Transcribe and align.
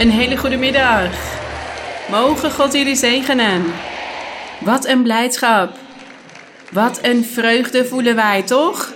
Een 0.00 0.10
hele 0.10 0.36
goede 0.36 0.56
middag. 0.56 1.38
Mogen 2.10 2.50
God 2.50 2.72
jullie 2.72 2.94
zegenen. 2.94 3.64
Wat 4.60 4.86
een 4.86 5.02
blijdschap. 5.02 5.78
Wat 6.72 7.04
een 7.04 7.24
vreugde 7.24 7.84
voelen 7.84 8.14
wij, 8.14 8.42
toch? 8.42 8.94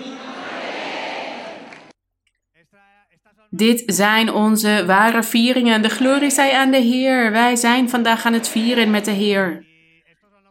Dit 3.51 3.83
zijn 3.87 4.33
onze 4.33 4.85
ware 4.87 5.23
vieringen. 5.23 5.83
De 5.83 5.89
glorie 5.89 6.31
zij 6.31 6.55
aan 6.55 6.71
de 6.71 6.81
Heer. 6.81 7.31
Wij 7.31 7.57
zijn 7.57 7.89
vandaag 7.89 8.25
aan 8.25 8.33
het 8.33 8.49
vieren 8.49 8.91
met 8.91 9.05
de 9.05 9.11
Heer. 9.11 9.67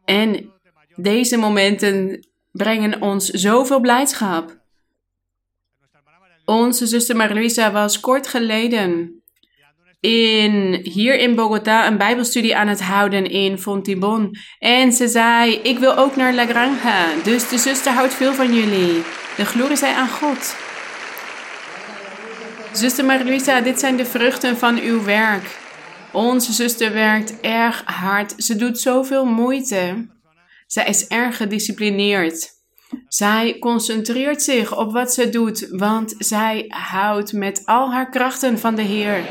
En 0.06 0.51
deze 0.96 1.38
momenten 1.38 2.28
brengen 2.51 3.01
ons 3.01 3.29
zoveel 3.29 3.79
blijdschap. 3.79 4.57
Onze 6.46 6.88
zuster 6.88 7.15
Marluisa 7.15 7.71
was 7.71 8.00
kort 8.00 8.28
geleden 8.28 9.22
in, 10.04 10.80
hier 10.84 11.16
in 11.16 11.36
Bogota 11.36 11.88
een 11.88 11.98
bijbelstudie 11.98 12.56
aan 12.56 12.68
het 12.68 12.82
houden 12.82 13.30
in 13.30 13.57
Fontibon. 13.57 14.36
En 14.60 14.92
ze 14.92 15.07
zei, 15.07 15.54
ik 15.54 15.80
wil 15.80 15.98
ook 15.98 16.16
naar 16.16 16.34
La 16.34 16.46
Granja. 16.46 17.06
Dus 17.24 17.50
de 17.50 17.57
zuster 17.57 17.92
houdt 17.92 18.14
veel 18.14 18.34
van 18.34 18.54
jullie. 18.54 19.04
De 19.38 19.46
glorie 19.46 19.78
zij 19.78 19.94
aan 19.94 20.10
God. 20.10 20.56
Zuster 22.71 23.06
Marluisa, 23.06 23.61
dit 23.61 23.80
zijn 23.80 23.96
de 23.96 24.06
vruchten 24.06 24.58
van 24.58 24.80
uw 24.80 25.04
werk. 25.04 25.58
Onze 26.11 26.54
zuster 26.54 26.94
werkt 26.94 27.39
erg 27.39 27.83
hard. 27.86 28.33
Ze 28.38 28.56
doet 28.56 28.80
zoveel 28.80 29.25
moeite. 29.25 30.08
Zij 30.68 30.86
is 30.86 31.08
erg 31.08 31.38
gedisciplineerd. 31.38 32.50
Zij 33.08 33.59
concentreert 33.59 34.42
zich 34.42 34.78
op 34.78 34.92
wat 34.92 35.14
ze 35.14 35.30
doet, 35.30 35.67
want 35.70 36.16
zij 36.17 36.66
houdt 36.67 37.33
met 37.33 37.61
al 37.66 37.92
haar 37.92 38.09
krachten 38.09 38.59
van 38.59 38.75
de 38.75 38.81
Heer. 38.81 39.23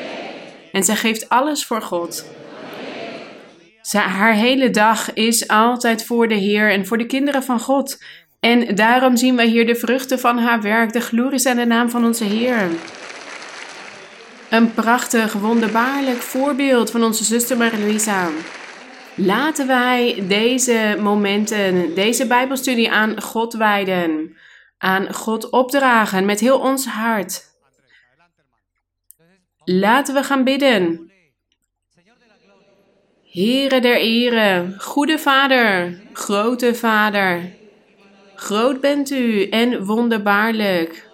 En 0.72 0.84
zij 0.84 0.96
geeft 0.96 1.28
alles 1.28 1.64
voor 1.66 1.82
God. 1.82 2.24
Zij, 3.82 4.00
haar 4.00 4.34
hele 4.34 4.70
dag 4.70 5.12
is 5.12 5.48
altijd 5.48 6.04
voor 6.04 6.28
de 6.28 6.34
Heer 6.34 6.70
en 6.70 6.86
voor 6.86 6.98
de 6.98 7.06
kinderen 7.06 7.42
van 7.42 7.60
God. 7.60 8.04
En 8.40 8.74
daarom 8.74 9.16
zien 9.16 9.36
wij 9.36 9.46
hier 9.46 9.66
de 9.66 9.74
vruchten 9.74 10.18
van 10.18 10.38
haar 10.38 10.62
werk. 10.62 10.92
De 10.92 11.00
glorie 11.00 11.48
aan 11.48 11.56
de 11.56 11.64
naam 11.64 11.90
van 11.90 12.04
onze 12.04 12.24
Heer. 12.24 12.68
Een 14.50 14.74
prachtig, 14.74 15.32
wonderbaarlijk 15.32 16.18
voorbeeld 16.18 16.90
van 16.90 17.04
onze 17.04 17.24
zuster 17.24 17.56
Marie-Louisa. 17.56 18.28
Laten 19.14 19.66
wij 19.66 20.24
deze 20.28 20.96
momenten, 21.00 21.94
deze 21.94 22.26
Bijbelstudie 22.26 22.90
aan 22.90 23.22
God 23.22 23.52
wijden, 23.52 24.36
aan 24.78 25.14
God 25.14 25.50
opdragen 25.50 26.24
met 26.24 26.40
heel 26.40 26.58
ons 26.58 26.86
hart. 26.86 27.51
Laten 29.64 30.14
we 30.14 30.22
gaan 30.22 30.44
bidden. 30.44 31.10
Heere 33.30 33.80
der 33.80 34.00
Ere, 34.00 34.74
goede 34.78 35.18
Vader, 35.18 36.00
grote 36.12 36.74
Vader, 36.74 37.52
groot 38.34 38.80
bent 38.80 39.10
u 39.10 39.48
en 39.48 39.84
wonderbaarlijk. 39.84 41.08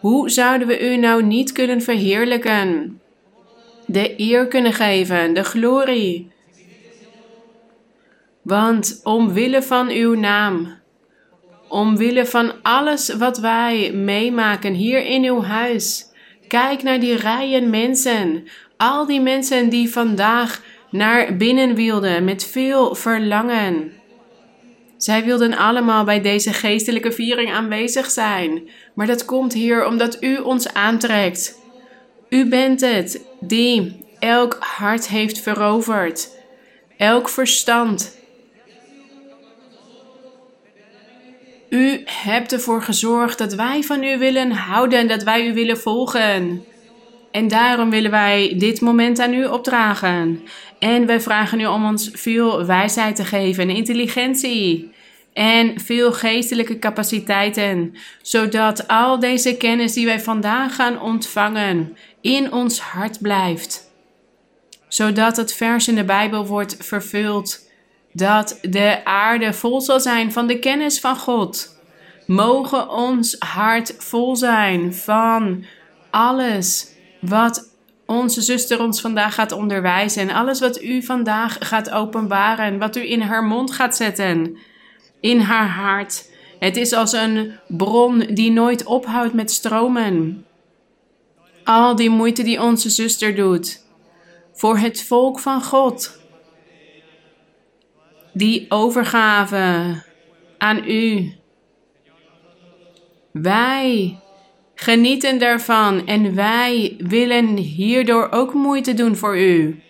Hoe 0.00 0.30
zouden 0.30 0.68
we 0.68 0.92
u 0.92 0.96
nou 0.96 1.22
niet 1.22 1.52
kunnen 1.52 1.82
verheerlijken? 1.82 3.00
De 3.86 4.14
eer 4.20 4.46
kunnen 4.46 4.72
geven, 4.72 5.34
de 5.34 5.44
glorie. 5.44 6.30
Want 8.42 9.00
omwille 9.02 9.62
van 9.62 9.88
uw 9.88 10.14
naam, 10.14 10.74
omwille 11.68 12.26
van 12.26 12.52
alles 12.62 13.14
wat 13.14 13.38
wij 13.38 13.92
meemaken 13.92 14.74
hier 14.74 15.04
in 15.04 15.24
uw 15.24 15.42
huis, 15.42 16.05
kijk 16.48 16.82
naar 16.82 17.00
die 17.00 17.16
rijen 17.16 17.70
mensen, 17.70 18.48
al 18.76 19.06
die 19.06 19.20
mensen 19.20 19.68
die 19.68 19.90
vandaag 19.90 20.62
naar 20.90 21.36
binnen 21.36 21.74
wilden 21.74 22.24
met 22.24 22.46
veel 22.46 22.94
verlangen. 22.94 23.92
Zij 24.96 25.24
wilden 25.24 25.56
allemaal 25.56 26.04
bij 26.04 26.20
deze 26.20 26.52
geestelijke 26.52 27.12
viering 27.12 27.52
aanwezig 27.52 28.10
zijn, 28.10 28.68
maar 28.94 29.06
dat 29.06 29.24
komt 29.24 29.52
hier 29.52 29.86
omdat 29.86 30.22
u 30.22 30.36
ons 30.38 30.72
aantrekt. 30.72 31.58
U 32.28 32.48
bent 32.48 32.80
het 32.80 33.20
die 33.40 34.04
elk 34.18 34.56
hart 34.60 35.08
heeft 35.08 35.40
veroverd, 35.40 36.28
elk 36.96 37.28
verstand. 37.28 38.16
U 41.68 42.02
hebt 42.04 42.52
ervoor 42.52 42.82
gezorgd 42.82 43.38
dat 43.38 43.54
wij 43.54 43.82
van 43.82 44.02
u 44.02 44.18
willen 44.18 44.50
houden 44.50 44.98
en 44.98 45.08
dat 45.08 45.22
wij 45.22 45.46
u 45.46 45.54
willen 45.54 45.78
volgen. 45.78 46.64
En 47.30 47.48
daarom 47.48 47.90
willen 47.90 48.10
wij 48.10 48.54
dit 48.58 48.80
moment 48.80 49.18
aan 49.18 49.34
u 49.34 49.46
opdragen. 49.46 50.42
En 50.78 51.06
wij 51.06 51.20
vragen 51.20 51.60
u 51.60 51.66
om 51.66 51.86
ons 51.86 52.10
veel 52.12 52.66
wijsheid 52.66 53.16
te 53.16 53.24
geven, 53.24 53.70
intelligentie 53.70 54.94
en 55.32 55.80
veel 55.80 56.12
geestelijke 56.12 56.78
capaciteiten, 56.78 57.94
zodat 58.22 58.88
al 58.88 59.18
deze 59.18 59.56
kennis 59.56 59.92
die 59.92 60.06
wij 60.06 60.20
vandaag 60.20 60.74
gaan 60.74 61.00
ontvangen 61.00 61.96
in 62.20 62.52
ons 62.52 62.80
hart 62.80 63.20
blijft. 63.20 63.90
Zodat 64.88 65.36
het 65.36 65.54
vers 65.54 65.88
in 65.88 65.94
de 65.94 66.04
Bijbel 66.04 66.46
wordt 66.46 66.76
vervuld 66.78 67.65
dat 68.16 68.58
de 68.62 69.04
aarde 69.04 69.52
vol 69.52 69.80
zal 69.80 70.00
zijn 70.00 70.32
van 70.32 70.46
de 70.46 70.58
kennis 70.58 71.00
van 71.00 71.16
God. 71.16 71.76
Mogen 72.26 72.90
ons 72.90 73.36
hart 73.38 73.94
vol 73.98 74.36
zijn 74.36 74.94
van 74.94 75.64
alles 76.10 76.88
wat 77.20 77.74
onze 78.06 78.40
zuster 78.40 78.80
ons 78.80 79.00
vandaag 79.00 79.34
gaat 79.34 79.52
onderwijzen. 79.52 80.28
En 80.28 80.34
alles 80.34 80.60
wat 80.60 80.82
u 80.82 81.02
vandaag 81.02 81.56
gaat 81.60 81.90
openbaren. 81.90 82.78
Wat 82.78 82.96
u 82.96 83.10
in 83.10 83.20
haar 83.20 83.44
mond 83.44 83.72
gaat 83.72 83.96
zetten. 83.96 84.58
In 85.20 85.40
haar 85.40 85.68
hart. 85.68 86.30
Het 86.58 86.76
is 86.76 86.92
als 86.92 87.12
een 87.12 87.52
bron 87.68 88.18
die 88.18 88.50
nooit 88.50 88.84
ophoudt 88.84 89.34
met 89.34 89.50
stromen. 89.50 90.44
Al 91.64 91.96
die 91.96 92.10
moeite 92.10 92.42
die 92.42 92.62
onze 92.62 92.90
zuster 92.90 93.34
doet. 93.34 93.84
Voor 94.52 94.78
het 94.78 95.02
volk 95.02 95.38
van 95.38 95.62
God. 95.62 96.24
Die 98.36 98.66
overgave 98.68 99.94
aan 100.58 100.90
u. 100.90 101.32
Wij 103.32 104.18
genieten 104.74 105.38
daarvan 105.38 106.06
en 106.06 106.34
wij 106.34 106.96
willen 106.98 107.56
hierdoor 107.56 108.28
ook 108.30 108.54
moeite 108.54 108.94
doen 108.94 109.16
voor 109.16 109.38
u. 109.38 109.82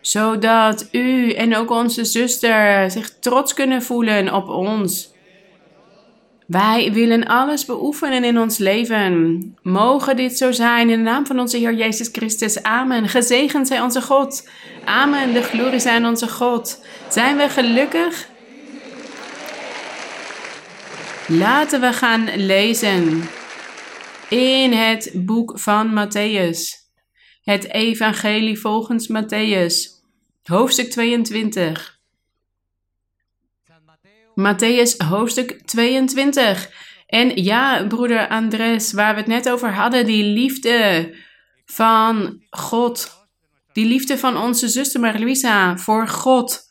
Zodat 0.00 0.88
u 0.92 1.32
en 1.32 1.56
ook 1.56 1.70
onze 1.70 2.04
zuster 2.04 2.90
zich 2.90 3.18
trots 3.18 3.54
kunnen 3.54 3.82
voelen 3.82 4.34
op 4.34 4.48
ons. 4.48 5.12
Wij 6.48 6.92
willen 6.92 7.26
alles 7.26 7.64
beoefenen 7.64 8.24
in 8.24 8.38
ons 8.38 8.58
leven. 8.58 9.56
Mogen 9.62 10.16
dit 10.16 10.36
zo 10.36 10.52
zijn 10.52 10.90
in 10.90 10.96
de 10.96 11.02
naam 11.02 11.26
van 11.26 11.38
onze 11.38 11.56
Heer 11.56 11.74
Jezus 11.74 12.08
Christus. 12.12 12.62
Amen. 12.62 13.08
Gezegend 13.08 13.66
zij 13.68 13.80
onze 13.80 14.02
God. 14.02 14.48
Amen. 14.84 15.32
De 15.32 15.42
glorie 15.42 15.80
zijn 15.80 16.06
onze 16.06 16.28
God. 16.28 16.84
Zijn 17.08 17.36
we 17.36 17.48
gelukkig? 17.48 18.28
Laten 21.26 21.80
we 21.80 21.92
gaan 21.92 22.28
lezen 22.36 23.28
in 24.28 24.72
het 24.72 25.12
boek 25.14 25.58
van 25.58 25.90
Matthäus. 25.90 26.88
Het 27.42 27.72
Evangelie 27.72 28.58
volgens 28.60 29.12
Matthäus, 29.12 29.74
hoofdstuk 30.42 30.90
22. 30.90 31.97
Matthäus, 34.38 34.96
hoofdstuk 34.98 35.60
22. 35.64 36.70
En 37.06 37.42
ja, 37.42 37.86
broeder 37.86 38.28
Andres, 38.28 38.92
waar 38.92 39.14
we 39.14 39.20
het 39.20 39.28
net 39.28 39.50
over 39.50 39.74
hadden, 39.74 40.06
die 40.06 40.24
liefde 40.24 41.14
van 41.64 42.42
God. 42.50 43.16
Die 43.72 43.86
liefde 43.86 44.18
van 44.18 44.36
onze 44.36 44.68
zuster 44.68 45.00
Marie-Louisa 45.00 45.76
voor 45.76 46.08
God. 46.08 46.66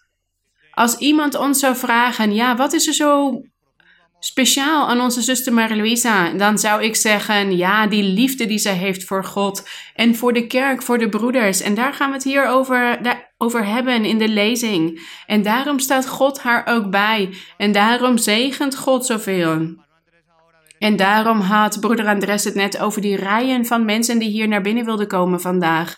Als 0.72 0.98
iemand 0.98 1.36
ons 1.36 1.60
zou 1.60 1.76
vragen, 1.76 2.34
ja, 2.34 2.56
wat 2.56 2.74
is 2.74 2.88
er 2.88 2.94
zo 2.94 3.42
speciaal 4.20 4.88
aan 4.88 5.02
onze 5.02 5.22
zuster 5.22 5.54
Marie-Louisa, 5.54 6.30
dan 6.30 6.60
zou 6.60 6.84
ik 6.84 6.96
zeggen, 6.96 7.58
ja, 7.58 7.88
die 7.88 8.04
liefde 8.04 8.46
die 8.46 8.58
zij 8.58 8.74
heeft 8.74 9.04
voor 9.04 9.26
God 9.26 9.70
en 9.96 10.16
voor 10.16 10.34
de 10.34 10.48
kerk, 10.48 10.82
voor 10.82 10.98
de 10.98 11.10
broeders. 11.10 11.62
En 11.62 11.76
daar 11.76 11.94
gaan 11.94 12.10
we 12.10 12.16
het 12.16 12.24
hier 12.24 12.48
over, 12.48 13.00
over 13.38 13.66
hebben 13.66 14.06
in 14.06 14.18
de 14.18 14.30
lezing. 14.30 15.08
En 15.26 15.42
daarom 15.42 15.80
staat 15.80 16.08
God 16.08 16.40
haar 16.40 16.66
ook 16.68 16.90
bij. 16.90 17.30
En 17.58 17.72
daarom 17.72 18.18
zegent 18.18 18.76
God 18.76 19.06
zoveel. 19.06 19.86
En 20.80 20.96
daarom 20.96 21.40
had 21.40 21.80
broeder 21.80 22.08
Andres 22.08 22.44
het 22.44 22.56
net 22.56 22.80
over 22.80 23.02
die 23.02 23.16
rijen 23.16 23.66
van 23.66 23.86
mensen 23.86 24.20
die 24.20 24.30
hier 24.30 24.48
naar 24.48 24.62
binnen 24.62 24.86
wilden 24.86 25.08
komen 25.08 25.42
vandaag. 25.42 25.96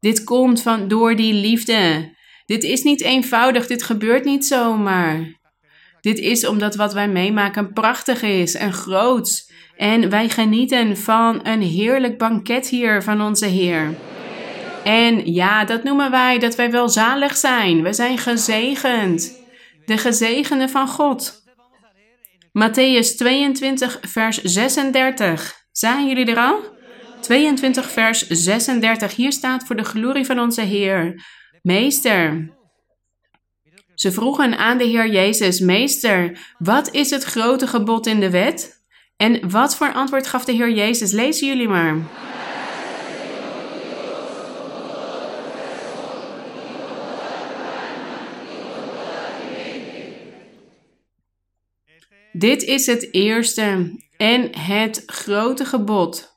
Dit 0.00 0.24
komt 0.24 0.62
van 0.62 0.88
door 0.88 1.16
die 1.16 1.34
liefde. 1.34 2.14
Dit 2.46 2.62
is 2.62 2.82
niet 2.82 3.02
eenvoudig, 3.02 3.66
dit 3.66 3.82
gebeurt 3.82 4.24
niet 4.24 4.46
zomaar. 4.46 5.40
Dit 6.02 6.18
is 6.18 6.46
omdat 6.46 6.74
wat 6.74 6.92
wij 6.92 7.08
meemaken 7.08 7.72
prachtig 7.72 8.22
is 8.22 8.54
en 8.54 8.72
groots. 8.72 9.50
En 9.76 10.10
wij 10.10 10.28
genieten 10.28 10.96
van 10.96 11.40
een 11.42 11.62
heerlijk 11.62 12.18
banket 12.18 12.68
hier 12.68 13.02
van 13.02 13.22
onze 13.22 13.46
Heer. 13.46 13.94
En 14.84 15.32
ja, 15.32 15.64
dat 15.64 15.82
noemen 15.82 16.10
wij 16.10 16.38
dat 16.38 16.54
wij 16.54 16.70
wel 16.70 16.88
zalig 16.88 17.36
zijn. 17.36 17.82
We 17.82 17.92
zijn 17.92 18.18
gezegend. 18.18 19.40
De 19.84 19.98
gezegende 19.98 20.68
van 20.68 20.88
God. 20.88 21.42
Matthäus 22.52 23.16
22, 23.16 23.98
vers 24.00 24.42
36. 24.42 25.54
Zijn 25.72 26.08
jullie 26.08 26.26
er 26.26 26.36
al? 26.36 26.60
22, 27.20 27.90
vers 27.90 28.26
36. 28.26 29.16
Hier 29.16 29.32
staat 29.32 29.66
voor 29.66 29.76
de 29.76 29.84
glorie 29.84 30.26
van 30.26 30.40
onze 30.40 30.60
Heer. 30.60 31.24
Meester. 31.62 32.50
Ze 34.02 34.12
vroegen 34.12 34.58
aan 34.58 34.78
de 34.78 34.84
Heer 34.84 35.10
Jezus, 35.10 35.60
Meester, 35.60 36.38
wat 36.58 36.94
is 36.94 37.10
het 37.10 37.24
grote 37.24 37.66
gebod 37.66 38.06
in 38.06 38.20
de 38.20 38.30
wet? 38.30 38.82
En 39.16 39.50
wat 39.50 39.76
voor 39.76 39.92
antwoord 39.92 40.26
gaf 40.26 40.44
de 40.44 40.52
Heer 40.52 40.72
Jezus? 40.72 41.12
Lezen 41.12 41.46
jullie 41.46 41.68
maar. 41.68 41.96
Dit 52.32 52.62
is 52.62 52.86
het 52.86 53.08
eerste 53.14 53.98
en 54.16 54.58
het 54.58 55.02
grote 55.06 55.64
gebod. 55.64 56.31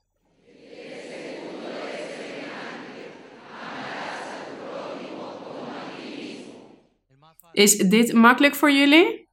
Is 7.55 7.77
dit 7.77 8.13
makkelijk 8.13 8.55
voor 8.55 8.71
jullie? 8.71 9.27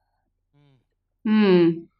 Hmm. 1.23 1.91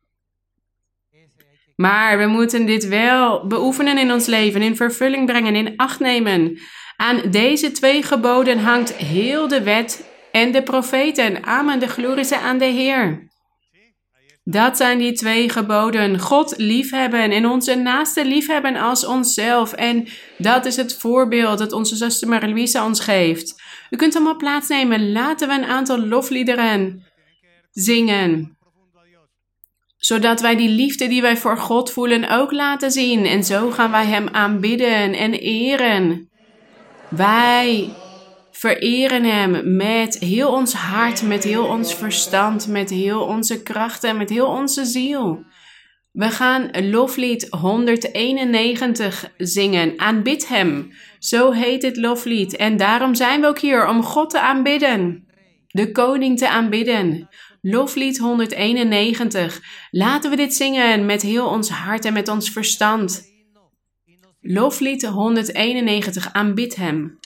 Maar 1.77 2.19
we 2.19 2.27
moeten 2.27 2.67
dit 2.67 2.89
wel 2.89 3.47
beoefenen 3.47 3.99
in 3.99 4.13
ons 4.13 4.27
leven, 4.27 4.63
in 4.63 4.77
vervulling 4.77 5.27
brengen, 5.27 5.57
in 5.57 5.77
acht 5.77 6.01
nemen. 6.01 6.59
Aan 6.97 7.31
deze 7.31 7.71
twee 7.71 8.03
geboden 8.03 8.59
hangt 8.59 8.97
heel 8.97 9.49
de 9.49 9.63
wet 9.63 10.09
en 10.33 10.53
de 10.53 10.63
profeten. 10.63 11.45
Amen, 11.45 11.81
de 11.81 11.89
glorie 11.89 12.25
zij 12.25 12.39
aan 12.39 12.59
de 12.59 12.65
Heer. 12.65 13.31
Dat 14.45 14.77
zijn 14.77 14.99
die 14.99 15.13
twee 15.13 15.49
geboden. 15.49 16.19
God 16.19 16.55
liefhebben 16.57 17.31
en 17.31 17.47
onze 17.47 17.75
naaste 17.75 18.25
liefhebben 18.25 18.77
als 18.77 19.07
onszelf. 19.07 19.73
En 19.73 20.09
dat 20.39 20.67
is 20.67 20.77
het 20.77 20.97
voorbeeld 20.99 21.59
dat 21.59 21.73
onze 21.73 21.97
zuster 21.97 22.29
Marie-Louise 22.29 22.83
ons 22.83 23.01
geeft. 23.01 23.62
U 23.93 23.97
kunt 23.97 24.15
allemaal 24.15 24.37
plaatsnemen. 24.37 25.13
Laten 25.13 25.49
we 25.49 25.55
een 25.55 25.65
aantal 25.65 25.99
lofliederen 26.07 27.05
zingen. 27.71 28.57
Zodat 29.97 30.41
wij 30.41 30.57
die 30.57 30.69
liefde 30.69 31.09
die 31.09 31.23
wij 31.23 31.37
voor 31.37 31.59
God 31.59 31.93
voelen 31.93 32.31
ook 32.31 32.53
laten 32.53 32.91
zien. 32.91 33.25
En 33.27 33.45
zo 33.45 33.71
gaan 33.71 33.91
wij 33.91 34.07
Hem 34.07 34.29
aanbidden 34.29 35.13
en 35.13 35.33
eren. 35.33 36.31
Wij 37.09 37.95
vereren 38.51 39.25
Hem 39.25 39.77
met 39.77 40.19
heel 40.19 40.53
ons 40.53 40.73
hart, 40.73 41.23
met 41.23 41.45
heel 41.45 41.65
ons 41.65 41.95
verstand, 41.95 42.69
met 42.69 42.91
heel 42.91 43.21
onze 43.21 43.63
krachten, 43.63 44.17
met 44.17 44.31
heel 44.31 44.47
onze 44.47 44.85
ziel. 44.85 45.45
We 46.13 46.31
gaan 46.31 46.71
loflied 46.91 47.47
191 47.51 49.33
zingen. 49.37 49.99
Aanbid 49.99 50.49
Hem. 50.49 50.93
Zo 51.19 51.51
heet 51.51 51.83
het 51.83 51.97
loflied. 51.97 52.57
En 52.57 52.77
daarom 52.77 53.15
zijn 53.15 53.41
we 53.41 53.47
ook 53.47 53.59
hier 53.59 53.89
om 53.89 54.03
God 54.03 54.31
te 54.31 54.41
aanbidden. 54.41 55.27
De 55.67 55.93
koning 55.93 56.39
te 56.39 56.49
aanbidden. 56.49 57.29
Loflied 57.61 58.19
191. 58.19 59.61
Laten 59.91 60.31
we 60.31 60.37
dit 60.37 60.55
zingen 60.55 61.07
met 61.07 61.23
heel 61.23 61.47
ons 61.47 61.71
hart 61.71 62.05
en 62.05 62.13
met 62.13 62.29
ons 62.29 62.51
verstand. 62.51 63.31
Loflied 64.41 65.07
191. 65.07 66.33
Aanbid 66.33 66.77
Hem. 66.77 67.19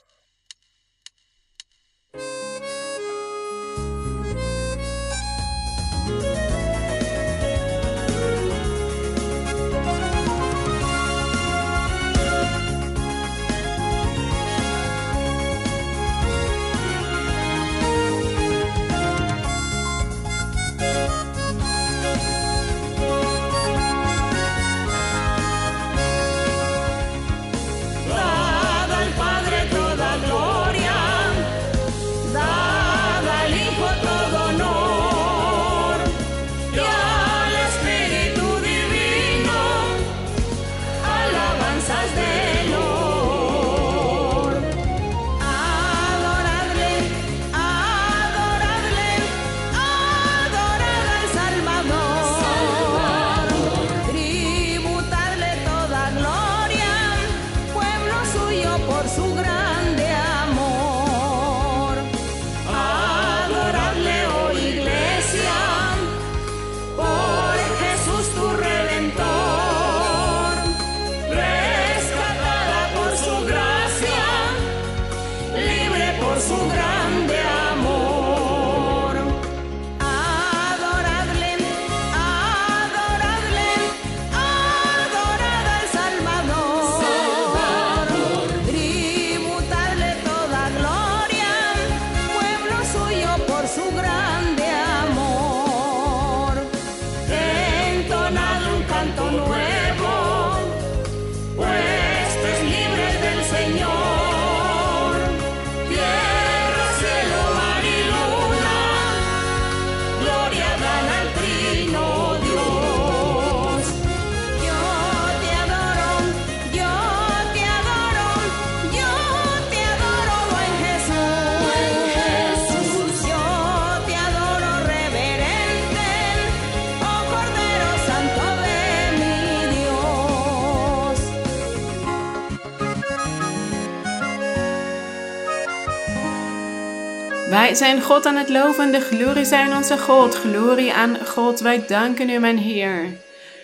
Zijn 137.76 138.02
God 138.02 138.26
aan 138.26 138.36
het 138.36 138.48
loven, 138.48 138.92
de 138.92 139.00
glorie 139.00 139.44
zijn 139.44 139.76
onze 139.76 139.98
God. 139.98 140.34
Glorie 140.34 140.92
aan 140.92 141.16
God, 141.26 141.60
wij 141.60 141.84
danken 141.86 142.30
u, 142.30 142.38
mijn 142.38 142.58
Heer. 142.58 143.04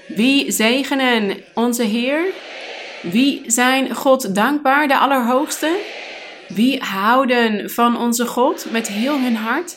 Wie 0.06 0.50
zegenen 0.50 1.36
onze 1.54 1.82
Heer? 1.82 2.24
Wie 3.02 3.42
zijn 3.46 3.94
God 3.94 4.34
dankbaar, 4.34 4.88
de 4.88 4.98
Allerhoogste? 4.98 5.76
Wie 6.48 6.80
houden 6.80 7.70
van 7.70 7.98
onze 7.98 8.26
God 8.26 8.66
met 8.70 8.88
heel 8.88 9.18
hun 9.18 9.36
hart? 9.36 9.76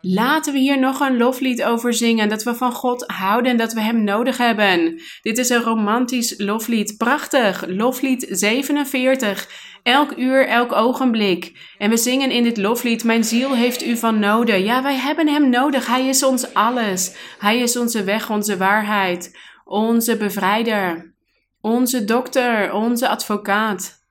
Laten 0.00 0.52
we 0.52 0.58
hier 0.58 0.78
nog 0.78 1.00
een 1.00 1.16
loflied 1.16 1.62
over 1.62 1.94
zingen. 1.94 2.28
Dat 2.28 2.42
we 2.42 2.54
van 2.54 2.72
God 2.72 3.04
houden 3.06 3.50
en 3.50 3.56
dat 3.56 3.72
we 3.72 3.80
Hem 3.80 4.04
nodig 4.04 4.36
hebben. 4.36 5.02
Dit 5.22 5.38
is 5.38 5.48
een 5.48 5.62
romantisch 5.62 6.34
loflied. 6.36 6.96
Prachtig. 6.96 7.64
Loflied 7.66 8.26
47. 8.30 9.48
Elk 9.82 10.16
uur, 10.16 10.46
elk 10.46 10.72
ogenblik. 10.72 11.72
En 11.78 11.90
we 11.90 11.96
zingen 11.96 12.30
in 12.30 12.42
dit 12.42 12.56
loflied: 12.56 13.04
Mijn 13.04 13.24
ziel 13.24 13.54
heeft 13.54 13.84
u 13.84 13.96
van 13.96 14.18
noden. 14.18 14.64
Ja, 14.64 14.82
wij 14.82 14.96
hebben 14.96 15.28
Hem 15.28 15.48
nodig. 15.48 15.86
Hij 15.86 16.06
is 16.06 16.22
ons 16.22 16.54
alles. 16.54 17.16
Hij 17.38 17.58
is 17.58 17.76
onze 17.76 18.04
weg, 18.04 18.30
onze 18.30 18.56
waarheid, 18.56 19.38
onze 19.64 20.16
bevrijder, 20.16 21.14
onze 21.60 22.04
dokter, 22.04 22.72
onze 22.72 23.08
advocaat. 23.08 24.06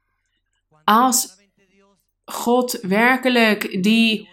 Als 0.83 1.35
God 2.25 2.79
werkelijk 2.81 3.83
die 3.83 4.29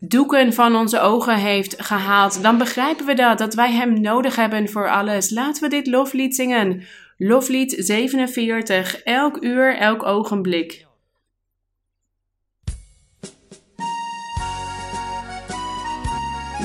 doeken 0.00 0.52
van 0.52 0.76
onze 0.76 1.00
ogen 1.00 1.36
heeft 1.36 1.74
gehaald, 1.82 2.42
dan 2.42 2.58
begrijpen 2.58 3.06
we 3.06 3.14
dat, 3.14 3.38
dat 3.38 3.54
wij 3.54 3.72
Hem 3.72 4.00
nodig 4.00 4.36
hebben 4.36 4.68
voor 4.68 4.90
alles. 4.90 5.30
Laten 5.30 5.62
we 5.62 5.68
dit 5.68 5.86
loflied 5.86 6.34
zingen. 6.34 6.82
Loflied 7.16 7.74
47, 7.78 9.02
elk 9.02 9.42
uur, 9.42 9.76
elk 9.76 10.02
ogenblik. 10.02 10.86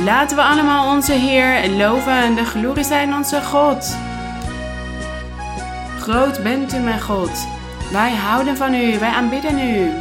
Laten 0.04 0.38
we 0.38 0.44
allemaal 0.44 0.96
onze 0.96 1.14
Heer 1.14 1.70
loven, 1.70 2.36
de 2.36 2.46
glorie 2.46 2.84
zijn 2.84 3.14
onze 3.14 3.42
God. 3.42 3.98
Groot 6.00 6.44
bent 6.44 6.74
u, 6.74 6.78
mijn 6.78 7.02
God. 7.02 7.48
Wij 7.92 8.12
houden 8.12 8.58
van 8.58 8.74
u, 8.74 9.00
wij 9.00 9.10
aanbidden 9.10 9.60
u. 9.60 9.92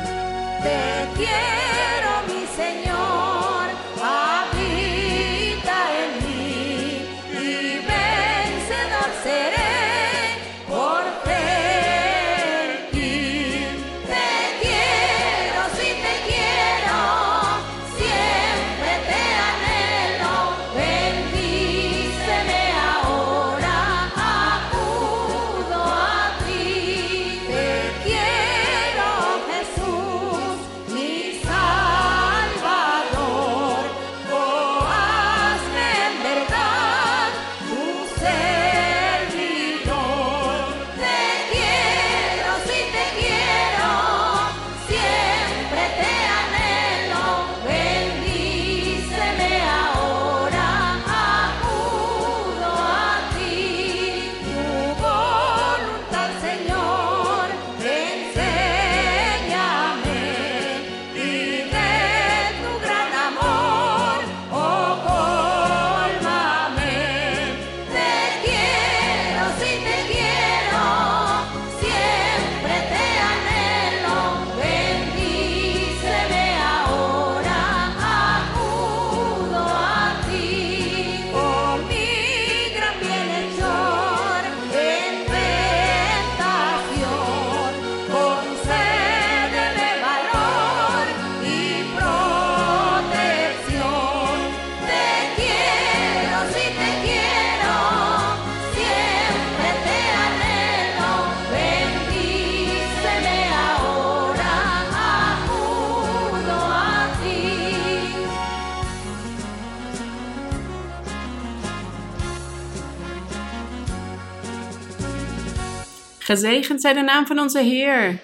Gezegend 116.24 116.80
zij 116.80 116.92
de 116.92 117.00
naam 117.00 117.26
van 117.26 117.38
onze 117.38 117.60
Heer. 117.60 118.18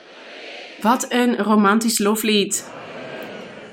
Wat 0.80 1.06
een 1.08 1.36
romantisch 1.36 1.98
loflied. 1.98 2.70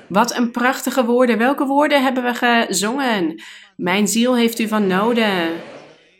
Wat 0.06 0.36
een 0.36 0.50
prachtige 0.50 1.04
woorden. 1.04 1.38
Welke 1.38 1.64
woorden 1.64 2.02
hebben 2.02 2.22
we 2.22 2.34
gezongen? 2.34 3.42
Mijn 3.76 4.08
ziel 4.08 4.36
heeft 4.36 4.58
u 4.58 4.68
van 4.68 4.86
noden. 4.86 5.50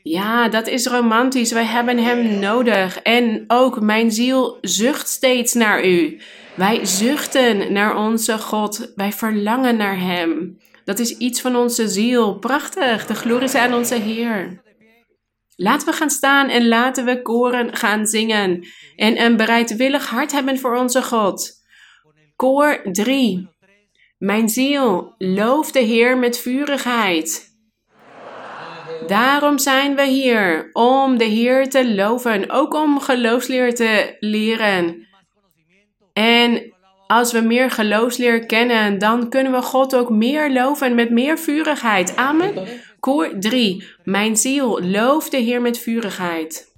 Ja, 0.03 0.49
dat 0.49 0.67
is 0.67 0.87
romantisch. 0.87 1.53
Wij 1.53 1.65
hebben 1.65 1.99
Hem 1.99 2.39
nodig. 2.39 2.99
En 2.99 3.45
ook 3.47 3.81
mijn 3.81 4.11
ziel 4.11 4.59
zucht 4.61 5.09
steeds 5.09 5.55
naar 5.55 5.85
U. 5.85 6.21
Wij 6.55 6.85
zuchten 6.85 7.73
naar 7.73 7.97
onze 7.97 8.39
God. 8.39 8.93
Wij 8.95 9.13
verlangen 9.13 9.77
naar 9.77 9.99
Hem. 10.01 10.59
Dat 10.85 10.99
is 10.99 11.17
iets 11.17 11.41
van 11.41 11.57
onze 11.57 11.89
ziel. 11.89 12.39
Prachtig. 12.39 13.07
De 13.07 13.15
glorie 13.15 13.45
is 13.45 13.55
aan 13.55 13.75
onze 13.75 13.95
Heer. 13.95 14.67
Laten 15.61 15.87
we 15.87 15.93
gaan 15.93 16.11
staan 16.11 16.49
en 16.49 16.69
laten 16.69 17.05
we 17.05 17.23
koren 17.23 17.77
gaan 17.77 18.07
zingen 18.07 18.67
en 18.97 19.23
een 19.23 19.37
bereidwillig 19.37 20.07
hart 20.07 20.33
hebben 20.33 20.59
voor 20.59 20.77
onze 20.77 21.03
God. 21.03 21.53
Koor 22.37 22.81
3. 22.93 23.49
Mijn 24.19 24.49
ziel, 24.49 25.15
loof 25.19 25.73
de 25.73 25.79
Heer 25.79 26.19
met 26.19 26.39
vurigheid. 26.39 27.57
Daarom 29.07 29.59
zijn 29.59 29.95
we 29.95 30.07
hier, 30.07 30.71
om 30.73 31.19
de 31.19 31.25
Heer 31.25 31.71
te 31.71 31.95
loven, 31.95 32.51
ook 32.51 32.75
om 32.75 33.01
geloofsleer 33.01 33.75
te 33.75 34.17
leren. 34.21 35.07
En 36.13 36.75
als 37.07 37.33
we 37.33 37.41
meer 37.41 37.71
geloofsleer 37.71 38.47
kennen, 38.47 38.99
dan 38.99 39.29
kunnen 39.29 39.53
we 39.53 39.63
God 39.63 39.97
ook 39.97 40.11
meer 40.11 40.53
loven 40.53 40.95
met 40.95 41.11
meer 41.11 41.39
vurigheid. 41.39 42.17
Amen. 42.17 42.55
Koor 43.01 43.39
3. 43.39 43.85
Mijn 44.05 44.37
ziel, 44.37 44.83
loof 44.83 45.29
de 45.29 45.37
Heer 45.37 45.61
met 45.61 45.79
vurigheid. 45.79 46.73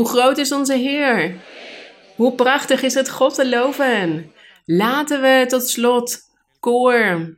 Hoe 0.00 0.08
groot 0.08 0.38
is 0.38 0.52
onze 0.52 0.74
Heer? 0.74 1.36
Hoe 2.16 2.34
prachtig 2.34 2.82
is 2.82 2.94
het 2.94 3.10
God 3.10 3.34
te 3.34 3.48
loven? 3.48 4.32
Laten 4.64 5.20
we 5.20 5.44
tot 5.48 5.68
slot 5.68 6.18
koor. 6.60 7.34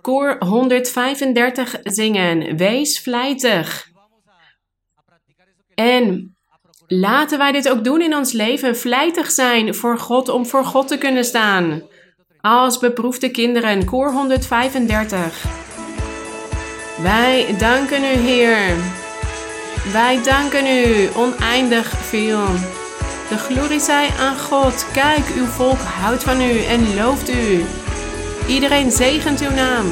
Koor 0.00 0.36
135 0.38 1.76
zingen. 1.82 2.56
Wees 2.56 3.00
vlijtig. 3.00 3.88
En 5.74 6.36
laten 6.86 7.38
wij 7.38 7.52
dit 7.52 7.68
ook 7.68 7.84
doen 7.84 8.00
in 8.00 8.14
ons 8.14 8.32
leven. 8.32 8.76
Vlijtig 8.76 9.30
zijn 9.30 9.74
voor 9.74 9.98
God 9.98 10.28
om 10.28 10.46
voor 10.46 10.64
God 10.64 10.88
te 10.88 10.98
kunnen 10.98 11.24
staan. 11.24 11.82
Als 12.40 12.78
beproefde 12.78 13.30
kinderen. 13.30 13.84
Koor 13.84 14.12
135. 14.12 15.44
Wij 17.02 17.54
danken 17.58 18.02
u, 18.02 18.06
Heer. 18.06 19.02
Wij 19.92 20.22
danken 20.22 20.66
u 20.66 21.08
oneindig 21.16 21.88
veel. 21.88 22.46
De 23.28 23.38
glorie 23.38 23.80
zij 23.80 24.08
aan 24.20 24.38
God. 24.38 24.86
Kijk, 24.92 25.24
uw 25.36 25.46
volk 25.46 25.78
houdt 25.78 26.24
van 26.24 26.40
u 26.40 26.64
en 26.64 26.94
looft 26.94 27.28
u. 27.28 27.64
Iedereen 28.46 28.90
zegent 28.90 29.40
uw 29.40 29.54
naam. 29.54 29.86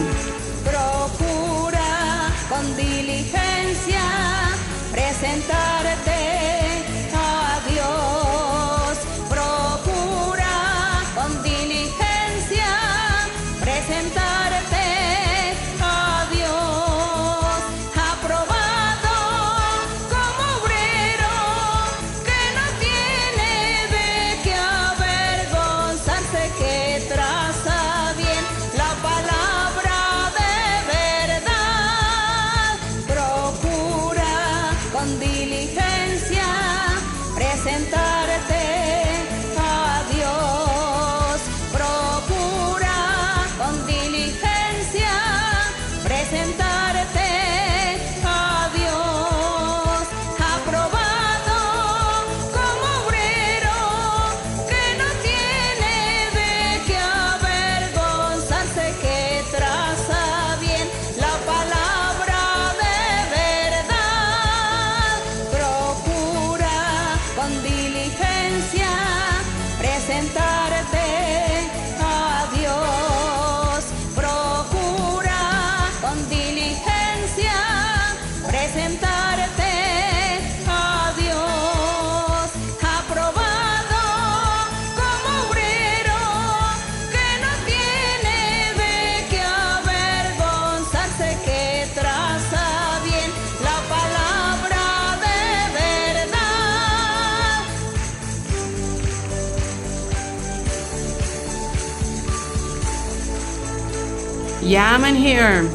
Ja, 104.73 104.99
mijn 104.99 105.15
Heer. 105.15 105.71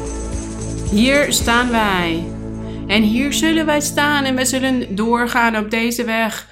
Hier 0.90 1.32
staan 1.32 1.70
wij. 1.70 2.24
En 2.86 3.02
hier 3.02 3.32
zullen 3.32 3.66
wij 3.66 3.80
staan 3.80 4.24
en 4.24 4.36
we 4.36 4.44
zullen 4.44 4.94
doorgaan 4.94 5.56
op 5.56 5.70
deze 5.70 6.04
weg. 6.04 6.46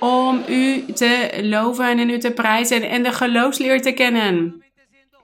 Om 0.00 0.42
u 0.48 0.84
te 0.92 1.40
loven 1.42 1.98
en 1.98 2.10
u 2.10 2.18
te 2.18 2.30
prijzen 2.30 2.88
en 2.88 3.02
de 3.02 3.12
geloofsleer 3.12 3.82
te 3.82 3.92
kennen. 3.92 4.64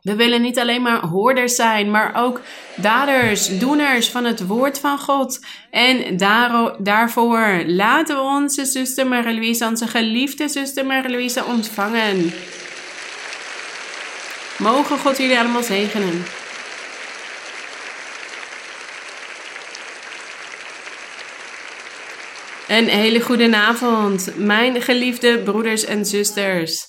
We 0.03 0.17
willen 0.17 0.43
niet 0.43 0.59
alleen 0.59 0.83
maar 0.83 1.01
hoorders 1.01 1.55
zijn, 1.55 1.91
maar 1.91 2.13
ook 2.17 2.41
daders, 2.77 3.59
doeners 3.59 4.09
van 4.09 4.25
het 4.25 4.47
woord 4.47 4.81
van 4.81 4.99
God. 4.99 5.47
En 5.71 6.17
daarvoor 6.79 7.63
laten 7.67 8.17
we 8.17 8.23
onze 8.23 8.65
zuster 8.65 9.07
Marie-Louise, 9.07 9.67
onze 9.67 9.87
geliefde 9.87 10.49
zuster 10.49 10.87
Marie-Louise 10.87 11.45
ontvangen. 11.45 12.33
Mogen 14.59 14.99
God 14.99 15.19
jullie 15.19 15.39
allemaal 15.39 15.63
zegenen. 15.63 16.25
Een 22.69 22.89
hele 22.89 23.21
goede 23.21 23.57
avond, 23.57 24.37
mijn 24.37 24.83
geliefde 24.83 25.39
broeders 25.39 25.85
en 25.85 26.05
zusters. 26.05 26.87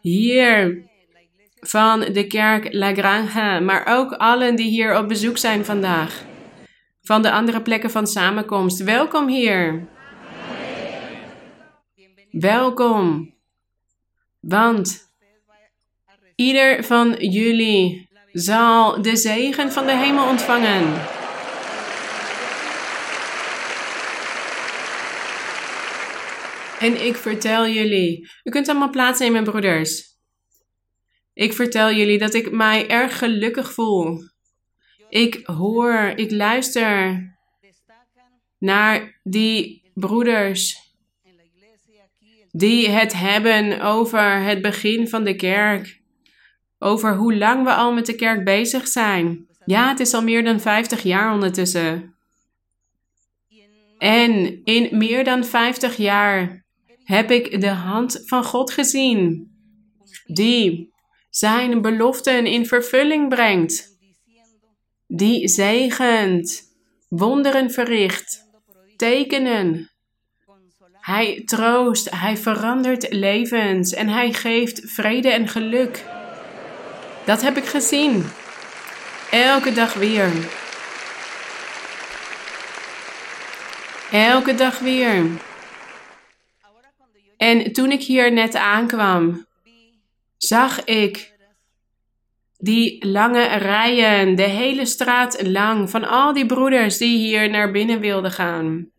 Hier 0.00 0.88
van 1.60 2.00
de 2.00 2.26
kerk 2.26 2.72
La 2.72 2.94
Granja, 2.94 3.60
maar 3.60 3.86
ook 3.86 4.12
allen 4.12 4.56
die 4.56 4.68
hier 4.70 4.98
op 4.98 5.08
bezoek 5.08 5.38
zijn 5.38 5.64
vandaag. 5.64 6.24
Van 7.02 7.22
de 7.22 7.30
andere 7.30 7.62
plekken 7.62 7.90
van 7.90 8.06
samenkomst. 8.06 8.82
Welkom 8.82 9.28
hier. 9.28 9.88
Welkom. 12.30 13.34
Want 14.40 15.03
ieder 16.36 16.84
van 16.84 17.14
jullie 17.18 18.08
zal 18.32 19.02
de 19.02 19.16
zegen 19.16 19.72
van 19.72 19.86
de 19.86 19.96
hemel 19.96 20.28
ontvangen. 20.28 21.12
En 26.80 27.06
ik 27.06 27.16
vertel 27.16 27.68
jullie, 27.68 28.28
u 28.44 28.50
kunt 28.50 28.68
allemaal 28.68 28.90
plaatsnemen, 28.90 29.44
broeders. 29.44 30.12
Ik 31.32 31.52
vertel 31.52 31.92
jullie 31.92 32.18
dat 32.18 32.34
ik 32.34 32.50
mij 32.50 32.88
erg 32.88 33.18
gelukkig 33.18 33.72
voel. 33.72 34.18
Ik 35.08 35.40
hoor, 35.44 36.12
ik 36.16 36.30
luister 36.30 37.22
naar 38.58 39.20
die 39.22 39.90
broeders 39.94 40.84
die 42.50 42.88
het 42.88 43.12
hebben 43.12 43.80
over 43.80 44.42
het 44.42 44.62
begin 44.62 45.08
van 45.08 45.24
de 45.24 45.36
kerk. 45.36 46.02
Over 46.84 47.16
hoe 47.16 47.36
lang 47.36 47.64
we 47.64 47.74
al 47.74 47.92
met 47.92 48.06
de 48.06 48.14
kerk 48.14 48.44
bezig 48.44 48.88
zijn. 48.88 49.46
Ja, 49.64 49.88
het 49.88 50.00
is 50.00 50.14
al 50.14 50.22
meer 50.22 50.44
dan 50.44 50.60
50 50.60 51.02
jaar 51.02 51.32
ondertussen. 51.32 52.14
En 53.98 54.64
in 54.64 54.98
meer 54.98 55.24
dan 55.24 55.44
50 55.44 55.96
jaar 55.96 56.64
heb 57.04 57.30
ik 57.30 57.60
de 57.60 57.68
hand 57.68 58.22
van 58.24 58.44
God 58.44 58.70
gezien, 58.70 59.50
die 60.26 60.92
zijn 61.30 61.82
beloften 61.82 62.46
in 62.46 62.66
vervulling 62.66 63.28
brengt, 63.28 63.98
die 65.06 65.48
zegent, 65.48 66.62
wonderen 67.08 67.70
verricht, 67.70 68.48
tekenen. 68.96 69.90
Hij 70.92 71.42
troost, 71.44 72.10
hij 72.10 72.36
verandert 72.36 73.12
levens 73.12 73.92
en 73.92 74.08
hij 74.08 74.32
geeft 74.32 74.80
vrede 74.90 75.28
en 75.28 75.48
geluk. 75.48 76.13
Dat 77.24 77.42
heb 77.42 77.56
ik 77.56 77.64
gezien. 77.64 78.24
Elke 79.30 79.72
dag 79.72 79.94
weer. 79.94 80.30
Elke 84.12 84.54
dag 84.54 84.78
weer. 84.78 85.26
En 87.36 87.72
toen 87.72 87.90
ik 87.90 88.02
hier 88.02 88.32
net 88.32 88.54
aankwam, 88.54 89.46
zag 90.36 90.84
ik 90.84 91.32
die 92.58 93.06
lange 93.06 93.44
rijen, 93.56 94.34
de 94.34 94.42
hele 94.42 94.86
straat 94.86 95.46
lang, 95.46 95.90
van 95.90 96.04
al 96.04 96.32
die 96.32 96.46
broeders 96.46 96.98
die 96.98 97.18
hier 97.18 97.50
naar 97.50 97.70
binnen 97.70 98.00
wilden 98.00 98.32
gaan. 98.32 98.90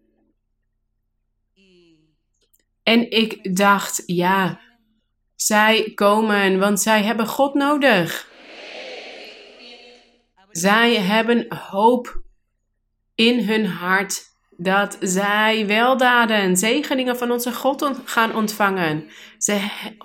En 2.83 3.11
ik 3.11 3.55
dacht, 3.55 4.03
ja, 4.05 4.59
zij 5.35 5.91
komen, 5.95 6.59
want 6.59 6.81
zij 6.81 7.03
hebben 7.03 7.27
God 7.27 7.53
nodig. 7.53 8.27
Zij 10.51 10.95
hebben 10.95 11.45
hoop 11.69 12.21
in 13.15 13.39
hun 13.39 13.65
hart. 13.65 14.33
dat 14.57 14.97
zij 14.99 15.67
weldaden, 15.67 16.57
zegeningen 16.57 17.17
van 17.17 17.31
onze 17.31 17.53
God 17.53 17.91
gaan 18.05 18.35
ontvangen. 18.35 19.05
Ze 19.37 19.51
he- 19.51 19.97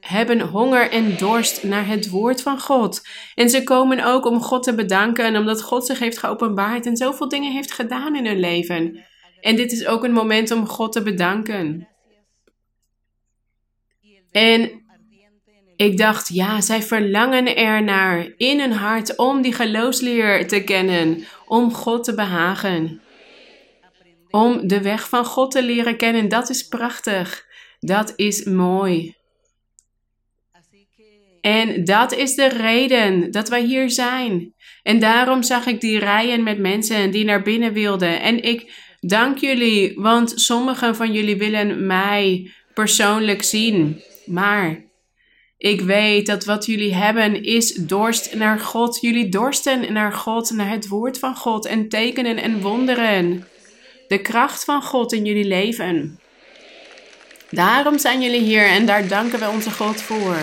hebben 0.00 0.40
honger 0.40 0.90
en 0.90 1.16
dorst 1.16 1.62
naar 1.62 1.86
het 1.86 2.10
woord 2.10 2.42
van 2.42 2.60
God. 2.60 3.06
En 3.34 3.50
ze 3.50 3.62
komen 3.62 4.04
ook 4.04 4.26
om 4.26 4.40
God 4.40 4.62
te 4.62 4.74
bedanken, 4.74 5.36
omdat 5.36 5.62
God 5.62 5.86
zich 5.86 5.98
heeft 5.98 6.18
geopenbaard 6.18 6.86
en 6.86 6.96
zoveel 6.96 7.28
dingen 7.28 7.52
heeft 7.52 7.72
gedaan 7.72 8.16
in 8.16 8.26
hun 8.26 8.40
leven. 8.40 9.04
En 9.40 9.56
dit 9.56 9.72
is 9.72 9.86
ook 9.86 10.04
een 10.04 10.12
moment 10.12 10.50
om 10.50 10.66
God 10.66 10.92
te 10.92 11.02
bedanken. 11.02 11.88
En 14.32 14.82
ik 15.76 15.98
dacht, 15.98 16.28
ja, 16.28 16.60
zij 16.60 16.82
verlangen 16.82 17.56
ernaar 17.56 18.32
in 18.36 18.60
hun 18.60 18.72
hart 18.72 19.16
om 19.16 19.42
die 19.42 19.52
geloofsleer 19.52 20.46
te 20.48 20.64
kennen, 20.64 21.24
om 21.46 21.74
God 21.74 22.04
te 22.04 22.14
behagen. 22.14 23.00
Om 24.30 24.68
de 24.68 24.82
weg 24.82 25.08
van 25.08 25.24
God 25.24 25.50
te 25.50 25.62
leren 25.62 25.96
kennen, 25.96 26.28
dat 26.28 26.50
is 26.50 26.68
prachtig. 26.68 27.46
Dat 27.78 28.12
is 28.16 28.44
mooi. 28.44 29.14
En 31.40 31.84
dat 31.84 32.12
is 32.12 32.34
de 32.34 32.48
reden 32.48 33.30
dat 33.30 33.48
wij 33.48 33.62
hier 33.62 33.90
zijn. 33.90 34.54
En 34.82 34.98
daarom 34.98 35.42
zag 35.42 35.66
ik 35.66 35.80
die 35.80 35.98
rijen 35.98 36.42
met 36.42 36.58
mensen 36.58 37.10
die 37.10 37.24
naar 37.24 37.42
binnen 37.42 37.72
wilden. 37.72 38.20
En 38.20 38.42
ik 38.42 38.72
dank 39.00 39.38
jullie, 39.38 39.92
want 39.96 40.32
sommigen 40.40 40.96
van 40.96 41.12
jullie 41.12 41.36
willen 41.36 41.86
mij 41.86 42.50
persoonlijk 42.74 43.42
zien. 43.42 44.02
Maar 44.30 44.84
ik 45.58 45.80
weet 45.80 46.26
dat 46.26 46.44
wat 46.44 46.66
jullie 46.66 46.94
hebben 46.94 47.42
is 47.42 47.74
dorst 47.74 48.34
naar 48.34 48.58
God. 48.58 49.00
Jullie 49.00 49.28
dorsten 49.28 49.92
naar 49.92 50.12
God, 50.12 50.50
naar 50.50 50.70
het 50.70 50.88
woord 50.88 51.18
van 51.18 51.36
God 51.36 51.66
en 51.66 51.88
tekenen 51.88 52.36
en 52.36 52.60
wonderen. 52.60 53.46
De 54.08 54.18
kracht 54.18 54.64
van 54.64 54.82
God 54.82 55.12
in 55.12 55.24
jullie 55.24 55.44
leven. 55.44 56.18
Daarom 57.50 57.98
zijn 57.98 58.22
jullie 58.22 58.40
hier 58.40 58.66
en 58.66 58.86
daar 58.86 59.08
danken 59.08 59.38
we 59.38 59.48
onze 59.48 59.70
God 59.70 60.02
voor. 60.02 60.36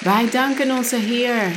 Wij 0.00 0.30
danken 0.30 0.70
onze 0.70 0.96
Heer. 0.96 1.52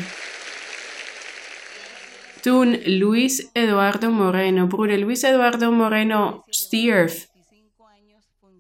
Toen 2.42 2.98
Luis 2.98 3.48
Eduardo 3.54 4.12
Moreno, 4.12 4.68
broeder 4.68 5.00
Luis 5.00 5.22
Eduardo 5.22 5.72
Moreno, 5.72 6.44
stierf, 6.46 7.28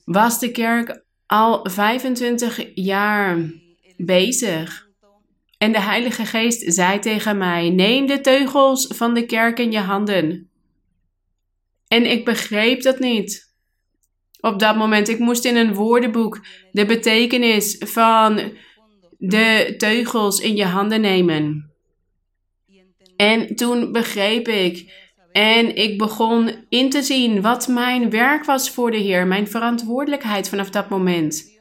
was 0.07 0.39
de 0.39 0.51
kerk 0.51 1.03
al 1.25 1.69
25 1.69 2.71
jaar 2.73 3.51
bezig. 3.97 4.87
En 5.57 5.71
de 5.71 5.81
Heilige 5.81 6.25
Geest 6.25 6.73
zei 6.73 6.99
tegen 6.99 7.37
mij: 7.37 7.69
Neem 7.69 8.05
de 8.05 8.21
teugels 8.21 8.87
van 8.87 9.13
de 9.13 9.25
kerk 9.25 9.59
in 9.59 9.71
je 9.71 9.79
handen. 9.79 10.49
En 11.87 12.11
ik 12.11 12.25
begreep 12.25 12.81
dat 12.81 12.99
niet. 12.99 13.55
Op 14.39 14.59
dat 14.59 14.75
moment, 14.75 15.07
ik 15.07 15.19
moest 15.19 15.45
in 15.45 15.55
een 15.55 15.73
woordenboek 15.73 16.45
de 16.71 16.85
betekenis 16.85 17.75
van 17.79 18.57
de 19.17 19.73
teugels 19.77 20.39
in 20.39 20.55
je 20.55 20.65
handen 20.65 21.01
nemen. 21.01 21.71
En 23.15 23.55
toen 23.55 23.91
begreep 23.91 24.47
ik 24.47 25.06
en 25.37 25.75
ik 25.75 25.97
begon 25.97 26.51
in 26.69 26.89
te 26.89 27.01
zien 27.01 27.41
wat 27.41 27.67
mijn 27.67 28.09
werk 28.09 28.45
was 28.45 28.69
voor 28.69 28.91
de 28.91 28.97
Heer, 28.97 29.27
mijn 29.27 29.47
verantwoordelijkheid 29.47 30.49
vanaf 30.49 30.69
dat 30.69 30.89
moment. 30.89 31.55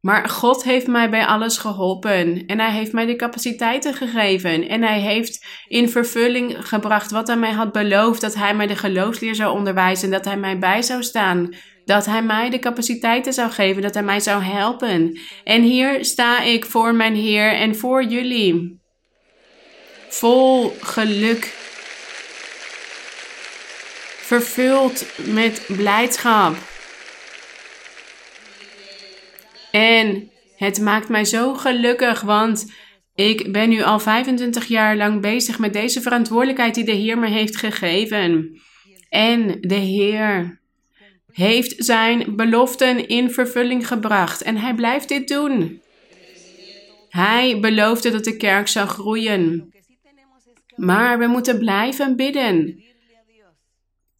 Maar 0.00 0.28
God 0.28 0.64
heeft 0.64 0.86
mij 0.86 1.10
bij 1.10 1.26
alles 1.26 1.58
geholpen 1.58 2.46
en 2.46 2.60
Hij 2.60 2.70
heeft 2.70 2.92
mij 2.92 3.06
de 3.06 3.16
capaciteiten 3.16 3.94
gegeven 3.94 4.68
en 4.68 4.82
Hij 4.82 5.00
heeft 5.00 5.46
in 5.68 5.88
vervulling 5.88 6.68
gebracht 6.68 7.10
wat 7.10 7.26
Hij 7.26 7.36
mij 7.36 7.52
had 7.52 7.72
beloofd, 7.72 8.20
dat 8.20 8.34
Hij 8.34 8.54
mij 8.54 8.66
de 8.66 8.76
geloofsleer 8.76 9.34
zou 9.34 9.56
onderwijzen, 9.56 10.10
dat 10.10 10.24
Hij 10.24 10.36
mij 10.36 10.58
bij 10.58 10.82
zou 10.82 11.02
staan, 11.02 11.54
dat 11.84 12.06
Hij 12.06 12.22
mij 12.22 12.50
de 12.50 12.58
capaciteiten 12.58 13.32
zou 13.32 13.50
geven, 13.50 13.82
dat 13.82 13.94
Hij 13.94 14.02
mij 14.02 14.20
zou 14.20 14.42
helpen. 14.42 15.18
En 15.44 15.62
hier 15.62 16.04
sta 16.04 16.42
ik 16.42 16.64
voor 16.64 16.94
mijn 16.94 17.14
Heer 17.14 17.52
en 17.52 17.76
voor 17.76 18.04
jullie, 18.04 18.80
vol 20.08 20.76
geluk, 20.80 21.61
vervuld 24.40 25.06
met 25.32 25.64
blijdschap. 25.66 26.56
En 29.70 30.30
het 30.56 30.80
maakt 30.80 31.08
mij 31.08 31.24
zo 31.24 31.54
gelukkig, 31.54 32.20
want 32.20 32.72
ik 33.14 33.52
ben 33.52 33.68
nu 33.68 33.82
al 33.82 34.00
25 34.00 34.64
jaar 34.64 34.96
lang 34.96 35.20
bezig 35.20 35.58
met 35.58 35.72
deze 35.72 36.00
verantwoordelijkheid 36.00 36.74
die 36.74 36.84
de 36.84 36.92
Heer 36.92 37.18
me 37.18 37.28
heeft 37.28 37.56
gegeven. 37.56 38.60
En 39.08 39.60
de 39.60 39.74
Heer 39.74 40.60
heeft 41.32 41.84
zijn 41.84 42.36
beloften 42.36 43.08
in 43.08 43.30
vervulling 43.30 43.86
gebracht 43.86 44.42
en 44.42 44.56
hij 44.56 44.74
blijft 44.74 45.08
dit 45.08 45.28
doen. 45.28 45.82
Hij 47.08 47.60
beloofde 47.60 48.10
dat 48.10 48.24
de 48.24 48.36
kerk 48.36 48.68
zou 48.68 48.88
groeien. 48.88 49.72
Maar 50.76 51.18
we 51.18 51.26
moeten 51.26 51.58
blijven 51.58 52.16
bidden. 52.16 52.82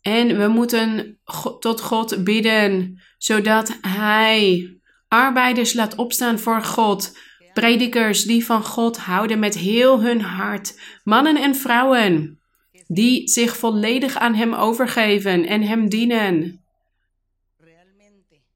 En 0.03 0.39
we 0.39 0.49
moeten 0.49 1.19
tot 1.59 1.81
God 1.81 2.25
bidden, 2.25 3.01
zodat 3.19 3.79
Hij 3.81 4.71
arbeiders 5.09 5.73
laat 5.73 5.95
opstaan 5.95 6.39
voor 6.39 6.63
God. 6.63 7.19
Predikers 7.53 8.23
die 8.23 8.45
van 8.45 8.65
God 8.65 8.99
houden 8.99 9.39
met 9.39 9.59
heel 9.59 10.01
hun 10.01 10.21
hart. 10.21 10.81
Mannen 11.05 11.37
en 11.37 11.55
vrouwen 11.55 12.41
die 12.87 13.29
zich 13.29 13.57
volledig 13.57 14.17
aan 14.17 14.35
Hem 14.35 14.55
overgeven 14.55 15.47
en 15.47 15.63
Hem 15.63 15.89
dienen. 15.89 16.65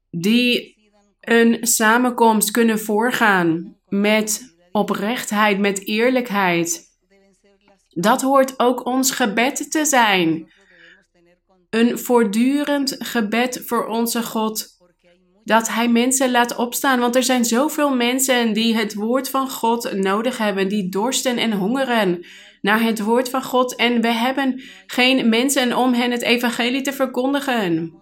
Die 0.09 0.75
een 1.21 1.67
samenkomst 1.67 2.51
kunnen 2.51 2.79
voorgaan 2.79 3.75
met 3.89 4.55
oprechtheid, 4.71 5.59
met 5.59 5.87
eerlijkheid. 5.87 6.85
Dat 7.89 8.21
hoort 8.21 8.59
ook 8.59 8.85
ons 8.85 9.11
gebed 9.11 9.71
te 9.71 9.85
zijn. 9.85 10.51
Een 11.69 11.99
voortdurend 11.99 12.95
gebed 12.99 13.63
voor 13.65 13.85
onze 13.85 14.23
God. 14.23 14.67
Dat 15.43 15.69
Hij 15.69 15.89
mensen 15.89 16.31
laat 16.31 16.55
opstaan. 16.55 16.99
Want 16.99 17.15
er 17.15 17.23
zijn 17.23 17.45
zoveel 17.45 17.95
mensen 17.95 18.53
die 18.53 18.75
het 18.75 18.93
woord 18.93 19.29
van 19.29 19.49
God 19.49 19.93
nodig 19.93 20.37
hebben. 20.37 20.67
Die 20.67 20.89
dorsten 20.89 21.37
en 21.37 21.51
hongeren 21.51 22.25
naar 22.61 22.81
het 22.81 22.99
woord 22.99 23.29
van 23.29 23.43
God. 23.43 23.75
En 23.75 24.01
we 24.01 24.11
hebben 24.11 24.61
geen 24.87 25.29
mensen 25.29 25.77
om 25.77 25.93
hen 25.93 26.11
het 26.11 26.21
evangelie 26.21 26.81
te 26.81 26.93
verkondigen. 26.93 27.93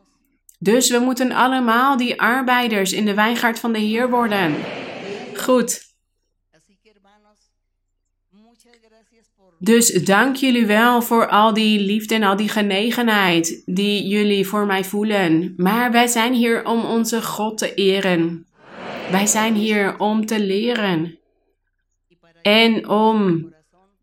Dus 0.60 0.90
we 0.90 1.00
moeten 1.00 1.32
allemaal 1.32 1.98
die 1.98 2.22
arbeiders 2.22 2.94
in 2.94 3.06
de 3.06 3.14
wijngaard 3.14 3.60
van 3.60 3.74
de 3.74 3.80
Heer 3.80 4.10
worden. 4.10 4.56
Goed. 5.36 5.85
Dus 9.66 9.92
dank 9.94 10.36
jullie 10.36 10.66
wel 10.66 11.02
voor 11.02 11.28
al 11.28 11.54
die 11.54 11.80
liefde 11.80 12.16
en 12.16 12.24
al 12.24 12.36
die 12.36 12.50
genegenheid 12.50 13.62
die 13.66 14.08
jullie 14.08 14.48
voor 14.48 14.66
mij 14.66 14.84
voelen. 14.84 15.54
Maar 15.58 15.92
wij 15.92 16.08
zijn 16.08 16.34
hier 16.34 16.66
om 16.66 16.86
onze 16.86 17.22
God 17.22 17.58
te 17.58 17.74
eren. 17.74 18.48
Wij 19.12 19.26
zijn 19.26 19.56
hier 19.56 20.00
om 20.00 20.26
te 20.26 20.40
leren. 20.40 21.20
En 22.42 22.90
om 22.90 23.50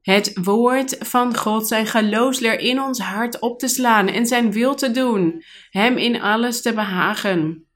het 0.00 0.32
woord 0.42 0.96
van 0.98 1.36
God, 1.36 1.68
zijn 1.68 1.86
geloofsleer 1.86 2.58
in 2.58 2.80
ons 2.80 2.98
hart 2.98 3.38
op 3.40 3.58
te 3.58 3.68
slaan 3.68 4.08
en 4.08 4.26
zijn 4.26 4.52
wil 4.52 4.74
te 4.74 4.90
doen. 4.90 5.42
Hem 5.70 5.96
in 5.96 6.20
alles 6.20 6.62
te 6.62 6.72
behagen. 6.72 7.66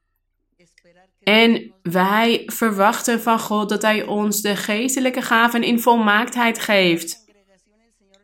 En 1.19 1.73
wij 1.81 2.43
verwachten 2.45 3.21
van 3.21 3.39
God 3.39 3.69
dat 3.69 3.81
Hij 3.81 4.03
ons 4.03 4.41
de 4.41 4.55
geestelijke 4.55 5.21
gaven 5.21 5.63
in 5.63 5.79
volmaaktheid 5.79 6.59
geeft. 6.59 7.25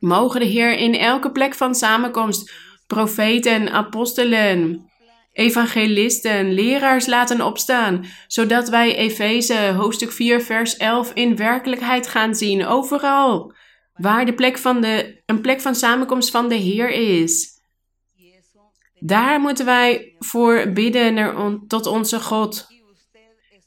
Mogen 0.03 0.39
de 0.39 0.45
Heer 0.45 0.77
in 0.77 0.97
elke 0.97 1.31
plek 1.31 1.53
van 1.53 1.75
samenkomst 1.75 2.53
profeten, 2.87 3.69
apostelen, 3.69 4.85
evangelisten, 5.31 6.53
leraars 6.53 7.05
laten 7.05 7.41
opstaan, 7.41 8.05
zodat 8.27 8.69
wij 8.69 8.95
Efeze 8.95 9.73
hoofdstuk 9.77 10.11
4 10.11 10.41
vers 10.41 10.77
11 10.77 11.11
in 11.13 11.35
werkelijkheid 11.35 12.07
gaan 12.07 12.35
zien, 12.35 12.65
overal 12.65 13.53
waar 13.93 14.25
de 14.25 14.33
plek 14.33 14.57
van 14.57 14.81
de, 14.81 15.21
een 15.25 15.41
plek 15.41 15.61
van 15.61 15.75
samenkomst 15.75 16.31
van 16.31 16.49
de 16.49 16.55
Heer 16.55 16.89
is. 16.89 17.61
Daar 18.99 19.39
moeten 19.39 19.65
wij 19.65 20.15
voor 20.19 20.71
bidden 20.73 21.13
naar 21.13 21.59
tot 21.67 21.85
onze 21.85 22.19
God. 22.19 22.67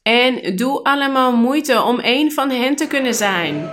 En 0.03 0.57
doe 0.57 0.83
allemaal 0.83 1.37
moeite 1.37 1.83
om 1.83 1.99
één 1.99 2.33
van 2.33 2.51
hen 2.51 2.77
te 2.77 2.87
kunnen 2.87 3.15
zijn. 3.15 3.71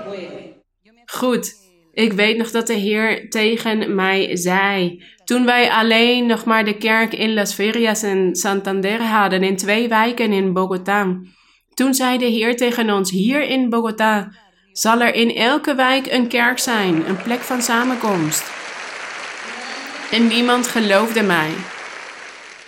Goed. 1.05 1.62
Ik 1.93 2.13
weet 2.13 2.37
nog 2.37 2.51
dat 2.51 2.67
de 2.67 2.73
Heer 2.73 3.29
tegen 3.29 3.95
mij 3.95 4.35
zei. 4.35 5.03
Toen 5.23 5.45
wij 5.45 5.71
alleen 5.71 6.25
nog 6.25 6.45
maar 6.45 6.65
de 6.65 6.77
kerk 6.77 7.13
in 7.13 7.33
Las 7.33 7.53
Ferias 7.53 8.03
en 8.03 8.35
Santander 8.35 9.01
hadden, 9.01 9.43
in 9.43 9.55
twee 9.55 9.87
wijken 9.87 10.31
in 10.31 10.53
Bogota. 10.53 11.19
Toen 11.73 11.93
zei 11.93 12.17
de 12.17 12.25
Heer 12.25 12.55
tegen 12.55 12.89
ons: 12.89 13.11
Hier 13.11 13.41
in 13.41 13.69
Bogota 13.69 14.31
zal 14.71 15.01
er 15.01 15.13
in 15.13 15.35
elke 15.35 15.75
wijk 15.75 16.11
een 16.11 16.27
kerk 16.27 16.59
zijn, 16.59 17.09
een 17.09 17.21
plek 17.23 17.39
van 17.39 17.61
samenkomst. 17.61 18.51
En 20.11 20.27
niemand 20.27 20.67
geloofde 20.67 21.21
mij. 21.21 21.49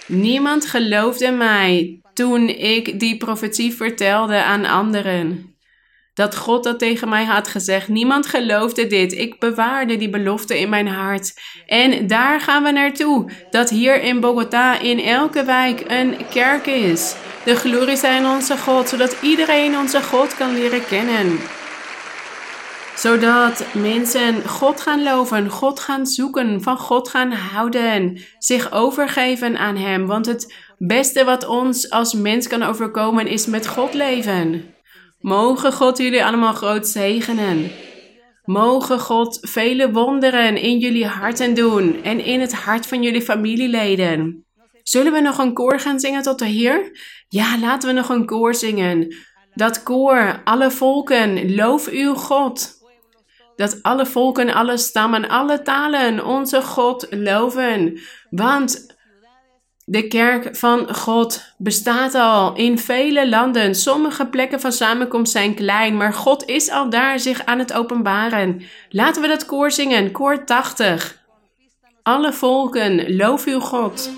Niemand 0.07 0.65
geloofde 0.65 1.31
mij 1.31 1.99
toen 2.13 2.49
ik 2.49 2.99
die 2.99 3.17
profetie 3.17 3.73
vertelde 3.73 4.43
aan 4.43 4.65
anderen. 4.65 5.54
Dat 6.15 6.35
God 6.35 6.63
dat 6.63 6.79
tegen 6.79 7.09
mij 7.09 7.25
had 7.25 7.47
gezegd. 7.47 7.87
Niemand 7.87 8.25
geloofde 8.25 8.87
dit. 8.87 9.13
Ik 9.13 9.39
bewaarde 9.39 9.97
die 9.97 10.09
belofte 10.09 10.59
in 10.59 10.69
mijn 10.69 10.87
hart. 10.87 11.33
En 11.65 12.07
daar 12.07 12.41
gaan 12.41 12.63
we 12.63 12.71
naartoe. 12.71 13.31
Dat 13.49 13.69
hier 13.69 14.01
in 14.01 14.19
Bogota 14.19 14.79
in 14.79 14.99
elke 14.99 15.43
wijk 15.43 15.83
een 15.87 16.15
kerk 16.29 16.65
is. 16.65 17.15
De 17.43 17.55
glorie 17.55 17.97
zijn 17.97 18.25
onze 18.25 18.57
God, 18.57 18.89
zodat 18.89 19.17
iedereen 19.21 19.77
onze 19.77 20.03
God 20.03 20.35
kan 20.35 20.53
leren 20.53 20.85
kennen 20.85 21.39
zodat 22.95 23.65
mensen 23.73 24.47
God 24.47 24.81
gaan 24.81 25.03
loven, 25.03 25.49
God 25.49 25.79
gaan 25.79 26.05
zoeken, 26.05 26.61
van 26.61 26.77
God 26.77 27.09
gaan 27.09 27.31
houden, 27.31 28.17
zich 28.39 28.71
overgeven 28.71 29.57
aan 29.57 29.77
Hem. 29.77 30.05
Want 30.05 30.25
het 30.25 30.53
beste 30.77 31.23
wat 31.23 31.47
ons 31.47 31.89
als 31.89 32.13
mens 32.13 32.47
kan 32.47 32.63
overkomen 32.63 33.27
is 33.27 33.45
met 33.45 33.67
God 33.67 33.93
leven. 33.93 34.74
Mogen 35.25 35.73
God 35.73 35.97
jullie 35.97 36.25
allemaal 36.25 36.53
groot 36.53 36.87
zegenen. 36.87 37.71
Mogen 38.43 38.99
God 38.99 39.37
vele 39.41 39.91
wonderen 39.91 40.57
in 40.57 40.77
jullie 40.79 41.05
harten 41.05 41.53
doen 41.53 42.03
en 42.03 42.19
in 42.19 42.41
het 42.41 42.53
hart 42.53 42.87
van 42.87 43.03
jullie 43.03 43.21
familieleden. 43.21 44.45
Zullen 44.83 45.13
we 45.13 45.19
nog 45.19 45.37
een 45.37 45.53
koor 45.53 45.79
gaan 45.79 45.99
zingen 45.99 46.21
tot 46.21 46.39
de 46.39 46.45
Heer? 46.45 46.99
Ja, 47.29 47.59
laten 47.59 47.87
we 47.89 47.95
nog 47.95 48.09
een 48.09 48.25
koor 48.25 48.55
zingen. 48.55 49.15
Dat 49.53 49.83
koor, 49.83 50.41
alle 50.43 50.71
volken, 50.71 51.55
loof 51.55 51.87
uw 51.87 52.13
God. 52.13 52.73
Dat 53.55 53.79
alle 53.81 54.05
volken, 54.05 54.53
alle 54.53 54.77
stammen, 54.77 55.29
alle 55.29 55.61
talen 55.61 56.25
onze 56.25 56.61
God 56.61 57.07
loven. 57.09 57.99
Want 58.29 58.94
de 59.85 60.07
kerk 60.07 60.55
van 60.55 60.95
God 60.95 61.53
bestaat 61.57 62.15
al 62.15 62.55
in 62.55 62.79
vele 62.79 63.29
landen. 63.29 63.75
Sommige 63.75 64.25
plekken 64.25 64.59
van 64.59 64.71
samenkomst 64.71 65.31
zijn 65.31 65.55
klein, 65.55 65.97
maar 65.97 66.13
God 66.13 66.45
is 66.45 66.69
al 66.69 66.89
daar 66.89 67.19
zich 67.19 67.45
aan 67.45 67.59
het 67.59 67.73
openbaren. 67.73 68.61
Laten 68.89 69.21
we 69.21 69.27
dat 69.27 69.45
koor 69.45 69.71
zingen, 69.71 70.11
koor 70.11 70.45
80. 70.45 71.23
Alle 72.03 72.33
volken, 72.33 73.15
loof 73.15 73.45
uw 73.45 73.59
God. 73.59 74.11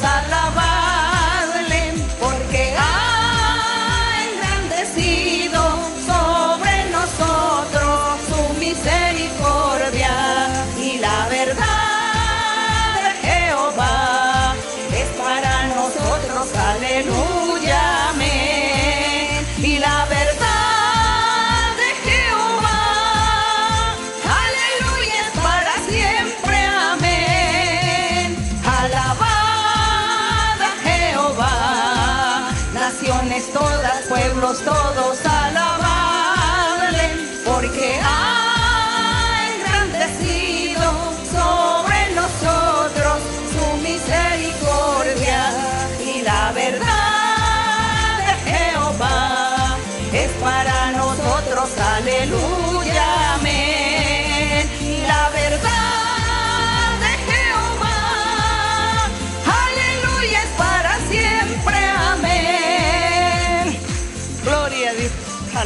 a 0.00 0.26
la 0.28 0.51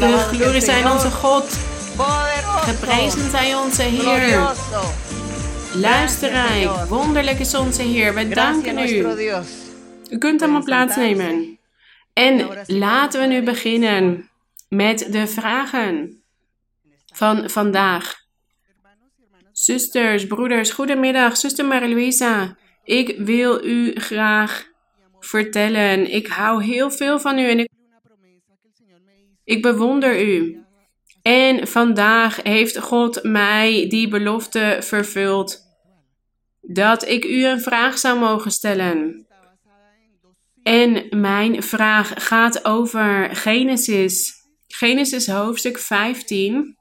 De 0.07 0.19
glorie 0.19 0.61
zijn 0.61 0.91
onze 0.91 1.11
God. 1.11 1.59
Geprezen 2.69 3.31
zij 3.31 3.55
onze 3.55 3.83
Heer. 3.83 4.55
Luisterrijk, 5.75 6.71
wonderlijk 6.89 7.39
is 7.39 7.55
onze 7.55 7.83
Heer. 7.83 8.15
We 8.15 8.27
Gracias 8.31 8.65
danken 8.65 8.89
u. 8.89 9.07
U 10.11 10.19
kunt 10.19 10.43
allemaal 10.43 10.63
plaatsnemen. 10.63 11.59
En 12.13 12.49
laten 12.67 13.21
we 13.21 13.27
nu 13.27 13.43
beginnen 13.43 14.31
met 14.69 15.09
de 15.11 15.27
vragen 15.27 16.23
van 17.15 17.51
vandaag. 17.51 18.15
Zusters, 19.53 20.27
broeders, 20.27 20.71
goedemiddag. 20.71 21.37
Zuster 21.37 21.65
Marie-Louisa, 21.65 22.57
ik 22.85 23.15
wil 23.19 23.65
u 23.65 23.95
graag 23.95 24.65
vertellen. 25.21 26.13
Ik 26.13 26.27
hou 26.27 26.65
heel 26.65 26.91
veel 26.91 27.21
van 27.21 27.39
u 27.39 27.49
en 27.51 27.59
ik, 27.59 27.69
ik 29.47 29.63
bewonder 29.63 30.27
u. 30.27 30.61
En 31.23 31.69
vandaag 31.69 32.43
heeft 32.43 32.79
God 32.79 33.23
mij 33.23 33.87
die 33.89 34.09
belofte 34.09 34.79
vervuld 34.81 35.65
dat 36.61 37.09
ik 37.09 37.25
u 37.25 37.45
een 37.45 37.61
vraag 37.61 37.99
zou 37.99 38.19
mogen 38.19 38.51
stellen. 38.51 39.27
En 40.63 41.07
mijn 41.21 41.63
vraag 41.63 42.13
gaat 42.17 42.65
over 42.65 43.37
Genesis. 43.37 44.35
Genesis 44.67 45.27
hoofdstuk 45.27 45.79
15, 45.79 46.77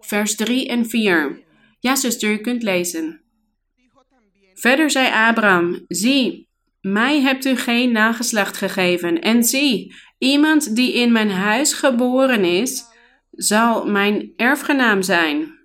vers 0.00 0.34
3 0.34 0.68
en 0.68 0.86
4. 0.86 1.42
Ja, 1.80 1.96
zuster, 1.96 2.30
u 2.30 2.36
kunt 2.36 2.62
lezen. 2.62 3.22
Verder 4.54 4.90
zei 4.90 5.12
Abraham: 5.12 5.84
Zie, 5.88 6.48
mij 6.80 7.20
hebt 7.20 7.44
u 7.44 7.56
geen 7.56 7.92
nageslacht 7.92 8.56
gegeven. 8.56 9.20
En 9.20 9.44
zie, 9.44 9.94
iemand 10.18 10.76
die 10.76 10.94
in 10.94 11.12
mijn 11.12 11.30
huis 11.30 11.72
geboren 11.72 12.44
is, 12.44 12.84
zal 13.30 13.86
mijn 13.86 14.32
erfgenaam 14.36 15.02
zijn. 15.02 15.56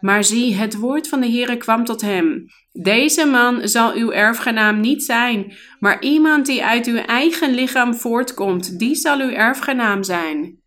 Maar 0.00 0.24
zie, 0.24 0.54
het 0.54 0.76
woord 0.76 1.08
van 1.08 1.20
de 1.20 1.30
Heere 1.30 1.56
kwam 1.56 1.84
tot 1.84 2.00
hem. 2.00 2.46
Deze 2.72 3.26
man 3.26 3.68
zal 3.68 3.92
uw 3.94 4.10
erfgenaam 4.10 4.80
niet 4.80 5.04
zijn, 5.04 5.52
maar 5.78 6.02
iemand 6.02 6.46
die 6.46 6.64
uit 6.64 6.86
uw 6.86 6.96
eigen 6.96 7.54
lichaam 7.54 7.94
voortkomt, 7.94 8.78
die 8.78 8.94
zal 8.94 9.20
uw 9.20 9.30
erfgenaam 9.30 10.02
zijn. 10.02 10.60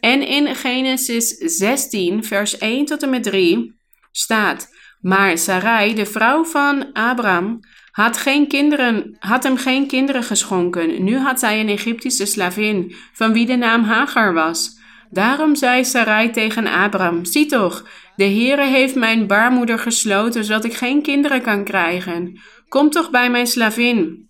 En 0.00 0.26
in 0.26 0.54
Genesis 0.54 1.28
16, 1.28 2.24
vers 2.24 2.58
1 2.58 2.84
tot 2.84 3.02
en 3.02 3.10
met 3.10 3.22
3 3.22 3.74
staat: 4.12 4.68
Maar 5.00 5.38
Sarai, 5.38 5.94
de 5.94 6.06
vrouw 6.06 6.44
van 6.44 6.92
Abraham, 6.92 7.60
had, 7.94 8.16
geen 8.16 8.48
kinderen, 8.48 9.16
had 9.18 9.42
hem 9.42 9.56
geen 9.56 9.86
kinderen 9.86 10.22
geschonken. 10.22 11.04
Nu 11.04 11.16
had 11.16 11.38
zij 11.38 11.60
een 11.60 11.68
Egyptische 11.68 12.26
slavin, 12.26 12.94
van 13.12 13.32
wie 13.32 13.46
de 13.46 13.56
naam 13.56 13.84
Hagar 13.84 14.32
was. 14.32 14.78
Daarom 15.10 15.54
zei 15.54 15.84
Sarai 15.84 16.30
tegen 16.30 16.66
Abraham: 16.66 17.24
Zie 17.24 17.46
toch, 17.46 17.88
de 18.16 18.24
Heere 18.24 18.64
heeft 18.64 18.94
mijn 18.94 19.26
baarmoeder 19.26 19.78
gesloten, 19.78 20.44
zodat 20.44 20.64
ik 20.64 20.74
geen 20.74 21.02
kinderen 21.02 21.42
kan 21.42 21.64
krijgen. 21.64 22.40
Kom 22.68 22.90
toch 22.90 23.10
bij 23.10 23.30
mijn 23.30 23.46
slavin. 23.46 24.28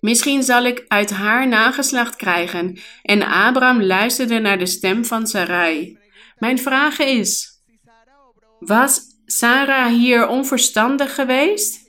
Misschien 0.00 0.42
zal 0.42 0.64
ik 0.64 0.84
uit 0.88 1.10
haar 1.10 1.48
nageslacht 1.48 2.16
krijgen. 2.16 2.78
En 3.02 3.22
Abraham 3.22 3.82
luisterde 3.82 4.38
naar 4.38 4.58
de 4.58 4.66
stem 4.66 5.04
van 5.04 5.26
Sarai. 5.26 5.98
Mijn 6.38 6.58
vraag 6.58 6.98
is: 6.98 7.48
Was 8.58 9.00
Sarah 9.26 9.86
hier 9.86 10.26
onverstandig 10.26 11.14
geweest? 11.14 11.83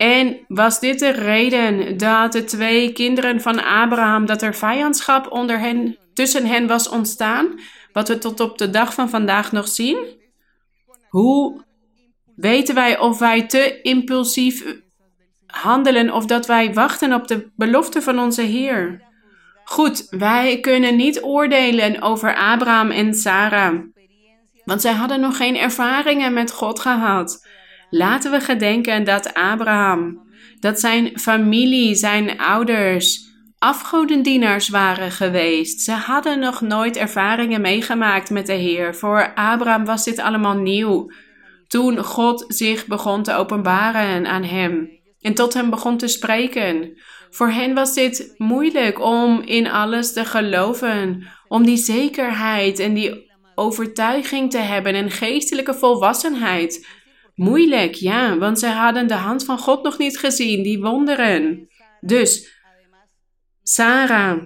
En 0.00 0.44
was 0.48 0.80
dit 0.80 0.98
de 0.98 1.10
reden 1.10 1.96
dat 1.96 2.32
de 2.32 2.44
twee 2.44 2.92
kinderen 2.92 3.40
van 3.40 3.64
Abraham, 3.64 4.26
dat 4.26 4.42
er 4.42 4.54
vijandschap 4.54 5.32
onder 5.32 5.58
hen, 5.58 5.98
tussen 6.14 6.46
hen 6.46 6.66
was 6.66 6.88
ontstaan, 6.88 7.60
wat 7.92 8.08
we 8.08 8.18
tot 8.18 8.40
op 8.40 8.58
de 8.58 8.70
dag 8.70 8.94
van 8.94 9.08
vandaag 9.08 9.52
nog 9.52 9.68
zien? 9.68 9.98
Hoe 11.08 11.64
weten 12.36 12.74
wij 12.74 12.98
of 12.98 13.18
wij 13.18 13.46
te 13.46 13.80
impulsief 13.82 14.64
handelen 15.46 16.12
of 16.12 16.26
dat 16.26 16.46
wij 16.46 16.74
wachten 16.74 17.12
op 17.12 17.28
de 17.28 17.50
belofte 17.56 18.02
van 18.02 18.18
onze 18.18 18.42
Heer. 18.42 19.02
Goed, 19.64 20.06
wij 20.10 20.60
kunnen 20.60 20.96
niet 20.96 21.22
oordelen 21.22 22.02
over 22.02 22.36
Abraham 22.36 22.90
en 22.90 23.14
Sarah, 23.14 23.80
want 24.64 24.80
zij 24.80 24.92
hadden 24.92 25.20
nog 25.20 25.36
geen 25.36 25.56
ervaringen 25.56 26.32
met 26.32 26.52
God 26.52 26.80
gehad. 26.80 27.48
Laten 27.90 28.30
we 28.30 28.40
gedenken 28.40 29.04
dat 29.04 29.34
Abraham, 29.34 30.20
dat 30.60 30.80
zijn 30.80 31.18
familie, 31.18 31.94
zijn 31.94 32.38
ouders, 32.38 33.28
afgodendienaars 33.58 34.68
waren 34.68 35.10
geweest. 35.10 35.80
Ze 35.80 35.92
hadden 35.92 36.38
nog 36.38 36.60
nooit 36.60 36.96
ervaringen 36.96 37.60
meegemaakt 37.60 38.30
met 38.30 38.46
de 38.46 38.52
Heer. 38.52 38.94
Voor 38.94 39.34
Abraham 39.34 39.84
was 39.84 40.04
dit 40.04 40.18
allemaal 40.18 40.56
nieuw. 40.56 41.12
Toen 41.68 41.98
God 41.98 42.44
zich 42.48 42.86
begon 42.86 43.22
te 43.22 43.34
openbaren 43.34 44.26
aan 44.26 44.44
hem 44.44 44.90
en 45.20 45.34
tot 45.34 45.54
hem 45.54 45.70
begon 45.70 45.96
te 45.96 46.08
spreken. 46.08 46.98
Voor 47.30 47.48
hen 47.48 47.74
was 47.74 47.94
dit 47.94 48.34
moeilijk 48.36 49.00
om 49.00 49.40
in 49.40 49.70
alles 49.70 50.12
te 50.12 50.24
geloven, 50.24 51.26
om 51.48 51.64
die 51.64 51.76
zekerheid 51.76 52.78
en 52.78 52.94
die 52.94 53.30
overtuiging 53.54 54.50
te 54.50 54.58
hebben 54.58 54.94
en 54.94 55.10
geestelijke 55.10 55.74
volwassenheid. 55.74 56.86
Moeilijk, 57.40 57.94
ja, 57.94 58.38
want 58.38 58.58
ze 58.58 58.66
hadden 58.66 59.06
de 59.06 59.14
hand 59.14 59.44
van 59.44 59.58
God 59.58 59.82
nog 59.82 59.98
niet 59.98 60.18
gezien, 60.18 60.62
die 60.62 60.80
wonderen. 60.80 61.68
Dus, 62.00 62.50
Sarah. 63.62 64.42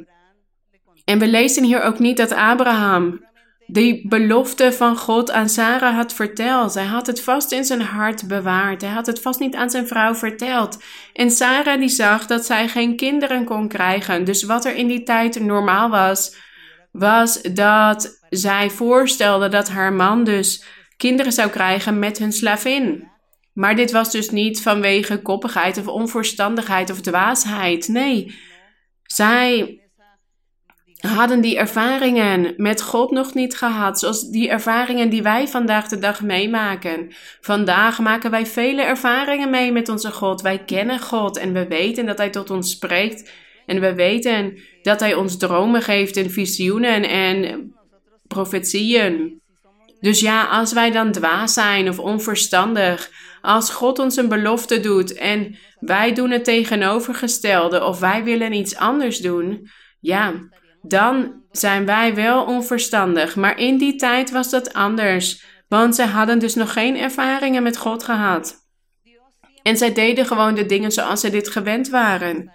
En 1.05 1.19
we 1.19 1.27
lezen 1.27 1.65
hier 1.65 1.83
ook 1.83 1.99
niet 1.99 2.17
dat 2.17 2.33
Abraham 2.33 3.25
die 3.67 4.09
belofte 4.09 4.73
van 4.73 4.97
God 4.97 5.31
aan 5.31 5.49
Sarah 5.49 5.95
had 5.95 6.13
verteld. 6.13 6.75
Hij 6.75 6.85
had 6.85 7.07
het 7.07 7.21
vast 7.21 7.53
in 7.53 7.65
zijn 7.65 7.81
hart 7.81 8.29
bewaard. 8.29 8.81
Hij 8.81 8.91
had 8.91 9.07
het 9.07 9.21
vast 9.21 9.41
niet 9.41 9.55
aan 9.55 9.71
zijn 9.71 9.87
vrouw 9.87 10.15
verteld. 10.15 10.83
En 11.13 11.31
Sarah 11.31 11.79
die 11.79 11.89
zag 11.89 12.27
dat 12.27 12.47
zij 12.47 12.69
geen 12.69 12.97
kinderen 12.97 13.45
kon 13.45 13.69
krijgen. 13.69 14.25
Dus 14.25 14.43
wat 14.43 14.65
er 14.65 14.75
in 14.75 14.87
die 14.87 15.03
tijd 15.03 15.41
normaal 15.41 15.91
was, 15.91 16.37
was 16.93 17.43
dat 17.43 18.19
zij 18.31 18.71
voorstelde 18.71 19.49
dat 19.49 19.69
haar 19.69 19.93
man 19.93 20.25
dus 20.25 20.65
kinderen 20.97 21.33
zou 21.33 21.51
krijgen 21.51 21.99
met 21.99 22.19
hun 22.19 22.33
slavin. 22.33 23.13
Maar 23.53 23.77
dit 23.77 23.91
was 23.91 24.11
dus 24.11 24.31
niet 24.31 24.63
vanwege 24.63 25.23
koppigheid 25.23 25.79
of 25.79 25.87
onverstandigheid 25.87 26.91
of 26.91 27.01
dwaasheid. 27.01 27.89
Nee, 27.89 28.35
zij 29.03 29.79
hadden 31.07 31.41
die 31.41 31.59
ervaringen 31.59 32.55
met 32.57 32.83
God 32.83 33.11
nog 33.11 33.35
niet 33.35 33.57
gehad, 33.57 33.99
zoals 33.99 34.31
die 34.31 34.49
ervaringen 34.49 35.11
die 35.11 35.23
wij 35.23 35.49
vandaag 35.49 35.89
de 35.89 35.99
dag 35.99 36.23
meemaken. 36.23 37.13
Vandaag 37.41 37.99
maken 37.99 38.31
wij 38.31 38.47
vele 38.47 38.83
ervaringen 38.83 39.51
mee 39.51 39.73
met 39.73 39.89
onze 39.89 40.11
God. 40.11 40.41
Wij 40.41 40.65
kennen 40.65 41.01
God 41.01 41.37
en 41.37 41.53
we 41.53 41.67
weten 41.67 42.07
dat 42.07 42.19
Hij 42.19 42.31
tot 42.31 42.51
ons 42.51 42.71
spreekt. 42.71 43.33
En 43.67 43.81
we 43.81 43.95
weten 43.95 44.59
dat 44.83 45.01
Hij 45.01 45.15
ons 45.15 45.37
dromen 45.37 45.83
geeft 45.83 46.17
en 46.17 46.31
visioenen 46.31 47.09
en 47.09 47.73
profetieën. 48.27 49.43
Dus 50.05 50.21
ja, 50.21 50.45
als 50.45 50.73
wij 50.73 50.91
dan 50.91 51.13
dwaas 51.13 51.53
zijn 51.53 51.89
of 51.89 51.99
onverstandig, 51.99 53.11
als 53.41 53.71
God 53.71 53.99
ons 53.99 54.17
een 54.17 54.29
belofte 54.29 54.81
doet 54.81 55.13
en 55.13 55.57
wij 55.81 56.13
doen 56.13 56.31
het 56.31 56.45
tegenovergestelde 56.45 57.85
of 57.85 58.01
wij 58.01 58.25
willen 58.25 58.53
iets 58.53 58.77
anders 58.77 59.19
doen, 59.19 59.71
ja, 60.01 60.33
dan 60.83 61.43
zijn 61.51 61.87
wij 61.87 62.15
wel 62.15 62.45
onverstandig. 62.45 63.37
Maar 63.37 63.59
in 63.59 63.79
die 63.79 63.97
tijd 63.97 64.31
was 64.31 64.51
dat 64.51 64.73
anders, 64.73 65.45
want 65.69 65.95
zij 65.95 66.07
hadden 66.07 66.39
dus 66.39 66.55
nog 66.55 66.73
geen 66.73 66.97
ervaringen 66.97 67.63
met 67.63 67.77
God 67.77 68.05
gehad. 68.05 68.57
En 69.63 69.77
zij 69.77 69.93
deden 69.93 70.27
gewoon 70.27 70.55
de 70.55 70.67
dingen 70.67 70.93
zoals 70.93 71.21
ze 71.21 71.31
dit 71.31 71.49
gewend 71.49 71.89
waren. 71.89 72.53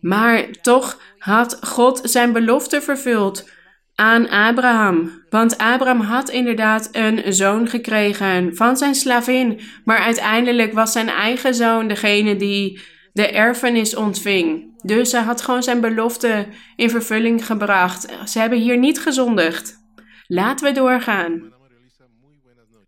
Maar 0.00 0.50
toch 0.62 1.00
had 1.18 1.58
God 1.60 2.00
zijn 2.02 2.32
belofte 2.32 2.82
vervuld 2.82 3.50
aan 3.94 4.28
Abraham. 4.28 5.22
Want 5.30 5.58
Abraham 5.58 6.00
had 6.00 6.30
inderdaad 6.30 6.88
een 6.92 7.32
zoon 7.32 7.68
gekregen 7.68 8.56
van 8.56 8.76
zijn 8.76 8.94
slavin. 8.94 9.60
Maar 9.84 9.98
uiteindelijk 9.98 10.72
was 10.72 10.92
zijn 10.92 11.08
eigen 11.08 11.54
zoon 11.54 11.88
degene 11.88 12.36
die 12.36 12.80
de 13.12 13.28
erfenis 13.28 13.96
ontving. 13.96 14.72
Dus 14.82 15.12
hij 15.12 15.22
had 15.22 15.42
gewoon 15.42 15.62
zijn 15.62 15.80
belofte 15.80 16.46
in 16.76 16.90
vervulling 16.90 17.46
gebracht. 17.46 18.08
Ze 18.24 18.38
hebben 18.38 18.58
hier 18.58 18.78
niet 18.78 19.00
gezondigd. 19.00 19.82
Laten 20.26 20.66
we 20.66 20.72
doorgaan. 20.72 21.52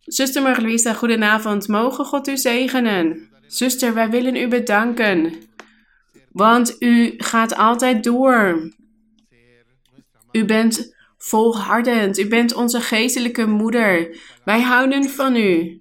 Zuster 0.01 0.43
Marluisa, 0.43 0.93
goedenavond. 0.93 1.69
Mogen 1.69 2.05
God 2.05 2.29
u 2.29 2.37
zegenen. 2.37 3.29
Zuster, 3.47 3.95
wij 3.95 4.11
willen 4.11 4.37
u 4.37 4.49
bedanken. 4.49 5.33
Want 6.31 6.77
u 6.79 7.15
gaat 7.17 7.57
altijd 7.57 8.05
door. 8.05 8.71
U 10.33 10.45
bent 10.45 10.96
volhardend. 11.27 12.19
U 12.19 12.29
bent 12.29 12.55
onze 12.55 12.81
geestelijke 12.81 13.47
moeder. 13.47 14.17
Wij 14.45 14.61
houden 14.61 15.11
van 15.11 15.37
u. 15.37 15.81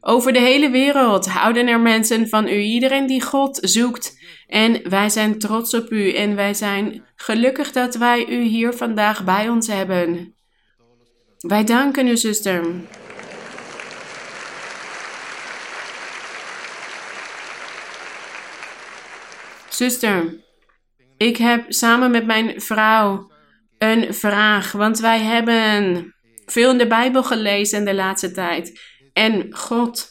Over 0.00 0.32
de 0.32 0.40
hele 0.40 0.70
wereld 0.70 1.28
houden 1.28 1.66
er 1.66 1.80
mensen 1.80 2.28
van 2.28 2.48
u. 2.48 2.60
Iedereen 2.60 3.06
die 3.06 3.22
God 3.22 3.58
zoekt. 3.60 4.20
En 4.46 4.90
wij 4.90 5.08
zijn 5.08 5.38
trots 5.38 5.74
op 5.74 5.90
u 5.90 6.12
en 6.12 6.34
wij 6.36 6.54
zijn 6.54 7.04
gelukkig 7.16 7.72
dat 7.72 7.94
wij 7.94 8.28
u 8.28 8.42
hier 8.42 8.72
vandaag 8.72 9.24
bij 9.24 9.48
ons 9.48 9.66
hebben. 9.66 10.34
Wij 11.38 11.64
danken 11.64 12.06
u, 12.06 12.16
zuster. 12.16 12.64
Zuster, 19.68 20.40
ik 21.16 21.36
heb 21.36 21.64
samen 21.72 22.10
met 22.10 22.26
mijn 22.26 22.60
vrouw 22.60 23.31
een 23.82 24.14
vraag, 24.14 24.72
want 24.72 24.98
wij 24.98 25.20
hebben 25.20 26.14
veel 26.46 26.70
in 26.70 26.78
de 26.78 26.86
Bijbel 26.86 27.22
gelezen 27.22 27.84
de 27.84 27.94
laatste 27.94 28.30
tijd. 28.30 28.80
En 29.12 29.46
God 29.50 30.08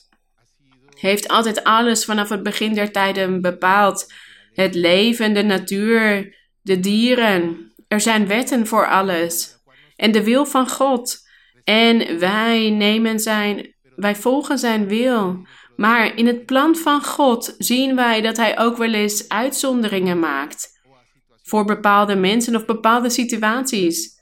heeft 0.99 1.27
altijd 1.27 1.63
alles 1.63 2.05
vanaf 2.05 2.29
het 2.29 2.43
begin 2.43 2.73
der 2.73 2.91
tijden 2.91 3.41
bepaald. 3.41 4.13
Het 4.53 4.75
leven, 4.75 5.33
de 5.33 5.43
natuur, 5.43 6.35
de 6.61 6.79
dieren. 6.79 7.73
Er 7.87 8.01
zijn 8.01 8.27
wetten 8.27 8.67
voor 8.67 8.87
alles. 8.87 9.55
En 9.95 10.11
de 10.11 10.23
wil 10.23 10.45
van 10.45 10.69
God. 10.69 11.17
En 11.63 12.19
wij 12.19 12.69
nemen 12.69 13.19
zijn, 13.19 13.75
wij 13.95 14.15
volgen 14.15 14.57
zijn 14.57 14.87
wil. 14.87 15.47
Maar 15.75 16.17
in 16.17 16.27
het 16.27 16.45
plan 16.45 16.75
van 16.75 17.03
God 17.03 17.55
zien 17.57 17.95
wij 17.95 18.21
dat 18.21 18.37
hij 18.37 18.59
ook 18.59 18.77
wel 18.77 18.93
eens 18.93 19.29
uitzonderingen 19.29 20.19
maakt. 20.19 20.70
Voor 21.51 21.65
bepaalde 21.65 22.15
mensen 22.15 22.55
of 22.55 22.65
bepaalde 22.65 23.09
situaties. 23.09 24.19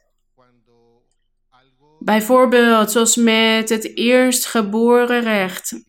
Bijvoorbeeld 2.00 2.92
zoals 2.92 3.15
met 3.15 3.70
het 3.70 3.98
eerstgeboren 3.98 5.22
recht. 5.22 5.84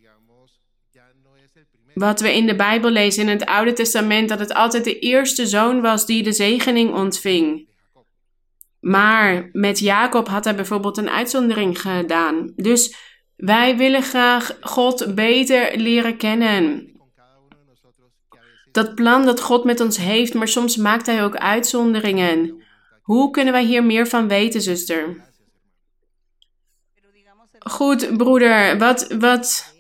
Wat 1.95 2.21
we 2.21 2.37
in 2.37 2.47
de 2.47 2.57
Bijbel 2.57 2.91
lezen 2.91 3.23
in 3.23 3.29
het 3.29 3.45
Oude 3.45 3.73
Testament, 3.73 4.29
dat 4.29 4.39
het 4.39 4.55
altijd 4.55 4.85
de 4.85 4.99
eerste 4.99 5.47
zoon 5.47 5.81
was 5.81 6.07
die 6.07 6.23
de 6.23 6.33
zegening 6.33 6.95
ontving. 6.95 7.69
Maar 8.81 9.49
met 9.53 9.79
Jacob 9.79 10.29
had 10.29 10.45
hij 10.45 10.55
bijvoorbeeld 10.55 10.97
een 10.97 11.11
uitzondering 11.11 11.81
gedaan. 11.81 12.53
Dus 12.57 12.97
wij 13.37 13.77
willen 13.77 14.03
graag 14.03 14.59
God 14.61 15.15
beter 15.15 15.77
leren 15.77 16.17
kennen. 16.17 16.93
Dat 18.73 18.95
plan 18.95 19.25
dat 19.25 19.41
God 19.41 19.65
met 19.65 19.81
ons 19.81 19.97
heeft, 19.97 20.35
maar 20.35 20.49
soms 20.49 20.77
maakt 20.77 21.07
hij 21.07 21.25
ook 21.25 21.37
uitzonderingen. 21.37 22.63
Hoe 23.03 23.31
kunnen 23.31 23.53
wij 23.53 23.65
hier 23.65 23.85
meer 23.85 24.07
van 24.07 24.29
weten, 24.29 24.61
zuster? 24.61 25.29
Goed, 27.59 28.17
broeder, 28.17 28.79
wat, 28.79 29.15
wat 29.19 29.75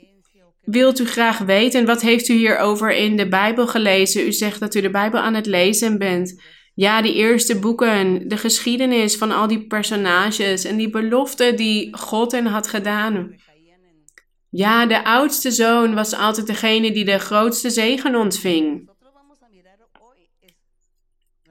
wilt 0.60 0.98
u 0.98 1.06
graag 1.06 1.38
weten? 1.38 1.86
Wat 1.86 2.00
heeft 2.00 2.28
u 2.28 2.34
hierover 2.34 2.92
in 2.92 3.16
de 3.16 3.28
Bijbel 3.28 3.66
gelezen? 3.66 4.26
U 4.26 4.32
zegt 4.32 4.60
dat 4.60 4.74
u 4.74 4.80
de 4.80 4.90
Bijbel 4.90 5.20
aan 5.20 5.34
het 5.34 5.46
lezen 5.46 5.98
bent. 5.98 6.42
Ja, 6.74 7.02
die 7.02 7.14
eerste 7.14 7.58
boeken, 7.58 8.28
de 8.28 8.36
geschiedenis 8.36 9.16
van 9.16 9.30
al 9.30 9.46
die 9.46 9.66
personages 9.66 10.64
en 10.64 10.76
die 10.76 10.90
belofte 10.90 11.54
die 11.54 11.96
God 11.96 12.32
hen 12.32 12.46
had 12.46 12.68
gedaan. 12.68 13.34
Ja, 14.51 14.86
de 14.86 15.05
oudste 15.05 15.51
zoon 15.51 15.94
was 15.94 16.14
altijd 16.14 16.46
degene 16.46 16.92
die 16.92 17.05
de 17.05 17.18
grootste 17.18 17.70
zegen 17.70 18.14
ontving. 18.14 18.90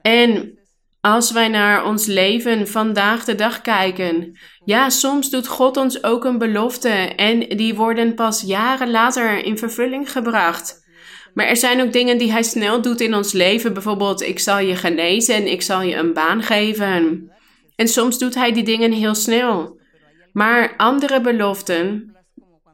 En 0.02 0.58
als 1.00 1.32
wij 1.32 1.48
naar 1.48 1.84
ons 1.84 2.06
leven 2.06 2.68
vandaag 2.68 3.24
de 3.24 3.34
dag 3.34 3.60
kijken, 3.60 4.38
ja, 4.64 4.90
soms 4.90 5.30
doet 5.30 5.46
God 5.46 5.76
ons 5.76 6.04
ook 6.04 6.24
een 6.24 6.38
belofte 6.38 6.88
en 7.16 7.56
die 7.56 7.74
worden 7.74 8.14
pas 8.14 8.40
jaren 8.40 8.90
later 8.90 9.44
in 9.44 9.58
vervulling 9.58 10.12
gebracht. 10.12 10.88
Maar 11.34 11.46
er 11.46 11.56
zijn 11.56 11.80
ook 11.82 11.92
dingen 11.92 12.18
die 12.18 12.32
Hij 12.32 12.42
snel 12.42 12.82
doet 12.82 13.00
in 13.00 13.14
ons 13.14 13.32
leven. 13.32 13.72
Bijvoorbeeld, 13.72 14.22
ik 14.22 14.38
zal 14.38 14.58
je 14.58 14.76
genezen 14.76 15.34
en 15.34 15.46
ik 15.46 15.62
zal 15.62 15.82
je 15.82 15.96
een 15.96 16.12
baan 16.12 16.42
geven. 16.42 17.30
En 17.76 17.88
soms 17.88 18.18
doet 18.18 18.34
Hij 18.34 18.52
die 18.52 18.62
dingen 18.62 18.92
heel 18.92 19.14
snel. 19.14 19.80
Maar 20.32 20.74
andere 20.76 21.20
beloften, 21.20 22.16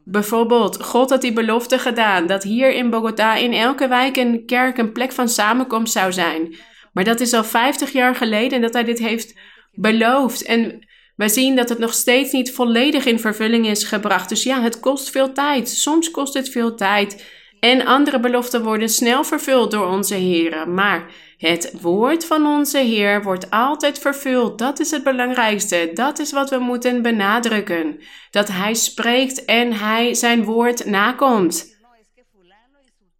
Bijvoorbeeld, 0.09 0.83
God 0.83 1.09
had 1.09 1.21
die 1.21 1.33
belofte 1.33 1.79
gedaan 1.79 2.27
dat 2.27 2.43
hier 2.43 2.73
in 2.73 2.89
Bogota 2.89 3.35
in 3.35 3.53
elke 3.53 3.87
wijk 3.87 4.17
een 4.17 4.45
kerk 4.45 4.77
een 4.77 4.91
plek 4.91 5.11
van 5.11 5.29
samenkomst 5.29 5.93
zou 5.93 6.13
zijn. 6.13 6.55
Maar 6.93 7.03
dat 7.03 7.19
is 7.19 7.33
al 7.33 7.43
50 7.43 7.91
jaar 7.91 8.15
geleden 8.15 8.61
dat 8.61 8.73
hij 8.73 8.83
dit 8.83 8.99
heeft 8.99 9.39
beloofd. 9.71 10.45
En 10.45 10.87
wij 11.15 11.29
zien 11.29 11.55
dat 11.55 11.69
het 11.69 11.79
nog 11.79 11.93
steeds 11.93 12.31
niet 12.31 12.51
volledig 12.51 13.05
in 13.05 13.19
vervulling 13.19 13.67
is 13.67 13.83
gebracht. 13.83 14.29
Dus 14.29 14.43
ja, 14.43 14.61
het 14.61 14.79
kost 14.79 15.09
veel 15.09 15.33
tijd. 15.33 15.69
Soms 15.69 16.11
kost 16.11 16.33
het 16.33 16.49
veel 16.49 16.75
tijd. 16.75 17.25
En 17.59 17.85
andere 17.85 18.19
beloften 18.19 18.63
worden 18.63 18.89
snel 18.89 19.23
vervuld 19.23 19.71
door 19.71 19.87
onze 19.87 20.15
Heer. 20.15 20.69
Maar 20.69 21.05
het 21.37 21.73
woord 21.81 22.25
van 22.25 22.45
onze 22.45 22.77
Heer 22.77 23.23
wordt 23.23 23.49
altijd 23.49 23.99
vervuld. 23.99 24.57
Dat 24.57 24.79
is 24.79 24.91
het 24.91 25.03
belangrijkste. 25.03 25.91
Dat 25.93 26.19
is 26.19 26.31
wat 26.31 26.49
we 26.49 26.57
moeten 26.57 27.01
benadrukken. 27.01 27.99
Dat 28.31 28.47
Hij 28.47 28.73
spreekt 28.73 29.45
en 29.45 29.73
Hij 29.73 30.13
zijn 30.13 30.43
woord 30.43 30.85
nakomt. 30.85 31.75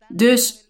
Dus 0.08 0.68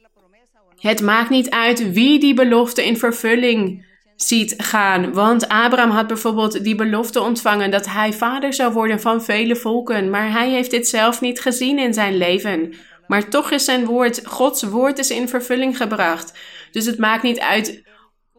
het 0.79 1.01
maakt 1.01 1.29
niet 1.29 1.49
uit 1.49 1.91
wie 1.91 2.19
die 2.19 2.33
belofte 2.33 2.85
in 2.85 2.97
vervulling 2.97 3.85
ziet 4.15 4.53
gaan. 4.57 5.13
Want 5.13 5.47
Abraham 5.47 5.89
had 5.89 6.07
bijvoorbeeld 6.07 6.63
die 6.63 6.75
belofte 6.75 7.21
ontvangen 7.21 7.71
dat 7.71 7.85
hij 7.85 8.13
vader 8.13 8.53
zou 8.53 8.73
worden 8.73 9.01
van 9.01 9.23
vele 9.23 9.55
volken. 9.55 10.09
Maar 10.09 10.31
hij 10.31 10.49
heeft 10.49 10.71
dit 10.71 10.87
zelf 10.87 11.21
niet 11.21 11.39
gezien 11.39 11.79
in 11.79 11.93
zijn 11.93 12.17
leven. 12.17 12.73
Maar 13.07 13.29
toch 13.29 13.51
is 13.51 13.65
zijn 13.65 13.85
woord, 13.85 14.25
Gods 14.25 14.63
woord 14.63 14.97
is 14.97 15.09
in 15.09 15.29
vervulling 15.29 15.77
gebracht. 15.77 16.39
Dus 16.71 16.85
het 16.85 16.97
maakt 16.97 17.23
niet 17.23 17.39
uit 17.39 17.83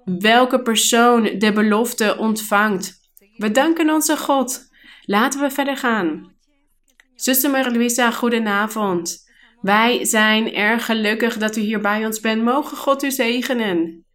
welke 0.04 0.62
persoon 0.62 1.38
de 1.38 1.52
belofte 1.52 2.16
ontvangt. 2.18 3.00
We 3.36 3.50
danken 3.50 3.90
onze 3.90 4.16
God. 4.16 4.68
Laten 5.04 5.40
we 5.40 5.50
verder 5.50 5.76
gaan. 5.76 6.32
Zuster 7.14 7.50
Marie-Louisa, 7.50 8.10
goedenavond. 8.10 9.26
Wij 9.60 10.04
zijn 10.04 10.54
erg 10.54 10.84
gelukkig 10.84 11.36
dat 11.36 11.56
u 11.56 11.60
hier 11.60 11.80
bij 11.80 12.06
ons 12.06 12.20
bent. 12.20 12.42
Mogen 12.42 12.76
God 12.76 13.02
u 13.02 13.10
zegenen. 13.10 14.06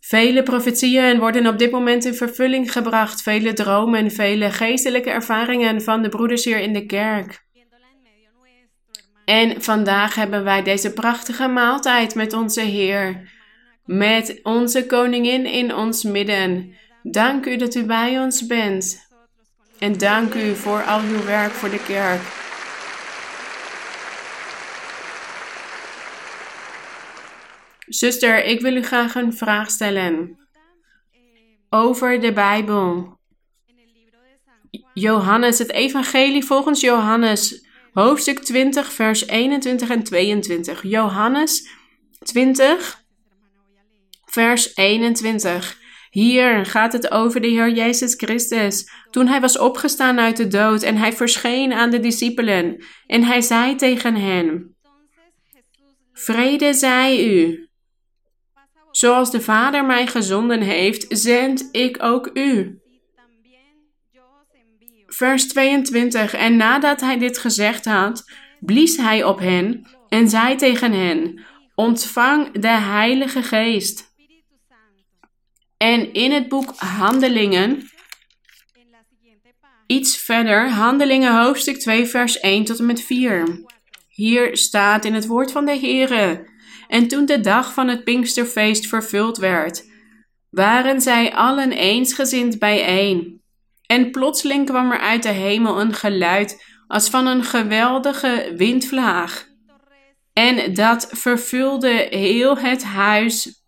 Vele 0.00 0.42
profetieën 0.42 1.18
worden 1.18 1.46
op 1.46 1.58
dit 1.58 1.70
moment 1.70 2.04
in 2.04 2.14
vervulling 2.14 2.72
gebracht. 2.72 3.22
Vele 3.22 3.52
dromen, 3.52 4.10
vele 4.10 4.50
geestelijke 4.50 5.10
ervaringen 5.10 5.82
van 5.82 6.02
de 6.02 6.08
broeders 6.08 6.44
hier 6.44 6.58
in 6.58 6.72
de 6.72 6.86
kerk. 6.86 7.44
En 9.24 9.62
vandaag 9.62 10.14
hebben 10.14 10.44
wij 10.44 10.62
deze 10.62 10.92
prachtige 10.92 11.48
maaltijd 11.48 12.14
met 12.14 12.32
onze 12.32 12.60
Heer, 12.60 13.30
met 13.84 14.40
onze 14.42 14.86
Koningin 14.86 15.46
in 15.46 15.74
ons 15.74 16.02
midden. 16.02 16.74
Dank 17.02 17.46
u 17.46 17.56
dat 17.56 17.74
u 17.74 17.84
bij 17.84 18.18
ons 18.18 18.46
bent. 18.46 19.08
En 19.78 19.98
dank 19.98 20.34
u 20.34 20.54
voor 20.54 20.82
al 20.82 21.00
uw 21.00 21.24
werk 21.24 21.50
voor 21.50 21.70
de 21.70 21.84
kerk. 21.86 22.20
Zuster, 27.86 28.44
ik 28.44 28.60
wil 28.60 28.76
u 28.76 28.82
graag 28.82 29.14
een 29.14 29.32
vraag 29.32 29.70
stellen 29.70 30.38
over 31.68 32.20
de 32.20 32.32
Bijbel. 32.32 33.18
Johannes, 34.94 35.58
het 35.58 35.70
Evangelie 35.70 36.44
volgens 36.44 36.80
Johannes, 36.80 37.63
hoofdstuk 37.94 38.38
20, 38.38 38.92
vers 38.92 39.26
21 39.26 39.90
en 39.90 40.02
22. 40.02 40.82
Johannes 40.82 41.68
20, 42.18 43.02
vers 44.24 44.76
21. 44.76 45.82
Hier 46.10 46.66
gaat 46.66 46.92
het 46.92 47.10
over 47.10 47.40
de 47.40 47.46
Heer 47.48 47.70
Jezus 47.70 48.14
Christus. 48.14 48.90
Toen 49.10 49.26
hij 49.26 49.40
was 49.40 49.58
opgestaan 49.58 50.18
uit 50.20 50.36
de 50.36 50.46
dood 50.46 50.82
en 50.82 50.96
hij 50.96 51.12
verscheen 51.12 51.72
aan 51.72 51.90
de 51.90 52.00
discipelen. 52.00 52.84
En 53.06 53.22
hij 53.22 53.40
zei 53.40 53.74
tegen 53.74 54.14
hen: 54.14 54.76
Vrede 56.12 56.74
zij 56.74 57.26
u. 57.26 57.68
Zoals 58.90 59.30
de 59.30 59.40
Vader 59.40 59.84
mij 59.84 60.06
gezonden 60.06 60.60
heeft, 60.60 61.06
zend 61.08 61.68
ik 61.72 62.02
ook 62.02 62.30
u. 62.32 62.78
Vers 65.14 65.46
22. 65.46 66.34
En 66.34 66.56
nadat 66.56 67.00
hij 67.00 67.18
dit 67.18 67.38
gezegd 67.38 67.84
had, 67.84 68.24
blies 68.60 68.96
hij 68.96 69.24
op 69.24 69.38
hen 69.38 69.86
en 70.08 70.28
zei 70.28 70.56
tegen 70.56 70.92
hen: 70.92 71.44
Ontvang 71.74 72.52
de 72.52 72.68
Heilige 72.68 73.42
Geest. 73.42 74.12
En 75.76 76.12
in 76.12 76.32
het 76.32 76.48
boek 76.48 76.74
Handelingen, 76.76 77.90
iets 79.86 80.16
verder, 80.16 80.70
Handelingen 80.70 81.42
hoofdstuk 81.42 81.78
2, 81.78 82.06
vers 82.06 82.40
1 82.40 82.64
tot 82.64 82.78
en 82.78 82.86
met 82.86 83.02
4. 83.02 83.64
Hier 84.08 84.56
staat 84.56 85.04
in 85.04 85.14
het 85.14 85.26
woord 85.26 85.52
van 85.52 85.64
de 85.64 85.78
Heere. 85.78 86.48
En 86.88 87.08
toen 87.08 87.26
de 87.26 87.40
dag 87.40 87.74
van 87.74 87.88
het 87.88 88.04
Pinksterfeest 88.04 88.86
vervuld 88.86 89.38
werd, 89.38 89.84
waren 90.50 91.00
zij 91.00 91.34
allen 91.34 91.72
eensgezind 91.72 92.58
bijeen. 92.58 93.43
En 93.86 94.10
plotseling 94.10 94.66
kwam 94.66 94.92
er 94.92 94.98
uit 94.98 95.22
de 95.22 95.28
hemel 95.28 95.80
een 95.80 95.94
geluid 95.94 96.64
als 96.86 97.10
van 97.10 97.26
een 97.26 97.44
geweldige 97.44 98.52
windvlaag. 98.56 99.46
En 100.32 100.74
dat 100.74 101.08
vervulde 101.10 102.06
heel 102.10 102.58
het 102.58 102.84
huis 102.84 103.62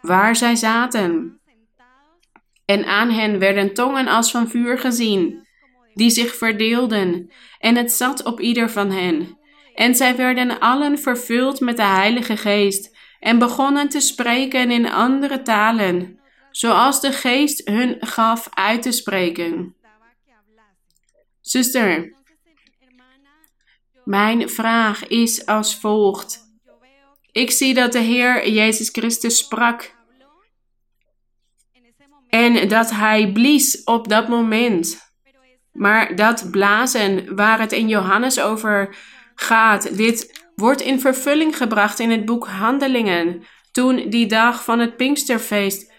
waar 0.00 0.36
zij 0.36 0.54
zaten. 0.54 1.40
En 2.64 2.84
aan 2.84 3.10
hen 3.10 3.38
werden 3.38 3.74
tongen 3.74 4.08
als 4.08 4.30
van 4.30 4.48
vuur 4.48 4.78
gezien, 4.78 5.46
die 5.94 6.10
zich 6.10 6.34
verdeelden, 6.34 7.32
en 7.58 7.76
het 7.76 7.92
zat 7.92 8.24
op 8.24 8.40
ieder 8.40 8.70
van 8.70 8.90
hen. 8.90 9.38
En 9.74 9.94
zij 9.94 10.16
werden 10.16 10.58
allen 10.58 10.98
vervuld 10.98 11.60
met 11.60 11.76
de 11.76 11.82
Heilige 11.82 12.36
Geest 12.36 12.96
en 13.20 13.38
begonnen 13.38 13.88
te 13.88 14.00
spreken 14.00 14.70
in 14.70 14.90
andere 14.90 15.42
talen, 15.42 16.20
zoals 16.52 17.00
de 17.00 17.12
Geest 17.12 17.68
hun 17.68 17.96
gaf 18.00 18.48
uit 18.50 18.82
te 18.82 18.92
spreken. 18.92 19.76
Zuster, 21.40 22.14
mijn 24.04 24.48
vraag 24.50 25.06
is 25.06 25.46
als 25.46 25.76
volgt. 25.76 26.50
Ik 27.32 27.50
zie 27.50 27.74
dat 27.74 27.92
de 27.92 27.98
Heer 27.98 28.48
Jezus 28.48 28.88
Christus 28.88 29.38
sprak 29.38 29.94
en 32.28 32.68
dat 32.68 32.90
Hij 32.90 33.32
blies 33.32 33.84
op 33.84 34.08
dat 34.08 34.28
moment. 34.28 35.10
Maar 35.72 36.16
dat 36.16 36.50
blazen 36.50 37.36
waar 37.36 37.60
het 37.60 37.72
in 37.72 37.88
Johannes 37.88 38.40
over 38.40 38.96
gaat. 39.34 39.96
Dit 39.96 40.48
wordt 40.54 40.80
in 40.80 41.00
vervulling 41.00 41.56
gebracht 41.56 41.98
in 41.98 42.10
het 42.10 42.24
boek 42.24 42.46
Handelingen, 42.46 43.42
toen 43.72 44.10
die 44.10 44.26
dag 44.26 44.64
van 44.64 44.78
het 44.78 44.96
Pinksterfeest. 44.96 45.91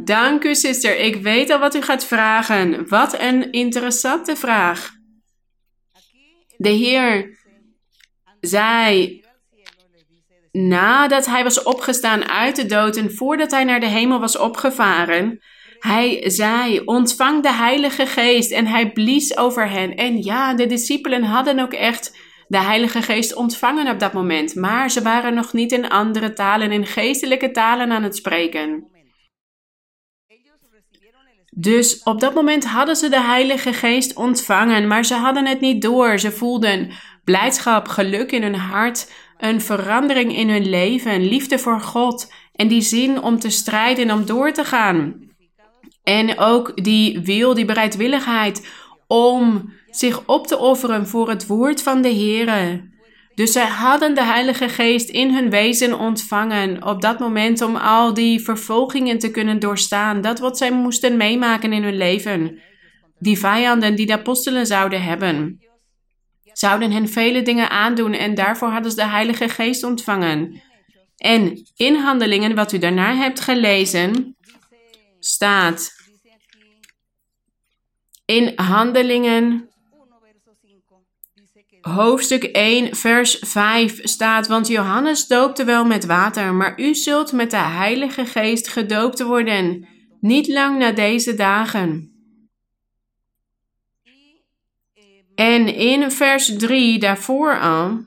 Dank 0.00 0.44
u, 0.44 0.54
zuster. 0.54 0.98
Ik 0.98 1.16
weet 1.16 1.50
al 1.50 1.58
wat 1.58 1.74
u 1.74 1.82
gaat 1.82 2.04
vragen. 2.04 2.88
Wat 2.88 3.20
een 3.20 3.52
interessante 3.52 4.36
vraag. 4.36 4.90
De 6.56 6.68
Heer 6.68 7.38
zei 8.40 9.20
nadat 10.52 11.26
hij 11.26 11.42
was 11.42 11.62
opgestaan 11.62 12.28
uit 12.28 12.56
de 12.56 12.66
dood 12.66 12.96
en 12.96 13.14
voordat 13.14 13.50
hij 13.50 13.64
naar 13.64 13.80
de 13.80 13.86
hemel 13.86 14.20
was 14.20 14.38
opgevaren, 14.38 15.40
hij 15.78 16.30
zei: 16.30 16.80
Ontvang 16.84 17.42
de 17.42 17.52
Heilige 17.52 18.06
Geest. 18.06 18.52
En 18.52 18.66
hij 18.66 18.92
blies 18.92 19.36
over 19.36 19.70
hen. 19.70 19.96
En 19.96 20.22
ja, 20.22 20.54
de 20.54 20.66
discipelen 20.66 21.22
hadden 21.22 21.58
ook 21.58 21.72
echt 21.72 22.16
de 22.48 22.58
Heilige 22.58 23.02
Geest 23.02 23.34
ontvangen 23.34 23.92
op 23.92 23.98
dat 23.98 24.12
moment. 24.12 24.54
Maar 24.54 24.90
ze 24.90 25.02
waren 25.02 25.34
nog 25.34 25.52
niet 25.52 25.72
in 25.72 25.88
andere 25.88 26.32
talen, 26.32 26.72
in 26.72 26.86
geestelijke 26.86 27.50
talen 27.50 27.92
aan 27.92 28.02
het 28.02 28.16
spreken. 28.16 28.96
Dus 31.60 32.02
op 32.02 32.20
dat 32.20 32.34
moment 32.34 32.64
hadden 32.64 32.96
ze 32.96 33.08
de 33.08 33.22
Heilige 33.22 33.72
Geest 33.72 34.14
ontvangen, 34.14 34.86
maar 34.86 35.04
ze 35.04 35.14
hadden 35.14 35.46
het 35.46 35.60
niet 35.60 35.82
door. 35.82 36.18
Ze 36.18 36.32
voelden 36.32 36.90
blijdschap, 37.24 37.88
geluk 37.88 38.32
in 38.32 38.42
hun 38.42 38.54
hart, 38.54 39.12
een 39.38 39.60
verandering 39.60 40.36
in 40.36 40.50
hun 40.50 40.68
leven, 40.68 41.28
liefde 41.28 41.58
voor 41.58 41.80
God 41.80 42.32
en 42.52 42.68
die 42.68 42.80
zin 42.80 43.22
om 43.22 43.38
te 43.38 43.50
strijden 43.50 44.08
en 44.08 44.14
om 44.14 44.26
door 44.26 44.52
te 44.52 44.64
gaan. 44.64 45.14
En 46.02 46.38
ook 46.38 46.84
die 46.84 47.20
wil, 47.20 47.54
die 47.54 47.64
bereidwilligheid 47.64 48.66
om 49.06 49.72
zich 49.90 50.26
op 50.26 50.46
te 50.46 50.58
offeren 50.58 51.06
voor 51.06 51.28
het 51.28 51.46
woord 51.46 51.82
van 51.82 52.02
de 52.02 52.08
Heer. 52.08 52.82
Dus 53.38 53.52
zij 53.52 53.66
hadden 53.66 54.14
de 54.14 54.24
Heilige 54.24 54.68
Geest 54.68 55.08
in 55.08 55.34
hun 55.34 55.50
wezen 55.50 55.98
ontvangen 55.98 56.84
op 56.84 57.02
dat 57.02 57.18
moment 57.18 57.62
om 57.62 57.76
al 57.76 58.14
die 58.14 58.40
vervolgingen 58.40 59.18
te 59.18 59.30
kunnen 59.30 59.58
doorstaan. 59.58 60.20
Dat 60.20 60.38
wat 60.38 60.58
zij 60.58 60.72
moesten 60.72 61.16
meemaken 61.16 61.72
in 61.72 61.82
hun 61.82 61.96
leven. 61.96 62.60
Die 63.18 63.38
vijanden 63.38 63.94
die 63.94 64.06
de 64.06 64.12
apostelen 64.12 64.66
zouden 64.66 65.02
hebben. 65.02 65.62
Zouden 66.52 66.90
hen 66.90 67.08
vele 67.08 67.42
dingen 67.42 67.70
aandoen 67.70 68.12
en 68.12 68.34
daarvoor 68.34 68.68
hadden 68.68 68.90
ze 68.90 68.96
de 68.96 69.06
Heilige 69.06 69.48
Geest 69.48 69.82
ontvangen. 69.82 70.62
En 71.16 71.62
in 71.76 71.94
handelingen, 71.94 72.54
wat 72.54 72.72
u 72.72 72.78
daarna 72.78 73.14
hebt 73.14 73.40
gelezen, 73.40 74.36
staat 75.18 75.90
in 78.24 78.52
Handelingen 78.56 79.68
hoofdstuk 81.80 82.44
1, 82.44 82.96
vers 82.96 83.38
5 83.40 83.98
staat: 84.02 84.46
Want 84.46 84.68
Johannes 84.68 85.26
doopte 85.26 85.64
wel 85.64 85.84
met 85.84 86.06
water, 86.06 86.54
maar 86.54 86.80
u 86.80 86.94
zult 86.94 87.32
met 87.32 87.50
de 87.50 87.56
Heilige 87.56 88.26
Geest 88.26 88.68
gedoopt 88.68 89.22
worden, 89.22 89.88
niet 90.20 90.48
lang 90.48 90.78
na 90.78 90.92
deze 90.92 91.34
dagen. 91.34 92.12
En 95.34 95.74
in 95.74 96.10
vers 96.10 96.56
3 96.56 96.98
daarvoor 96.98 97.60
al 97.60 98.06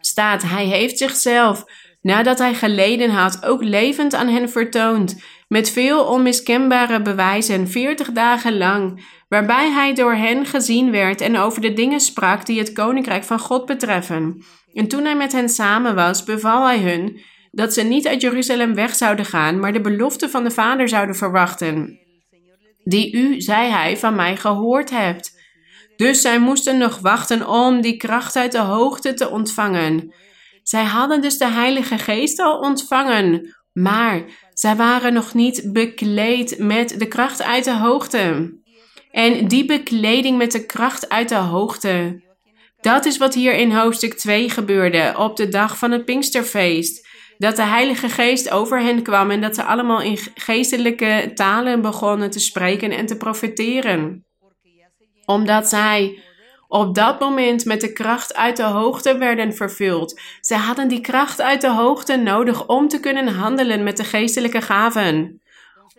staat: 0.00 0.42
Hij 0.42 0.66
heeft 0.66 0.98
zichzelf, 0.98 1.64
nadat 2.00 2.38
hij 2.38 2.54
geleden 2.54 3.10
had, 3.10 3.44
ook 3.44 3.62
levend 3.62 4.14
aan 4.14 4.28
hen 4.28 4.50
vertoond, 4.50 5.22
met 5.48 5.70
veel 5.70 6.04
onmiskenbare 6.04 7.02
bewijzen, 7.02 7.68
veertig 7.68 8.12
dagen 8.12 8.56
lang, 8.56 9.04
waarbij 9.32 9.70
hij 9.70 9.94
door 9.94 10.14
hen 10.14 10.46
gezien 10.46 10.90
werd 10.90 11.20
en 11.20 11.38
over 11.38 11.60
de 11.60 11.72
dingen 11.72 12.00
sprak 12.00 12.46
die 12.46 12.58
het 12.58 12.72
koninkrijk 12.72 13.24
van 13.24 13.38
God 13.38 13.66
betreffen. 13.66 14.44
En 14.72 14.88
toen 14.88 15.04
hij 15.04 15.16
met 15.16 15.32
hen 15.32 15.48
samen 15.48 15.94
was, 15.94 16.24
beval 16.24 16.66
hij 16.66 16.78
hun 16.78 17.20
dat 17.50 17.74
ze 17.74 17.82
niet 17.82 18.06
uit 18.06 18.20
Jeruzalem 18.20 18.74
weg 18.74 18.94
zouden 18.94 19.24
gaan, 19.24 19.60
maar 19.60 19.72
de 19.72 19.80
belofte 19.80 20.28
van 20.28 20.44
de 20.44 20.50
Vader 20.50 20.88
zouden 20.88 21.14
verwachten, 21.14 21.98
die 22.84 23.12
u, 23.12 23.40
zei 23.40 23.70
hij, 23.70 23.96
van 23.96 24.14
mij 24.14 24.36
gehoord 24.36 24.90
hebt. 24.90 25.40
Dus 25.96 26.20
zij 26.20 26.38
moesten 26.38 26.78
nog 26.78 26.98
wachten 26.98 27.48
om 27.48 27.80
die 27.80 27.96
kracht 27.96 28.36
uit 28.36 28.52
de 28.52 28.58
hoogte 28.58 29.14
te 29.14 29.30
ontvangen. 29.30 30.14
Zij 30.62 30.84
hadden 30.84 31.20
dus 31.20 31.38
de 31.38 31.48
Heilige 31.48 31.98
Geest 31.98 32.38
al 32.38 32.58
ontvangen, 32.58 33.56
maar 33.72 34.22
zij 34.54 34.76
waren 34.76 35.12
nog 35.12 35.34
niet 35.34 35.72
bekleed 35.72 36.58
met 36.58 36.98
de 36.98 37.06
kracht 37.06 37.42
uit 37.42 37.64
de 37.64 37.76
hoogte. 37.76 38.60
En 39.12 39.48
die 39.48 39.64
bekleding 39.64 40.38
met 40.38 40.52
de 40.52 40.66
kracht 40.66 41.08
uit 41.08 41.28
de 41.28 41.34
hoogte, 41.34 42.22
dat 42.80 43.04
is 43.04 43.16
wat 43.16 43.34
hier 43.34 43.54
in 43.54 43.72
hoofdstuk 43.72 44.14
2 44.14 44.50
gebeurde 44.50 45.14
op 45.18 45.36
de 45.36 45.48
dag 45.48 45.78
van 45.78 45.90
het 45.90 46.04
Pinksterfeest. 46.04 47.08
Dat 47.38 47.56
de 47.56 47.62
Heilige 47.62 48.08
Geest 48.08 48.50
over 48.50 48.80
hen 48.80 49.02
kwam 49.02 49.30
en 49.30 49.40
dat 49.40 49.54
ze 49.54 49.62
allemaal 49.62 50.02
in 50.02 50.18
geestelijke 50.34 51.30
talen 51.34 51.82
begonnen 51.82 52.30
te 52.30 52.38
spreken 52.38 52.90
en 52.90 53.06
te 53.06 53.16
profeteren. 53.16 54.26
Omdat 55.24 55.68
zij 55.68 56.22
op 56.68 56.94
dat 56.94 57.20
moment 57.20 57.64
met 57.64 57.80
de 57.80 57.92
kracht 57.92 58.34
uit 58.34 58.56
de 58.56 58.62
hoogte 58.62 59.18
werden 59.18 59.54
vervuld. 59.54 60.20
Zij 60.40 60.58
hadden 60.58 60.88
die 60.88 61.00
kracht 61.00 61.40
uit 61.40 61.60
de 61.60 61.70
hoogte 61.70 62.16
nodig 62.16 62.66
om 62.66 62.88
te 62.88 63.00
kunnen 63.00 63.28
handelen 63.28 63.82
met 63.82 63.96
de 63.96 64.04
geestelijke 64.04 64.60
gaven. 64.60 65.41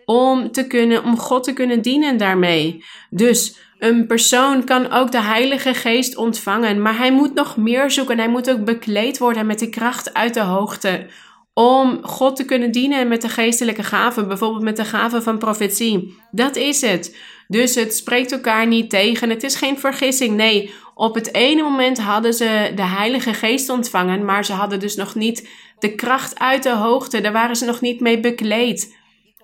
Om, 0.04 0.50
te 0.52 0.66
kunnen, 0.66 1.04
om 1.04 1.18
God 1.18 1.44
te 1.44 1.52
kunnen 1.52 1.82
dienen 1.82 2.16
daarmee. 2.16 2.84
Dus 3.10 3.56
een 3.78 4.06
persoon 4.06 4.64
kan 4.64 4.92
ook 4.92 5.12
de 5.12 5.20
Heilige 5.20 5.74
Geest 5.74 6.16
ontvangen, 6.16 6.82
maar 6.82 6.96
hij 6.96 7.12
moet 7.12 7.34
nog 7.34 7.56
meer 7.56 7.90
zoeken. 7.90 8.18
Hij 8.18 8.28
moet 8.28 8.50
ook 8.50 8.64
bekleed 8.64 9.18
worden 9.18 9.46
met 9.46 9.58
die 9.58 9.68
kracht 9.68 10.14
uit 10.14 10.34
de 10.34 10.40
hoogte. 10.40 11.06
Om 11.54 11.98
God 12.02 12.36
te 12.36 12.44
kunnen 12.44 12.70
dienen 12.72 13.08
met 13.08 13.22
de 13.22 13.28
geestelijke 13.28 13.82
gaven, 13.82 14.28
bijvoorbeeld 14.28 14.62
met 14.62 14.76
de 14.76 14.84
gaven 14.84 15.22
van 15.22 15.38
profetie. 15.38 16.18
Dat 16.30 16.56
is 16.56 16.80
het. 16.80 17.16
Dus 17.48 17.74
het 17.74 17.94
spreekt 17.94 18.32
elkaar 18.32 18.66
niet 18.66 18.90
tegen. 18.90 19.30
Het 19.30 19.42
is 19.42 19.56
geen 19.56 19.78
vergissing. 19.78 20.36
Nee, 20.36 20.72
op 20.94 21.14
het 21.14 21.34
ene 21.34 21.62
moment 21.62 21.98
hadden 21.98 22.34
ze 22.34 22.72
de 22.74 22.86
Heilige 22.86 23.34
Geest 23.34 23.68
ontvangen, 23.68 24.24
maar 24.24 24.44
ze 24.44 24.52
hadden 24.52 24.80
dus 24.80 24.96
nog 24.96 25.14
niet 25.14 25.48
de 25.78 25.94
kracht 25.94 26.38
uit 26.38 26.62
de 26.62 26.74
hoogte. 26.74 27.20
Daar 27.20 27.32
waren 27.32 27.56
ze 27.56 27.64
nog 27.64 27.80
niet 27.80 28.00
mee 28.00 28.20
bekleed 28.20 28.96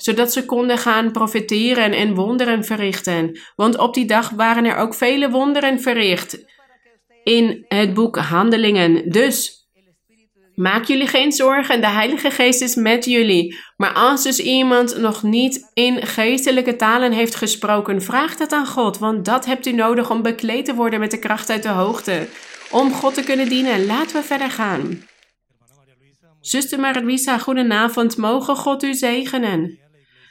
zodat 0.03 0.33
ze 0.33 0.45
konden 0.45 0.79
gaan 0.79 1.13
profiteren 1.13 1.93
en 1.93 2.15
wonderen 2.15 2.65
verrichten. 2.65 3.39
Want 3.57 3.79
op 3.79 3.95
die 3.95 4.07
dag 4.07 4.31
waren 4.31 4.65
er 4.65 4.77
ook 4.77 4.95
vele 4.95 5.31
wonderen 5.31 5.81
verricht 5.81 6.45
in 7.25 7.65
het 7.69 7.95
boek 7.95 8.17
Handelingen. 8.17 9.11
Dus 9.11 9.59
Maak 10.61 10.85
jullie 10.85 11.07
geen 11.07 11.33
zorgen, 11.33 11.81
de 11.81 11.89
Heilige 11.89 12.31
Geest 12.31 12.63
is 12.63 12.75
met 12.75 13.05
jullie. 13.05 13.59
Maar 13.77 13.93
als 13.93 14.23
dus 14.23 14.39
iemand 14.39 14.99
nog 14.99 15.23
niet 15.23 15.71
in 15.75 16.07
geestelijke 16.07 16.77
talen 16.77 17.13
heeft 17.13 17.35
gesproken, 17.35 18.03
vraag 18.03 18.39
het 18.39 18.53
aan 18.53 18.67
God, 18.67 18.99
want 18.99 19.25
dat 19.25 19.45
hebt 19.45 19.67
u 19.67 19.73
nodig 19.73 20.11
om 20.11 20.23
bekleed 20.23 20.65
te 20.65 20.75
worden 20.75 21.01
met 21.01 21.11
de 21.11 21.19
kracht 21.19 21.51
uit 21.51 21.63
de 21.63 21.69
hoogte. 21.69 22.29
Om 22.71 22.93
God 22.93 23.15
te 23.15 23.23
kunnen 23.23 23.49
dienen. 23.49 23.87
Laten 23.87 24.17
we 24.17 24.23
verder 24.23 24.51
gaan. 24.51 25.03
Zuster 26.41 26.81
Maria 26.81 27.03
Luisa, 27.03 27.39
goedenavond. 27.39 28.17
Mogen 28.17 28.57
God 28.57 28.83
u 28.83 28.95
zegenen. 28.95 29.80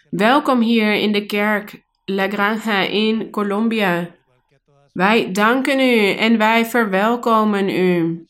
Welkom 0.09 0.61
hier 0.61 0.93
in 0.93 1.11
de 1.11 1.25
kerk 1.25 1.83
La 2.05 2.29
Granja 2.29 2.81
in 2.81 3.29
Colombia. 3.29 4.15
Wij 4.93 5.31
danken 5.31 5.79
u 5.79 6.09
en 6.11 6.37
wij 6.37 6.65
verwelkomen 6.65 7.69
u. 7.69 8.25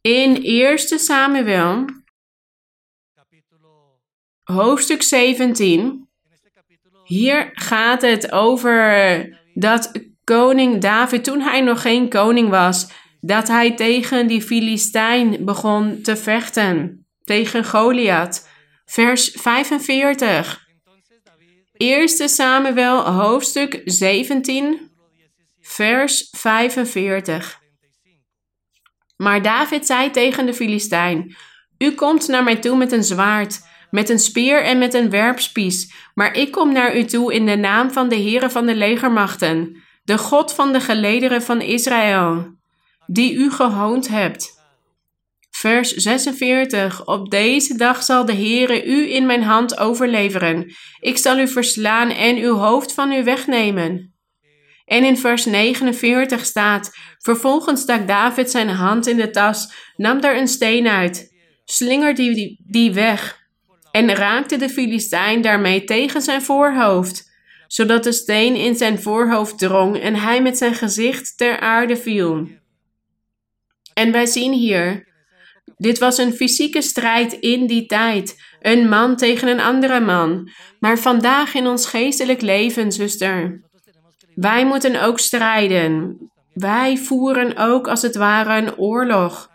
In 0.00 0.44
1 0.44 0.78
Samuel, 0.78 1.84
hoofdstuk 4.42 5.02
17, 5.02 6.08
hier 7.04 7.50
gaat 7.52 8.02
het 8.02 8.32
over 8.32 9.40
dat 9.54 9.92
koning 10.24 10.80
David, 10.80 11.24
toen 11.24 11.40
hij 11.40 11.60
nog 11.60 11.82
geen 11.82 12.08
koning 12.08 12.48
was, 12.48 13.01
dat 13.24 13.48
hij 13.48 13.74
tegen 13.74 14.26
die 14.26 14.42
Filistijn 14.42 15.44
begon 15.44 16.02
te 16.02 16.16
vechten, 16.16 17.06
tegen 17.24 17.64
Goliath. 17.64 18.48
Vers 18.84 19.30
45. 19.30 20.66
1 21.72 22.08
Samuel, 22.08 23.10
hoofdstuk 23.10 23.80
17, 23.84 24.90
vers 25.60 26.28
45. 26.30 27.60
Maar 29.16 29.42
David 29.42 29.86
zei 29.86 30.10
tegen 30.10 30.46
de 30.46 30.54
Filistijn: 30.54 31.36
U 31.78 31.92
komt 31.92 32.28
naar 32.28 32.44
mij 32.44 32.56
toe 32.56 32.76
met 32.76 32.92
een 32.92 33.04
zwaard, 33.04 33.60
met 33.90 34.08
een 34.08 34.18
speer 34.18 34.62
en 34.62 34.78
met 34.78 34.94
een 34.94 35.10
werpspies, 35.10 35.92
maar 36.14 36.36
ik 36.36 36.52
kom 36.52 36.72
naar 36.72 36.96
u 36.96 37.04
toe 37.04 37.34
in 37.34 37.46
de 37.46 37.56
naam 37.56 37.90
van 37.90 38.08
de 38.08 38.16
Heere 38.16 38.50
van 38.50 38.66
de 38.66 38.74
legermachten, 38.74 39.82
de 40.04 40.18
God 40.18 40.54
van 40.54 40.72
de 40.72 40.80
gelederen 40.80 41.42
van 41.42 41.60
Israël, 41.60 42.60
die 43.06 43.34
u 43.34 43.50
gehoond 43.50 44.08
hebt. 44.08 44.60
Vers 45.50 45.92
46. 45.92 47.06
Op 47.06 47.30
deze 47.30 47.76
dag 47.76 48.02
zal 48.02 48.24
de 48.24 48.34
Heere 48.34 48.84
u 48.84 49.14
in 49.14 49.26
mijn 49.26 49.42
hand 49.42 49.78
overleveren. 49.78 50.74
Ik 51.00 51.18
zal 51.18 51.38
u 51.38 51.48
verslaan 51.48 52.10
en 52.10 52.36
uw 52.36 52.54
hoofd 52.54 52.94
van 52.94 53.12
u 53.12 53.24
wegnemen. 53.24 54.14
En 54.84 55.04
in 55.04 55.18
vers 55.18 55.44
49 55.44 56.44
staat: 56.44 56.90
Vervolgens 57.18 57.80
stak 57.80 58.08
David 58.08 58.50
zijn 58.50 58.68
hand 58.68 59.06
in 59.06 59.16
de 59.16 59.30
tas, 59.30 59.72
nam 59.96 60.20
daar 60.20 60.36
een 60.36 60.48
steen 60.48 60.88
uit, 60.88 61.34
slingerde 61.64 62.34
die, 62.34 62.64
die 62.66 62.92
weg 62.92 63.40
en 63.92 64.14
raakte 64.14 64.56
de 64.56 64.68
Filistijn 64.68 65.40
daarmee 65.40 65.84
tegen 65.84 66.22
zijn 66.22 66.42
voorhoofd, 66.42 67.30
zodat 67.66 68.04
de 68.04 68.12
steen 68.12 68.54
in 68.54 68.76
zijn 68.76 69.02
voorhoofd 69.02 69.58
drong 69.58 70.00
en 70.00 70.14
hij 70.14 70.42
met 70.42 70.58
zijn 70.58 70.74
gezicht 70.74 71.36
ter 71.36 71.60
aarde 71.60 71.96
viel. 71.96 72.48
En 73.94 74.12
wij 74.12 74.26
zien 74.26 74.52
hier, 74.52 75.06
dit 75.76 75.98
was 75.98 76.18
een 76.18 76.32
fysieke 76.32 76.82
strijd 76.82 77.32
in 77.32 77.66
die 77.66 77.86
tijd, 77.86 78.42
een 78.60 78.88
man 78.88 79.16
tegen 79.16 79.48
een 79.48 79.60
andere 79.60 80.00
man, 80.00 80.50
maar 80.80 80.98
vandaag 80.98 81.54
in 81.54 81.66
ons 81.66 81.86
geestelijk 81.86 82.40
leven, 82.40 82.92
zuster. 82.92 83.60
Wij 84.34 84.66
moeten 84.66 85.02
ook 85.02 85.18
strijden. 85.18 86.18
Wij 86.52 86.98
voeren 86.98 87.56
ook 87.56 87.88
als 87.88 88.02
het 88.02 88.16
ware 88.16 88.56
een 88.56 88.76
oorlog. 88.76 89.50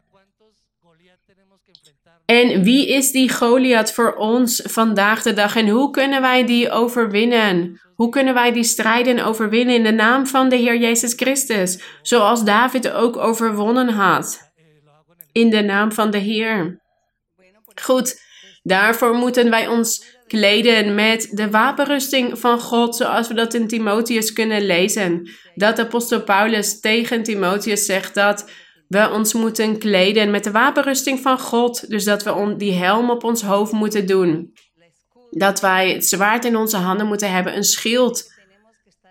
En 2.25 2.63
wie 2.63 2.87
is 2.87 3.11
die 3.11 3.33
Goliath 3.33 3.93
voor 3.93 4.15
ons 4.15 4.61
vandaag 4.63 5.21
de 5.21 5.33
dag 5.33 5.55
en 5.55 5.67
hoe 5.67 5.91
kunnen 5.91 6.21
wij 6.21 6.45
die 6.45 6.71
overwinnen? 6.71 7.81
Hoe 7.97 8.09
kunnen 8.09 8.33
wij 8.33 8.51
die 8.51 8.63
strijden 8.63 9.25
overwinnen 9.25 9.75
in 9.75 9.83
de 9.83 9.91
naam 9.91 10.27
van 10.27 10.49
de 10.49 10.55
Heer 10.55 10.77
Jezus 10.77 11.13
Christus, 11.13 11.79
zoals 12.01 12.43
David 12.43 12.91
ook 12.91 13.17
overwonnen 13.17 13.89
had? 13.89 14.51
In 15.31 15.49
de 15.49 15.61
naam 15.61 15.91
van 15.91 16.11
de 16.11 16.17
Heer. 16.17 16.81
Goed, 17.81 18.21
daarvoor 18.63 19.13
moeten 19.13 19.49
wij 19.49 19.67
ons 19.67 20.05
kleden 20.27 20.95
met 20.95 21.29
de 21.31 21.49
wapenrusting 21.49 22.39
van 22.39 22.59
God, 22.59 22.95
zoals 22.95 23.27
we 23.27 23.33
dat 23.33 23.53
in 23.53 23.67
Timotheus 23.67 24.33
kunnen 24.33 24.65
lezen. 24.65 25.29
Dat 25.55 25.79
apostel 25.79 26.23
Paulus 26.23 26.79
tegen 26.79 27.23
Timotheus 27.23 27.85
zegt 27.85 28.13
dat 28.13 28.49
we 28.87 29.09
ons 29.11 29.33
moeten 29.33 29.79
kleden 29.79 30.31
met 30.31 30.43
de 30.43 30.51
wapenrusting 30.51 31.19
van 31.19 31.39
God. 31.39 31.89
Dus 31.89 32.03
dat 32.03 32.23
we 32.23 32.53
die 32.57 32.73
helm 32.73 33.09
op 33.09 33.23
ons 33.23 33.41
hoofd 33.41 33.71
moeten 33.71 34.05
doen. 34.05 34.53
Dat 35.37 35.59
wij 35.59 35.91
het 35.91 36.05
zwaard 36.05 36.45
in 36.45 36.55
onze 36.55 36.77
handen 36.77 37.07
moeten 37.07 37.31
hebben, 37.31 37.55
een 37.55 37.63
schild. 37.63 38.33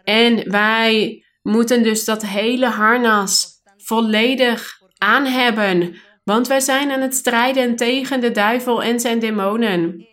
En 0.04 0.50
wij 0.50 1.24
moeten 1.42 1.82
dus 1.82 2.04
dat 2.04 2.26
hele 2.26 2.66
harnas 2.66 3.62
volledig 3.76 4.80
aan 4.98 5.24
hebben. 5.24 5.96
Want 6.24 6.46
wij 6.46 6.60
zijn 6.60 6.90
aan 6.90 7.00
het 7.00 7.14
strijden 7.14 7.76
tegen 7.76 8.20
de 8.20 8.30
duivel 8.30 8.82
en 8.82 9.00
zijn 9.00 9.18
demonen. 9.18 10.06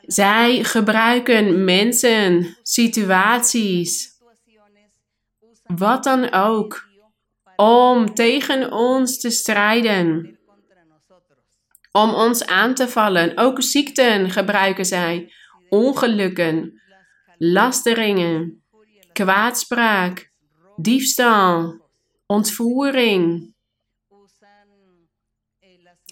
Zij 0.00 0.64
gebruiken 0.64 1.64
mensen, 1.64 2.56
situaties, 2.62 4.08
wat 5.62 6.04
dan 6.04 6.32
ook, 6.32 6.88
om 7.56 8.14
tegen 8.14 8.72
ons 8.72 9.20
te 9.20 9.30
strijden, 9.30 10.38
om 11.92 12.14
ons 12.14 12.46
aan 12.46 12.74
te 12.74 12.88
vallen. 12.88 13.36
Ook 13.38 13.62
ziekten 13.62 14.30
gebruiken 14.30 14.84
zij, 14.84 15.32
ongelukken, 15.68 16.80
lasteringen, 17.38 18.62
kwaadspraak, 19.12 20.30
diefstal, 20.76 21.80
ontvoering. 22.26 23.54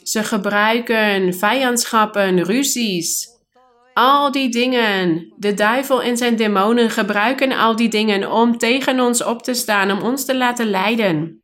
Ze 0.02 0.24
gebruiken 0.24 1.34
vijandschappen, 1.34 2.44
ruzies. 2.44 3.36
Al 3.94 4.32
die 4.32 4.48
dingen. 4.48 5.34
De 5.36 5.54
duivel 5.54 6.02
en 6.02 6.16
zijn 6.16 6.36
demonen 6.36 6.90
gebruiken 6.90 7.52
al 7.52 7.76
die 7.76 7.88
dingen 7.88 8.32
om 8.32 8.58
tegen 8.58 9.00
ons 9.00 9.24
op 9.24 9.42
te 9.42 9.54
staan, 9.54 9.90
om 9.90 10.02
ons 10.02 10.24
te 10.24 10.36
laten 10.36 10.70
lijden. 10.70 11.42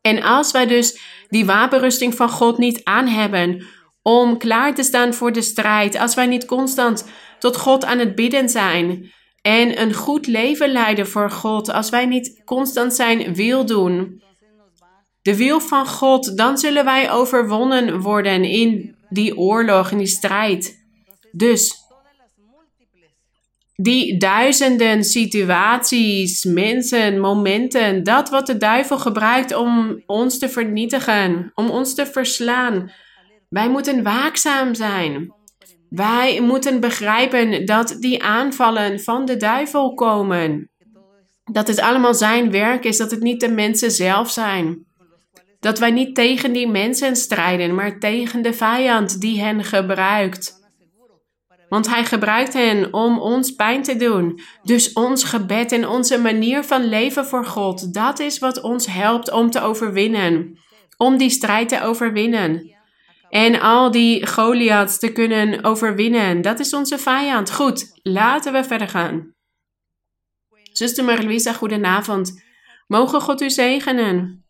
En 0.00 0.22
als 0.22 0.50
wij 0.50 0.66
dus 0.66 1.00
die 1.28 1.44
wapenrusting 1.44 2.14
van 2.14 2.28
God 2.28 2.58
niet 2.58 2.80
aan 2.84 3.06
hebben 3.06 3.64
om 4.02 4.38
klaar 4.38 4.74
te 4.74 4.82
staan 4.82 5.14
voor 5.14 5.32
de 5.32 5.42
strijd, 5.42 5.98
als 5.98 6.14
wij 6.14 6.26
niet 6.26 6.44
constant 6.44 7.08
tot 7.38 7.56
God 7.56 7.84
aan 7.84 7.98
het 7.98 8.14
bidden 8.14 8.48
zijn 8.48 9.12
en 9.42 9.80
een 9.80 9.94
goed 9.94 10.26
leven 10.26 10.72
leiden 10.72 11.08
voor 11.08 11.30
God, 11.30 11.70
als 11.72 11.90
wij 11.90 12.06
niet 12.06 12.42
constant 12.44 12.94
zijn 12.94 13.34
wil 13.34 13.66
doen, 13.66 14.22
de 15.22 15.36
wil 15.36 15.60
van 15.60 15.86
God, 15.86 16.36
dan 16.36 16.58
zullen 16.58 16.84
wij 16.84 17.10
overwonnen 17.10 18.00
worden 18.00 18.44
in 18.44 18.96
die 19.08 19.36
oorlog, 19.36 19.90
in 19.90 19.98
die 19.98 20.06
strijd. 20.06 20.86
Dus 21.32 21.85
die 23.76 24.18
duizenden 24.18 25.04
situaties, 25.04 26.44
mensen, 26.44 27.20
momenten, 27.20 28.02
dat 28.02 28.28
wat 28.28 28.46
de 28.46 28.56
duivel 28.56 28.98
gebruikt 28.98 29.54
om 29.54 30.02
ons 30.06 30.38
te 30.38 30.48
vernietigen, 30.48 31.50
om 31.54 31.70
ons 31.70 31.94
te 31.94 32.06
verslaan. 32.06 32.90
Wij 33.48 33.70
moeten 33.70 34.02
waakzaam 34.02 34.74
zijn. 34.74 35.34
Wij 35.88 36.40
moeten 36.40 36.80
begrijpen 36.80 37.64
dat 37.64 37.96
die 37.98 38.22
aanvallen 38.22 39.00
van 39.00 39.24
de 39.24 39.36
duivel 39.36 39.94
komen. 39.94 40.70
Dat 41.44 41.68
het 41.68 41.80
allemaal 41.80 42.14
zijn 42.14 42.50
werk 42.50 42.84
is, 42.84 42.96
dat 42.96 43.10
het 43.10 43.20
niet 43.20 43.40
de 43.40 43.50
mensen 43.50 43.90
zelf 43.90 44.30
zijn. 44.30 44.84
Dat 45.60 45.78
wij 45.78 45.90
niet 45.90 46.14
tegen 46.14 46.52
die 46.52 46.68
mensen 46.68 47.16
strijden, 47.16 47.74
maar 47.74 47.98
tegen 47.98 48.42
de 48.42 48.52
vijand 48.52 49.20
die 49.20 49.40
hen 49.40 49.64
gebruikt. 49.64 50.55
Want 51.68 51.88
hij 51.88 52.04
gebruikt 52.04 52.52
hen 52.52 52.92
om 52.92 53.18
ons 53.18 53.50
pijn 53.50 53.82
te 53.82 53.96
doen. 53.96 54.40
Dus 54.62 54.92
ons 54.92 55.24
gebed 55.24 55.72
en 55.72 55.88
onze 55.88 56.18
manier 56.18 56.64
van 56.64 56.88
leven 56.88 57.26
voor 57.26 57.44
God, 57.46 57.94
dat 57.94 58.18
is 58.18 58.38
wat 58.38 58.60
ons 58.60 58.86
helpt 58.86 59.32
om 59.32 59.50
te 59.50 59.60
overwinnen. 59.60 60.58
Om 60.96 61.16
die 61.16 61.30
strijd 61.30 61.68
te 61.68 61.82
overwinnen. 61.82 62.74
En 63.28 63.60
al 63.60 63.90
die 63.90 64.26
Goliaths 64.26 64.98
te 64.98 65.12
kunnen 65.12 65.64
overwinnen. 65.64 66.42
Dat 66.42 66.58
is 66.60 66.74
onze 66.74 66.98
vijand. 66.98 67.52
Goed, 67.52 68.00
laten 68.02 68.52
we 68.52 68.64
verder 68.64 68.88
gaan. 68.88 69.34
Zuster 70.72 71.04
Marie-Louisa, 71.04 71.52
goedenavond. 71.52 72.42
Mogen 72.86 73.20
God 73.20 73.40
u 73.40 73.50
zegenen. 73.50 74.44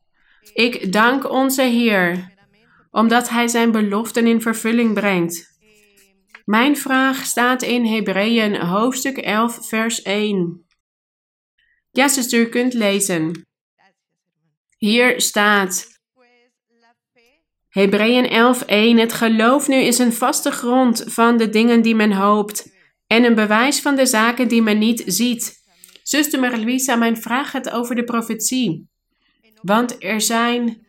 Ik 0.55 0.93
dank 0.93 1.31
onze 1.31 1.63
Heer, 1.63 2.35
omdat 2.91 3.29
Hij 3.29 3.49
zijn 3.49 3.71
beloften 3.71 4.27
in 4.27 4.43
vervulling 4.43 4.95
brengt. 4.95 5.56
Mijn 6.47 6.77
vraag 6.77 7.25
staat 7.25 7.63
in 7.63 7.85
Hebreeën 7.85 8.57
hoofdstuk 8.57 9.17
11, 9.17 9.69
vers 9.69 10.03
1. 10.03 10.67
Ja, 11.91 12.09
zuster, 12.09 12.41
u 12.41 12.47
kunt 12.47 12.75
lezen. 12.75 13.47
Hier 14.79 15.21
staat 15.21 15.87
Hebreeën 17.69 18.29
11, 18.29 18.63
1. 18.63 18.99
Het 18.99 19.13
geloof 19.13 19.69
nu 19.69 19.77
is 19.77 19.99
een 19.99 20.13
vaste 20.13 20.51
grond 20.51 21.05
van 21.07 21.37
de 21.37 21.49
dingen 21.49 21.83
die 21.83 21.95
men 21.95 22.13
hoopt 22.13 22.75
en 23.07 23.25
een 23.25 23.35
bewijs 23.35 23.81
van 23.81 23.97
de 23.97 24.07
zaken 24.07 24.49
die 24.49 24.63
men 24.63 24.79
niet 24.79 25.03
ziet. 25.07 25.55
Zuster 26.03 26.41
Marie-Louisa, 26.41 26.97
mijn 26.97 27.17
vraag 27.17 27.51
gaat 27.51 27.71
over 27.71 27.95
de 27.95 28.05
profetie. 28.05 28.89
Want 29.63 30.03
er 30.03 30.21
zijn 30.21 30.86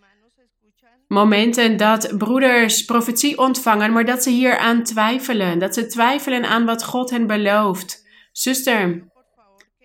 momenten 1.08 1.78
dat 1.78 2.18
broeders 2.18 2.86
profetie 2.86 3.38
ontvangen, 3.38 3.92
maar 3.92 4.06
dat 4.06 4.24
ze 4.24 4.30
hier 4.30 4.58
aan 4.58 4.84
twijfelen. 4.84 5.60
Dat 5.60 5.74
ze 5.74 5.86
twijfelen 5.86 6.46
aan 6.46 6.66
wat 6.66 6.84
God 6.84 7.10
hen 7.10 7.28
belooft. 7.28 8.06
Zuster, 8.32 9.08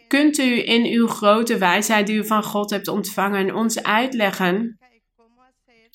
kunt 0.09 0.39
u 0.39 0.67
in 0.69 0.85
uw 0.85 1.07
grote 1.07 1.59
wijsheid 1.59 2.07
die 2.07 2.17
u 2.17 2.27
van 2.27 2.43
God 2.43 2.71
hebt 2.71 2.89
ontvangen 2.89 3.55
ons 3.55 3.83
uitleggen 3.83 4.77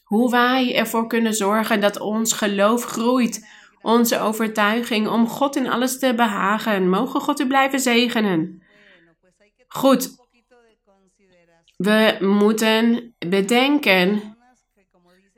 hoe 0.08 0.32
wij 0.32 0.76
ervoor 0.76 1.08
kunnen 1.08 1.34
zorgen 1.34 1.80
dat 1.80 2.00
ons 2.00 2.34
geloof 2.34 2.84
groeit, 2.84 3.48
onze 3.82 4.20
overtuiging 4.20 5.08
om 5.08 5.28
God 5.28 5.56
in 5.56 5.70
alles 5.70 6.00
te 6.00 6.14
behagen. 6.16 6.90
Mogen 6.90 7.22
God 7.22 7.40
u 7.40 7.48
blijven 7.48 7.80
zegenen. 7.80 8.64
Goed, 9.68 10.10
we 11.78 12.18
moeten 12.20 13.16
bedenken 13.28 14.37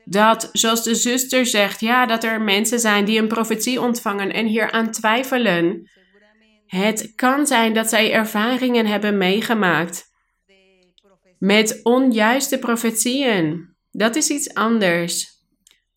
dat, 0.09 0.49
zoals 0.51 0.83
de 0.83 0.95
zuster 0.95 1.45
zegt, 1.45 1.79
ja, 1.79 2.05
dat 2.05 2.23
er 2.23 2.41
mensen 2.41 2.79
zijn 2.79 3.05
die 3.05 3.19
een 3.19 3.27
profetie 3.27 3.81
ontvangen 3.81 4.33
en 4.33 4.45
hier 4.45 4.71
aan 4.71 4.91
twijfelen. 4.91 5.89
Het 6.65 7.13
kan 7.15 7.47
zijn 7.47 7.73
dat 7.73 7.89
zij 7.89 8.11
ervaringen 8.11 8.85
hebben 8.85 9.17
meegemaakt 9.17 10.07
met 11.39 11.79
onjuiste 11.83 12.59
profetieën. 12.59 13.75
Dat 13.91 14.15
is 14.15 14.29
iets 14.29 14.53
anders. 14.53 15.27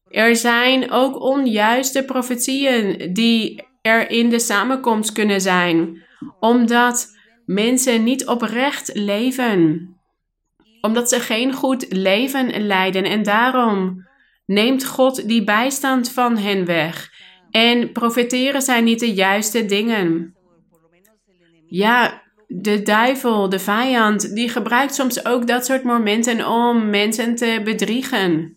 Er 0.09 0.37
zijn 0.37 0.91
ook 0.91 1.21
onjuiste 1.21 2.05
profetieën 2.05 3.13
die 3.13 3.65
er 3.83 4.11
in 4.11 4.29
de 4.29 4.39
samenkomst 4.39 5.13
kunnen 5.13 5.41
zijn, 5.41 6.03
omdat 6.41 7.17
mensen 7.47 8.05
niet 8.05 8.27
oprecht 8.27 8.91
leven 8.95 9.92
omdat 10.83 11.09
ze 11.09 11.21
geen 11.21 11.53
goed 11.53 11.87
leven 11.89 12.67
leiden. 12.67 13.05
En 13.05 13.23
daarom 13.23 14.07
neemt 14.47 14.85
God 14.85 15.29
die 15.29 15.45
bijstand 15.45 16.11
van 16.11 16.37
hen 16.37 16.65
weg. 16.65 17.11
En 17.51 17.93
profeteren 17.93 18.63
zij 18.63 18.81
niet 18.81 19.01
de 19.01 19.15
juiste 19.15 19.65
dingen. 19.65 20.37
Ja, 21.67 22.23
de 22.47 22.83
duivel, 22.83 23.49
de 23.49 23.59
vijand, 23.59 24.35
die 24.35 24.49
gebruikt 24.49 24.95
soms 24.95 25.25
ook 25.25 25.47
dat 25.47 25.65
soort 25.65 25.83
momenten 25.83 26.49
om 26.49 26.91
mensen 26.91 27.35
te 27.35 27.61
bedriegen. 27.65 28.57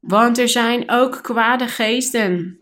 Want 0.00 0.38
er 0.38 0.48
zijn 0.48 0.90
ook 0.90 1.22
kwade 1.22 1.66
geesten 1.66 2.58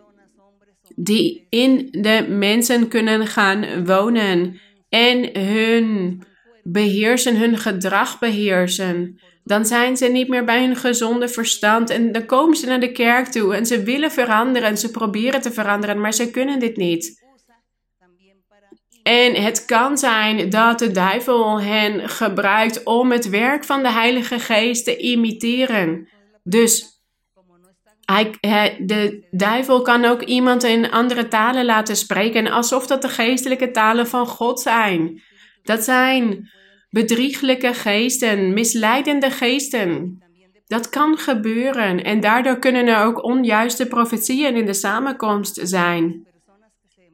die 0.97 1.47
in 1.49 1.89
de 1.91 2.27
mensen 2.29 2.89
kunnen 2.89 3.27
gaan 3.27 3.85
wonen 3.85 4.61
en 4.89 5.39
hun 5.39 6.23
beheersen, 6.65 7.37
hun 7.37 7.59
gedrag 7.59 8.19
beheersen. 8.19 9.21
Dan 9.45 9.67
zijn 9.67 9.97
ze 9.97 10.07
niet 10.07 10.29
meer 10.29 10.45
bij 10.45 10.65
hun 10.65 10.77
gezonde 10.77 11.29
verstand 11.29 11.91
en 11.91 12.13
dan 12.13 12.27
komen 12.27 12.57
ze 12.57 12.67
naar 12.67 12.81
de 12.81 12.93
kerk 12.93 13.27
toe 13.27 13.55
en 13.55 13.67
ze 13.67 13.83
willen 13.83 14.11
veranderen 14.11 14.69
en 14.69 14.79
ze 14.79 14.91
proberen 14.91 15.41
te 15.41 15.53
veranderen, 15.53 16.01
maar 16.01 16.15
ze 16.15 16.31
kunnen 16.31 16.59
dit 16.59 16.77
niet. 16.77 17.23
En 19.03 19.35
het 19.35 19.65
kan 19.65 19.99
zijn 19.99 20.51
dat 20.51 20.79
de 20.79 20.91
duivel 20.91 21.61
hen 21.61 22.09
gebruikt 22.09 22.83
om 22.83 23.13
het 23.13 23.29
werk 23.29 23.65
van 23.65 23.83
de 23.83 23.91
Heilige 23.91 24.39
Geest 24.39 24.85
te 24.85 24.97
imiteren. 24.97 26.09
Dus 26.43 26.95
de 28.79 29.27
duivel 29.31 29.83
kan 29.83 30.05
ook 30.05 30.23
iemand 30.23 30.65
in 30.65 30.91
andere 30.91 31.29
talen 31.29 31.65
laten 31.65 31.97
spreken, 31.97 32.47
alsof 32.47 32.87
dat 32.87 33.03
de 33.03 33.09
geestelijke 33.09 33.71
talen 33.71 34.07
van 34.07 34.27
God 34.27 34.61
zijn. 34.61 35.23
Dat 35.65 35.85
zijn 35.85 36.51
bedrieglijke 36.91 37.75
geesten, 37.75 38.53
misleidende 38.53 39.31
geesten. 39.31 40.19
Dat 40.67 40.89
kan 40.89 41.19
gebeuren 41.19 42.05
en 42.05 42.21
daardoor 42.21 42.59
kunnen 42.59 42.87
er 42.87 43.05
ook 43.05 43.25
onjuiste 43.25 43.87
profetieën 43.87 44.57
in 44.57 44.67
de 44.67 44.75
samenkomst 44.75 45.61
zijn. 45.63 46.27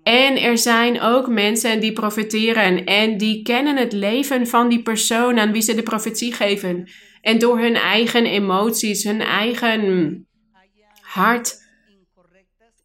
En 0.03 0.37
er 0.37 0.59
zijn 0.59 1.01
ook 1.01 1.29
mensen 1.29 1.81
die 1.81 1.93
profeteren 1.93 2.85
en 2.85 3.17
die 3.17 3.43
kennen 3.43 3.77
het 3.77 3.93
leven 3.93 4.47
van 4.47 4.69
die 4.69 4.83
persoon 4.83 5.39
aan 5.39 5.53
wie 5.53 5.63
ze 5.63 5.75
de 5.75 5.83
profetie 5.83 6.33
geven. 6.33 6.91
En 7.21 7.39
door 7.39 7.59
hun 7.59 7.75
eigen 7.75 8.27
emoties, 8.27 9.05
hun 9.05 9.21
eigen 9.21 10.27
hart, 11.01 11.60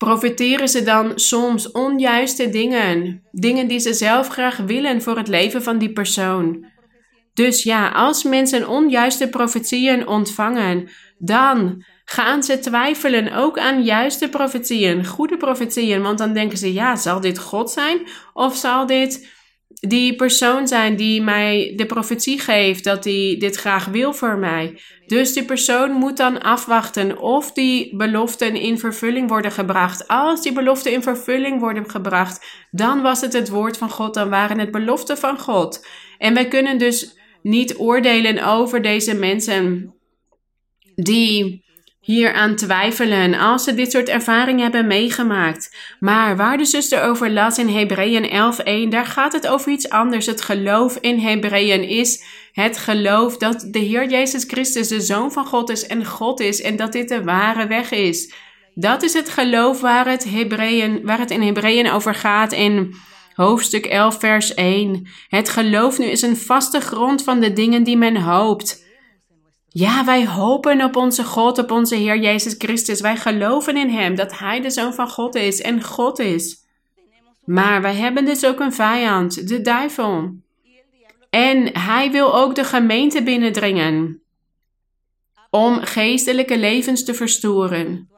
profiteren 0.06 0.70
ze 0.70 0.84
dan 0.84 1.12
soms 1.16 1.72
onjuiste 1.72 2.50
dingen. 2.50 3.24
Dingen 3.32 3.68
die 3.68 3.80
ze 3.80 3.94
zelf 3.94 4.28
graag 4.28 4.58
willen 4.58 5.02
voor 5.02 5.18
het 5.18 5.28
leven 5.28 5.64
van 5.64 5.78
die 5.78 5.94
persoon. 5.94 6.66
Dus 7.34 7.64
ja, 7.64 7.90
als 7.90 8.24
mensen 8.24 8.68
onjuiste 8.68 9.30
profetieën 9.30 10.08
ontvangen, 10.08 10.90
dan 11.18 11.84
gaan 12.06 12.44
ze 12.44 12.60
twijfelen 12.60 13.34
ook 13.34 13.60
aan 13.60 13.84
juiste 13.84 14.30
profetieën, 14.30 15.06
goede 15.06 15.38
profetieën. 15.38 16.02
Want 16.02 16.18
dan 16.18 16.34
denken 16.34 16.58
ze, 16.58 16.74
ja, 16.74 16.96
zal 16.96 17.22
dit 17.22 17.40
God 17.40 17.72
zijn? 17.72 17.98
Of 18.34 18.56
zal 18.56 18.86
dit 18.86 19.28
die 19.80 20.16
persoon 20.16 20.68
zijn 20.68 20.96
die 20.96 21.22
mij 21.22 21.74
de 21.76 21.86
profetie 21.86 22.40
geeft 22.40 22.84
dat 22.84 23.04
hij 23.04 23.36
dit 23.40 23.56
graag 23.56 23.86
wil 23.86 24.14
voor 24.14 24.38
mij? 24.38 24.80
Dus 25.08 25.34
die 25.34 25.46
persoon 25.46 25.92
moet 25.92 26.18
dan 26.18 26.42
afwachten 26.42 27.18
of 27.18 27.52
die 27.52 27.96
beloften 27.96 28.56
in 28.56 28.80
vervulling 28.80 29.30
worden 29.30 29.52
gebracht. 29.52 30.08
Als 30.08 30.42
die 30.42 30.54
beloften 30.54 30.92
in 30.92 31.04
vervulling 31.04 31.60
worden 31.60 31.90
gebracht, 31.90 32.46
dan 32.72 33.02
was 33.02 33.22
het 33.22 33.34
het 33.34 33.50
woord 33.50 33.78
van 33.78 33.90
God, 33.90 34.14
dan 34.14 34.30
waren 34.30 34.60
het 34.60 34.72
beloften 34.72 35.18
van 35.18 35.40
God. 35.40 35.88
En 36.18 36.34
wij 36.34 36.48
kunnen 36.48 36.78
dus 36.78 37.18
niet 37.42 37.78
oordelen 37.78 38.46
over 38.46 38.82
deze 38.82 39.16
mensen 39.16 39.94
die 40.96 41.65
hier 42.06 42.34
aan 42.34 42.56
twijfelen 42.56 43.34
als 43.34 43.64
ze 43.64 43.74
dit 43.74 43.92
soort 43.92 44.10
ervaringen 44.10 44.64
hebben 44.64 44.88
meegemaakt. 44.88 45.76
Maar 46.00 46.38
waar 46.38 46.58
de 46.58 46.66
zuster 46.66 47.04
over 47.04 47.32
las 47.32 47.58
in 47.58 47.68
Hebreeën 47.68 48.54
11:1, 48.88 48.90
daar 48.90 49.06
gaat 49.06 49.34
het 49.34 49.48
over 49.48 49.72
iets 49.72 49.90
anders. 49.90 50.26
Het 50.26 50.42
geloof 50.42 50.98
in 51.02 51.20
Hebreeën 51.20 51.84
is 51.84 52.24
het 52.52 52.78
geloof 52.78 53.38
dat 53.38 53.68
de 53.72 53.80
Heer 53.80 54.10
Jezus 54.10 54.44
Christus 54.48 54.88
de 54.88 55.02
Zoon 55.02 55.32
van 55.32 55.46
God 55.46 55.70
is 55.70 55.88
en 55.88 56.06
God 56.06 56.40
is 56.40 56.62
en 56.62 56.76
dat 56.76 56.92
dit 56.92 57.10
de 57.10 57.24
ware 57.24 57.68
weg 57.68 57.92
is. 57.92 58.34
Dat 58.74 59.04
is 59.04 59.14
het 59.14 59.30
geloof 59.30 59.82
waar 59.82 60.08
het, 60.08 60.24
Hebreeën, 60.24 61.00
waar 61.04 61.20
het 61.20 61.32
in 61.32 61.42
Hebreeën 61.42 61.92
over 61.92 62.16
gaat 62.16 62.54
in 62.54 62.96
hoofdstuk 63.34 63.86
11, 63.86 64.20
vers 64.20 64.54
1. 64.54 65.08
Het 65.28 65.50
geloof 65.50 65.98
nu 65.98 66.06
is 66.06 66.22
een 66.22 66.38
vaste 66.38 66.80
grond 66.80 67.24
van 67.24 67.40
de 67.40 67.54
dingen 67.54 67.84
die 67.84 67.98
men 67.98 68.16
hoopt. 68.16 68.85
Ja, 69.78 70.06
wij 70.06 70.28
hopen 70.28 70.84
op 70.84 70.96
onze 70.96 71.24
God, 71.24 71.58
op 71.58 71.72
onze 71.72 71.96
Heer 71.96 72.18
Jezus 72.18 72.56
Christus. 72.58 73.02
Wij 73.02 73.18
geloven 73.18 73.78
in 73.78 73.90
Hem, 73.90 74.16
dat 74.16 74.38
Hij 74.40 74.62
de 74.62 74.70
Zoon 74.70 74.94
van 74.94 75.10
God 75.10 75.36
is 75.36 75.62
en 75.62 75.84
God 75.84 76.20
is. 76.20 76.58
Maar 77.46 77.82
wij 77.82 77.96
hebben 77.96 78.26
dus 78.26 78.46
ook 78.46 78.60
een 78.60 78.74
vijand, 78.74 79.48
de 79.48 79.62
duivel. 79.62 80.36
En 81.30 81.78
hij 81.78 82.12
wil 82.12 82.36
ook 82.36 82.56
de 82.56 82.64
gemeente 82.64 83.24
binnendringen 83.24 84.22
om 85.50 85.80
geestelijke 85.82 86.58
levens 86.58 87.04
te 87.04 87.14
verstoren. 87.14 88.10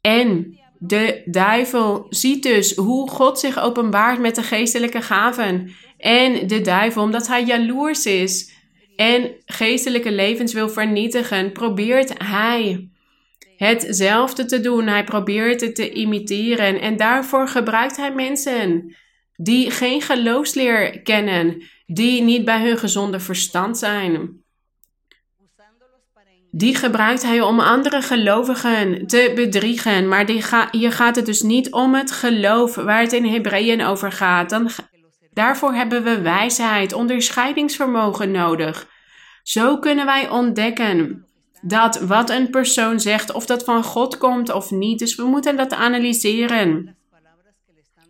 En 0.00 0.58
de 0.78 1.22
duivel 1.24 2.06
ziet 2.10 2.42
dus 2.42 2.76
hoe 2.76 3.10
God 3.10 3.38
zich 3.38 3.58
openbaart 3.58 4.20
met 4.20 4.34
de 4.34 4.42
geestelijke 4.42 5.02
gaven. 5.02 5.70
En 5.98 6.46
de 6.46 6.60
duivel, 6.60 7.02
omdat 7.02 7.26
hij 7.26 7.44
jaloers 7.44 8.06
is, 8.06 8.53
en 8.96 9.30
geestelijke 9.46 10.12
levens 10.12 10.52
wil 10.52 10.68
vernietigen, 10.68 11.52
probeert 11.52 12.12
hij 12.24 12.88
hetzelfde 13.56 14.44
te 14.44 14.60
doen. 14.60 14.86
Hij 14.86 15.04
probeert 15.04 15.60
het 15.60 15.74
te 15.74 15.92
imiteren 15.92 16.80
en 16.80 16.96
daarvoor 16.96 17.48
gebruikt 17.48 17.96
hij 17.96 18.14
mensen 18.14 18.94
die 19.36 19.70
geen 19.70 20.02
geloofsleer 20.02 21.02
kennen, 21.02 21.62
die 21.86 22.22
niet 22.22 22.44
bij 22.44 22.62
hun 22.62 22.78
gezonde 22.78 23.20
verstand 23.20 23.78
zijn. 23.78 24.42
Die 26.56 26.74
gebruikt 26.74 27.22
hij 27.22 27.40
om 27.40 27.60
andere 27.60 28.02
gelovigen 28.02 29.06
te 29.06 29.32
bedriegen. 29.34 30.08
Maar 30.08 30.26
die 30.26 30.42
hier 30.70 30.92
gaat 30.92 31.16
het 31.16 31.26
dus 31.26 31.42
niet 31.42 31.72
om 31.72 31.94
het 31.94 32.12
geloof 32.12 32.74
waar 32.74 33.00
het 33.00 33.12
in 33.12 33.24
Hebreeën 33.26 33.82
over 33.82 34.12
gaat. 34.12 34.50
Dan, 34.50 34.70
Daarvoor 35.34 35.72
hebben 35.72 36.02
we 36.02 36.20
wijsheid, 36.20 36.92
onderscheidingsvermogen 36.92 38.30
nodig. 38.30 38.88
Zo 39.42 39.78
kunnen 39.78 40.06
wij 40.06 40.28
ontdekken 40.28 41.26
dat 41.62 42.00
wat 42.00 42.30
een 42.30 42.50
persoon 42.50 43.00
zegt, 43.00 43.32
of 43.32 43.46
dat 43.46 43.64
van 43.64 43.84
God 43.84 44.18
komt 44.18 44.52
of 44.52 44.70
niet. 44.70 44.98
Dus 44.98 45.14
we 45.14 45.24
moeten 45.24 45.56
dat 45.56 45.72
analyseren. 45.72 46.96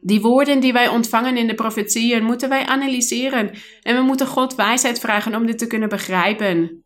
Die 0.00 0.20
woorden 0.20 0.60
die 0.60 0.72
wij 0.72 0.88
ontvangen 0.88 1.36
in 1.36 1.46
de 1.46 1.54
profetieën 1.54 2.24
moeten 2.24 2.48
wij 2.48 2.66
analyseren. 2.66 3.50
En 3.82 3.96
we 3.96 4.02
moeten 4.02 4.26
God 4.26 4.54
wijsheid 4.54 5.00
vragen 5.00 5.34
om 5.34 5.46
dit 5.46 5.58
te 5.58 5.66
kunnen 5.66 5.88
begrijpen. 5.88 6.84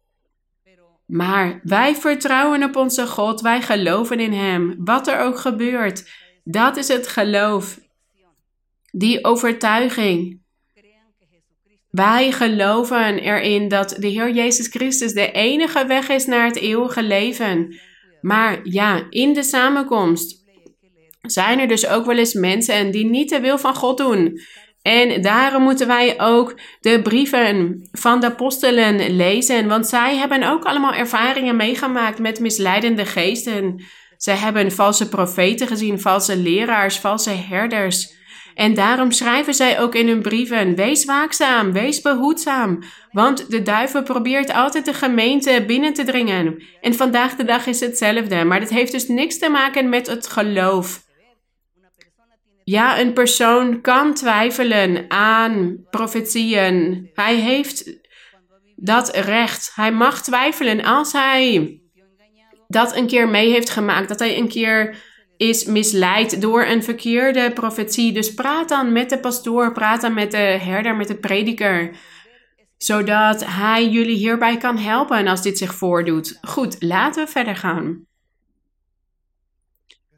Maar 1.07 1.61
wij 1.63 1.97
vertrouwen 1.97 2.63
op 2.63 2.77
onze 2.77 3.07
God, 3.07 3.41
wij 3.41 3.63
geloven 3.63 4.21
in 4.21 4.33
Hem, 4.33 4.75
wat 4.79 5.09
er 5.09 5.19
ook 5.21 5.39
gebeurt. 5.39 6.11
Dat 6.45 6.77
is 6.77 6.89
het 6.89 7.07
geloof 7.07 7.79
die 8.99 9.25
overtuiging. 9.25 10.41
Wij 11.91 12.33
geloven 12.33 13.19
erin 13.19 13.69
dat 13.69 13.97
de 13.99 14.07
Heer 14.07 14.31
Jezus 14.31 14.67
Christus 14.67 15.13
de 15.13 15.33
enige 15.33 15.87
weg 15.87 16.09
is 16.09 16.27
naar 16.27 16.47
het 16.47 16.57
eeuwige 16.57 17.03
leven. 17.03 17.81
Maar 18.21 18.61
ja, 18.63 19.07
in 19.11 19.33
de 19.33 19.43
samenkomst 19.43 20.45
zijn 21.21 21.59
er 21.59 21.69
dus 21.69 21.87
ook 21.87 22.07
wel 22.07 22.17
eens 22.17 22.35
mensen 22.35 22.91
die 22.91 23.05
niet 23.05 23.29
de 23.29 23.41
wil 23.41 23.59
van 23.59 23.75
God 23.75 23.97
doen. 23.97 24.41
En 24.83 25.23
daarom 25.23 25.63
moeten 25.63 25.87
wij 25.87 26.21
ook 26.21 26.61
de 26.81 27.03
brieven 27.03 27.81
van 27.93 28.21
de 28.21 28.27
apostelen 28.27 29.17
lezen, 29.17 29.69
want 29.69 29.87
zij 29.87 30.17
hebben 30.17 30.43
ook 30.43 30.65
allemaal 30.65 30.93
ervaringen 30.93 31.57
meegemaakt 31.57 32.19
met 32.19 32.41
misleidende 32.41 33.07
geesten. 33.07 33.85
Zij 34.17 34.37
hebben 34.37 34.73
valse 34.73 35.09
profeten 35.09 35.67
gezien, 35.67 36.01
valse 36.01 36.37
leraars, 36.37 36.99
valse 36.99 37.31
herders. 37.31 38.17
En 38.59 38.75
daarom 38.75 39.13
schrijven 39.13 39.55
zij 39.55 39.81
ook 39.81 39.95
in 39.95 40.09
hun 40.09 40.23
brieven: 40.23 40.75
wees 40.75 41.05
waakzaam, 41.05 41.73
wees 41.73 42.01
behoedzaam. 42.01 42.79
Want 43.13 43.51
de 43.51 43.63
duivel 43.63 44.03
probeert 44.03 44.53
altijd 44.53 44.85
de 44.85 44.95
gemeente 44.95 45.65
binnen 45.67 45.93
te 45.93 46.05
dringen. 46.05 46.63
En 46.81 46.95
vandaag 46.95 47.37
de 47.37 47.45
dag 47.45 47.67
is 47.67 47.81
hetzelfde, 47.81 48.45
maar 48.45 48.61
dat 48.61 48.69
heeft 48.69 48.93
dus 48.93 49.09
niks 49.09 49.39
te 49.39 49.49
maken 49.49 49.89
met 49.89 50.07
het 50.07 50.27
geloof. 50.27 51.03
Ja, 52.65 53.01
een 53.01 53.13
persoon 53.13 53.81
kan 53.81 54.15
twijfelen 54.15 55.05
aan 55.09 55.77
profetieën. 55.91 57.11
Hij 57.15 57.35
heeft 57.35 57.99
dat 58.77 59.17
recht. 59.17 59.73
Hij 59.75 59.93
mag 59.93 60.23
twijfelen 60.23 60.85
als 60.85 61.13
hij 61.13 61.81
dat 62.69 62.97
een 62.97 63.07
keer 63.07 63.29
mee 63.29 63.51
heeft 63.51 63.71
gemaakt. 63.71 64.09
Dat 64.09 64.19
hij 64.19 64.39
een 64.39 64.49
keer 64.49 64.97
is 65.39 65.65
misleid 65.65 66.41
door 66.41 66.65
een 66.65 66.83
verkeerde 66.83 67.53
profetie. 67.53 68.13
Dus 68.13 68.35
praat 68.35 68.69
dan 68.69 68.93
met 68.93 69.11
de 69.11 69.19
pastoor, 69.19 69.73
praat 69.73 70.01
dan 70.01 70.15
met 70.15 70.31
de 70.31 70.37
herder, 70.37 70.97
met 70.97 71.09
de 71.09 71.17
prediker. 71.17 71.97
Zodat 72.77 73.45
hij 73.47 73.89
jullie 73.89 74.17
hierbij 74.17 74.57
kan 74.57 74.79
helpen 74.79 75.27
als 75.27 75.43
dit 75.43 75.59
zich 75.59 75.75
voordoet. 75.75 76.39
Goed, 76.43 76.77
laten 76.83 77.25
we 77.25 77.31
verder 77.31 77.57
gaan. 77.57 78.07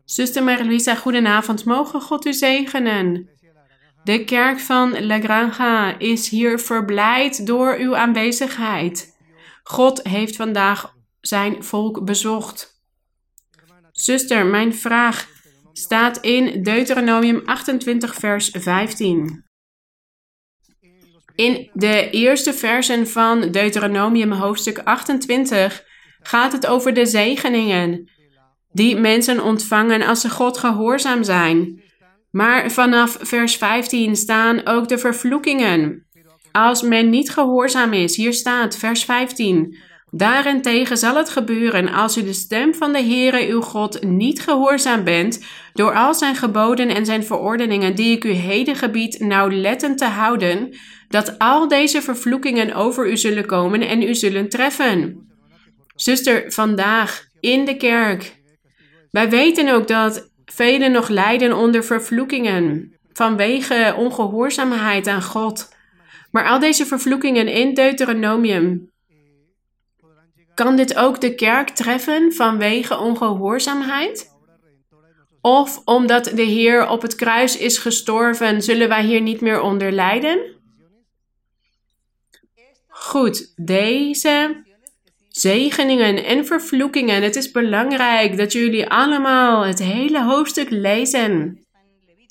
Zuster 0.05 0.45
Marie-Louisa, 0.45 0.95
goedenavond. 0.95 1.65
Mogen 1.65 2.01
God 2.01 2.27
u 2.27 2.33
zegenen. 2.33 3.29
De 4.05 4.25
kerk 4.25 4.61
van 4.61 5.07
La 5.07 5.21
Granja 5.21 5.99
is 5.99 6.29
hier 6.29 6.59
verblijd 6.59 7.47
door 7.47 7.77
uw 7.79 7.97
aanwezigheid. 7.97 9.17
God 9.63 10.03
heeft 10.03 10.37
vandaag 10.37 10.95
zijn 11.21 11.65
volk 11.65 12.05
bezocht. 12.05 12.80
Zuster, 14.01 14.47
mijn 14.47 14.75
vraag 14.75 15.29
staat 15.73 16.19
in 16.21 16.63
Deuteronomium 16.63 17.43
28, 17.45 18.15
vers 18.15 18.51
15. 18.53 19.45
In 21.35 21.71
de 21.73 22.11
eerste 22.11 22.53
versen 22.53 23.09
van 23.09 23.51
Deuteronomium 23.51 24.33
hoofdstuk 24.33 24.79
28 24.79 25.85
gaat 26.23 26.53
het 26.53 26.67
over 26.67 26.95
de 26.95 27.07
zegeningen 27.07 28.11
die 28.73 28.97
mensen 28.97 29.43
ontvangen 29.43 30.03
als 30.03 30.21
ze 30.21 30.31
God 30.31 30.59
gehoorzaam 30.59 31.25
zijn. 31.25 31.83
Maar 32.31 32.71
vanaf 32.71 33.19
vers 33.21 33.57
15 33.57 34.17
staan 34.17 34.67
ook 34.67 34.89
de 34.89 34.99
vervloekingen. 34.99 36.07
Als 36.53 36.83
men 36.83 37.11
niet 37.11 37.31
gehoorzaam 37.31 37.93
is, 37.93 38.17
hier 38.17 38.33
staat 38.33 38.77
vers 38.77 39.05
15. 39.05 39.77
Daarentegen 40.11 40.97
zal 40.97 41.17
het 41.17 41.29
gebeuren 41.29 41.89
als 41.93 42.17
u 42.17 42.23
de 42.23 42.33
stem 42.33 42.75
van 42.75 42.93
de 42.93 43.03
Heere 43.03 43.47
uw 43.49 43.61
God 43.61 44.03
niet 44.03 44.41
gehoorzaam 44.41 45.05
bent, 45.05 45.45
door 45.73 45.95
al 45.95 46.15
zijn 46.15 46.35
geboden 46.37 46.89
en 46.89 47.07
zijn 47.07 47.25
verordeningen 47.25 47.95
die 47.95 48.17
ik 48.17 48.25
u 48.25 48.31
heden 48.31 48.77
gebied 48.77 49.21
nauwlettend 49.21 49.99
te 49.99 50.05
houden, 50.05 50.77
dat 51.09 51.39
al 51.39 51.69
deze 51.69 52.03
vervloekingen 52.03 52.75
over 52.75 53.11
u 53.11 53.17
zullen 53.17 53.47
komen 53.47 53.81
en 53.81 54.03
u 54.03 54.15
zullen 54.15 54.49
treffen. 54.49 55.29
Zuster, 55.95 56.53
vandaag 56.53 57.25
in 57.41 57.65
de 57.65 57.77
kerk. 57.77 58.39
Wij 59.11 59.31
weten 59.31 59.69
ook 59.69 59.89
dat 59.89 60.31
velen 60.45 60.93
nog 60.93 61.09
lijden 61.09 61.57
onder 61.57 61.85
vervloekingen 61.85 62.95
vanwege 63.13 63.95
ongehoorzaamheid 63.97 65.07
aan 65.07 65.23
God. 65.23 65.69
Maar 66.31 66.49
al 66.49 66.59
deze 66.59 66.87
vervloekingen 66.87 67.49
in 67.49 67.75
Deuteronomium 67.75 68.90
kan 70.65 70.77
dit 70.77 70.97
ook 70.97 71.21
de 71.21 71.35
kerk 71.35 71.69
treffen 71.69 72.33
vanwege 72.33 72.99
ongehoorzaamheid? 72.99 74.31
Of 75.41 75.83
omdat 75.85 76.25
de 76.25 76.43
Heer 76.43 76.89
op 76.89 77.03
het 77.03 77.15
kruis 77.15 77.57
is 77.57 77.79
gestorven, 77.79 78.63
zullen 78.63 78.89
wij 78.89 79.05
hier 79.05 79.21
niet 79.21 79.41
meer 79.41 79.61
onder 79.61 79.93
lijden? 79.93 80.39
Goed, 82.87 83.53
deze 83.57 84.65
zegeningen 85.29 86.25
en 86.25 86.47
vervloekingen. 86.47 87.23
Het 87.23 87.37
is 87.37 87.51
belangrijk 87.51 88.37
dat 88.37 88.53
jullie 88.53 88.89
allemaal 88.89 89.63
het 89.63 89.79
hele 89.79 90.25
hoofdstuk 90.25 90.71
lezen. 90.71 91.65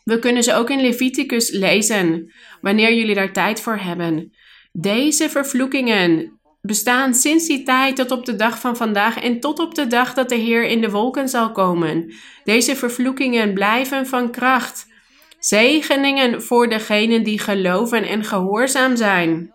We 0.04 0.20
kunnen 0.20 0.44
ze 0.44 0.54
ook 0.54 0.70
in 0.70 0.82
Leviticus 0.82 1.52
lezen, 1.52 2.34
wanneer 2.62 2.94
jullie 2.94 3.16
daar 3.16 3.34
tijd 3.34 3.62
voor 3.62 3.78
hebben. 3.78 4.34
Deze 4.72 5.30
vervloekingen 5.30 6.39
bestaan 6.62 7.14
sinds 7.14 7.48
die 7.48 7.64
tijd 7.64 7.96
tot 7.96 8.12
op 8.12 8.26
de 8.26 8.36
dag 8.36 8.60
van 8.60 8.78
vandaag 8.78 9.20
en 9.20 9.40
tot 9.40 9.60
op 9.60 9.76
de 9.76 9.88
dag 9.88 10.14
dat 10.14 10.30
de 10.30 10.36
Heer 10.36 10.64
in 10.64 10.82
de 10.82 10.90
wolken 10.90 11.30
zal 11.30 11.52
komen. 11.52 12.14
Deze 12.44 12.76
vervloekingen 12.76 13.54
blijven 13.54 14.08
van 14.08 14.32
kracht. 14.32 14.88
Zegeningen 15.40 16.44
voor 16.44 16.70
degenen 16.70 17.24
die 17.24 17.40
geloven 17.40 18.08
en 18.08 18.24
gehoorzaam 18.24 18.96
zijn. 18.96 19.54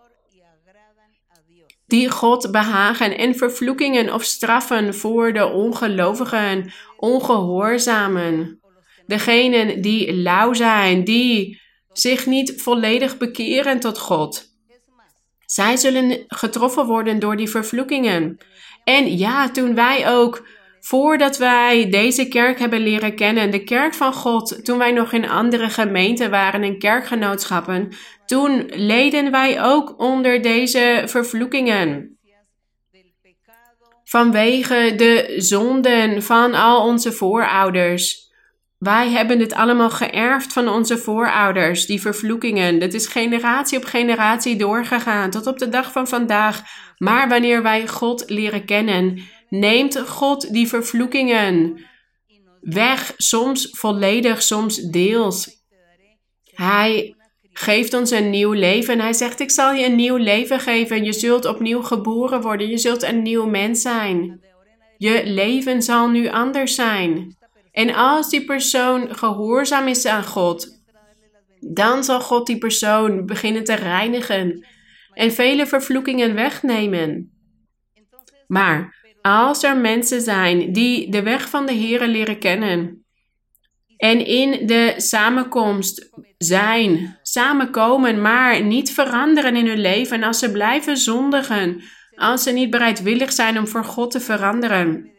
Die 1.87 2.09
God 2.09 2.51
behagen 2.51 3.17
en 3.17 3.35
vervloekingen 3.35 4.13
of 4.13 4.23
straffen 4.23 4.95
voor 4.95 5.33
de 5.33 5.45
ongelovigen, 5.45 6.71
ongehoorzamen. 6.97 8.59
Degenen 9.05 9.81
die 9.81 10.13
lauw 10.13 10.53
zijn, 10.53 11.03
die 11.03 11.61
zich 11.93 12.25
niet 12.25 12.61
volledig 12.61 13.17
bekeren 13.17 13.79
tot 13.79 13.97
God. 13.97 14.54
Zij 15.45 15.77
zullen 15.77 16.23
getroffen 16.27 16.85
worden 16.85 17.19
door 17.19 17.37
die 17.37 17.49
vervloekingen. 17.49 18.37
En 18.83 19.17
ja, 19.17 19.49
toen 19.49 19.75
wij 19.75 20.09
ook, 20.09 20.47
voordat 20.79 21.37
wij 21.37 21.89
deze 21.89 22.27
kerk 22.27 22.59
hebben 22.59 22.79
leren 22.79 23.15
kennen, 23.15 23.51
de 23.51 23.63
kerk 23.63 23.93
van 23.93 24.13
God, 24.13 24.65
toen 24.65 24.77
wij 24.77 24.91
nog 24.91 25.13
in 25.13 25.29
andere 25.29 25.69
gemeenten 25.69 26.29
waren 26.29 26.63
en 26.63 26.79
kerkgenootschappen, 26.79 27.89
toen 28.25 28.65
leden 28.67 29.31
wij 29.31 29.63
ook 29.63 29.99
onder 30.01 30.41
deze 30.41 31.03
vervloekingen. 31.05 32.17
Vanwege 34.03 34.93
de 34.95 35.33
zonden 35.37 36.23
van 36.23 36.53
al 36.53 36.87
onze 36.87 37.11
voorouders. 37.11 38.24
Wij 38.77 39.09
hebben 39.09 39.37
dit 39.37 39.53
allemaal 39.53 39.89
geërfd 39.89 40.53
van 40.53 40.69
onze 40.69 40.97
voorouders, 40.97 41.85
die 41.85 42.01
vervloekingen. 42.01 42.79
Dat 42.79 42.93
is 42.93 43.07
generatie 43.07 43.77
op 43.77 43.83
generatie 43.83 44.55
doorgegaan 44.55 45.29
tot 45.29 45.47
op 45.47 45.59
de 45.59 45.69
dag 45.69 45.91
van 45.91 46.07
vandaag. 46.07 46.61
Maar 46.97 47.29
wanneer 47.29 47.63
wij 47.63 47.87
God 47.87 48.29
leren 48.29 48.65
kennen, 48.65 49.21
neemt 49.49 49.99
God 49.99 50.53
die 50.53 50.67
vervloekingen 50.67 51.83
weg, 52.61 53.13
soms 53.17 53.69
volledig, 53.71 54.41
soms 54.41 54.75
deels. 54.75 55.63
Hij 56.43 57.15
geeft 57.51 57.93
ons 57.93 58.11
een 58.11 58.29
nieuw 58.29 58.51
leven. 58.51 58.99
Hij 58.99 59.13
zegt: 59.13 59.39
Ik 59.39 59.51
zal 59.51 59.73
je 59.73 59.85
een 59.85 59.95
nieuw 59.95 60.15
leven 60.15 60.59
geven. 60.59 61.03
Je 61.03 61.13
zult 61.13 61.45
opnieuw 61.45 61.81
geboren 61.81 62.41
worden. 62.41 62.67
Je 62.67 62.77
zult 62.77 63.03
een 63.03 63.21
nieuw 63.21 63.45
mens 63.45 63.81
zijn. 63.81 64.39
Je 64.97 65.21
leven 65.25 65.81
zal 65.81 66.09
nu 66.09 66.29
anders 66.29 66.75
zijn. 66.75 67.37
En 67.75 67.93
als 67.93 68.29
die 68.29 68.45
persoon 68.45 69.15
gehoorzaam 69.15 69.87
is 69.87 70.05
aan 70.05 70.23
God, 70.23 70.83
dan 71.59 72.03
zal 72.03 72.21
God 72.21 72.47
die 72.47 72.57
persoon 72.57 73.25
beginnen 73.25 73.63
te 73.63 73.73
reinigen 73.73 74.67
en 75.13 75.31
vele 75.31 75.67
vervloekingen 75.67 76.33
wegnemen. 76.33 77.31
Maar 78.47 79.03
als 79.21 79.63
er 79.63 79.77
mensen 79.77 80.21
zijn 80.21 80.73
die 80.73 81.11
de 81.11 81.23
weg 81.23 81.49
van 81.49 81.65
de 81.65 81.73
Heer 81.73 82.07
leren 82.07 82.39
kennen 82.39 83.05
en 83.97 84.25
in 84.25 84.67
de 84.67 84.93
samenkomst 84.97 86.09
zijn, 86.37 87.19
samenkomen, 87.21 88.21
maar 88.21 88.63
niet 88.63 88.91
veranderen 88.91 89.55
in 89.55 89.67
hun 89.67 89.81
leven, 89.81 90.23
als 90.23 90.39
ze 90.39 90.51
blijven 90.51 90.97
zondigen, 90.97 91.83
als 92.15 92.43
ze 92.43 92.51
niet 92.51 92.69
bereidwillig 92.69 93.31
zijn 93.31 93.57
om 93.59 93.67
voor 93.67 93.85
God 93.85 94.11
te 94.11 94.19
veranderen, 94.19 95.14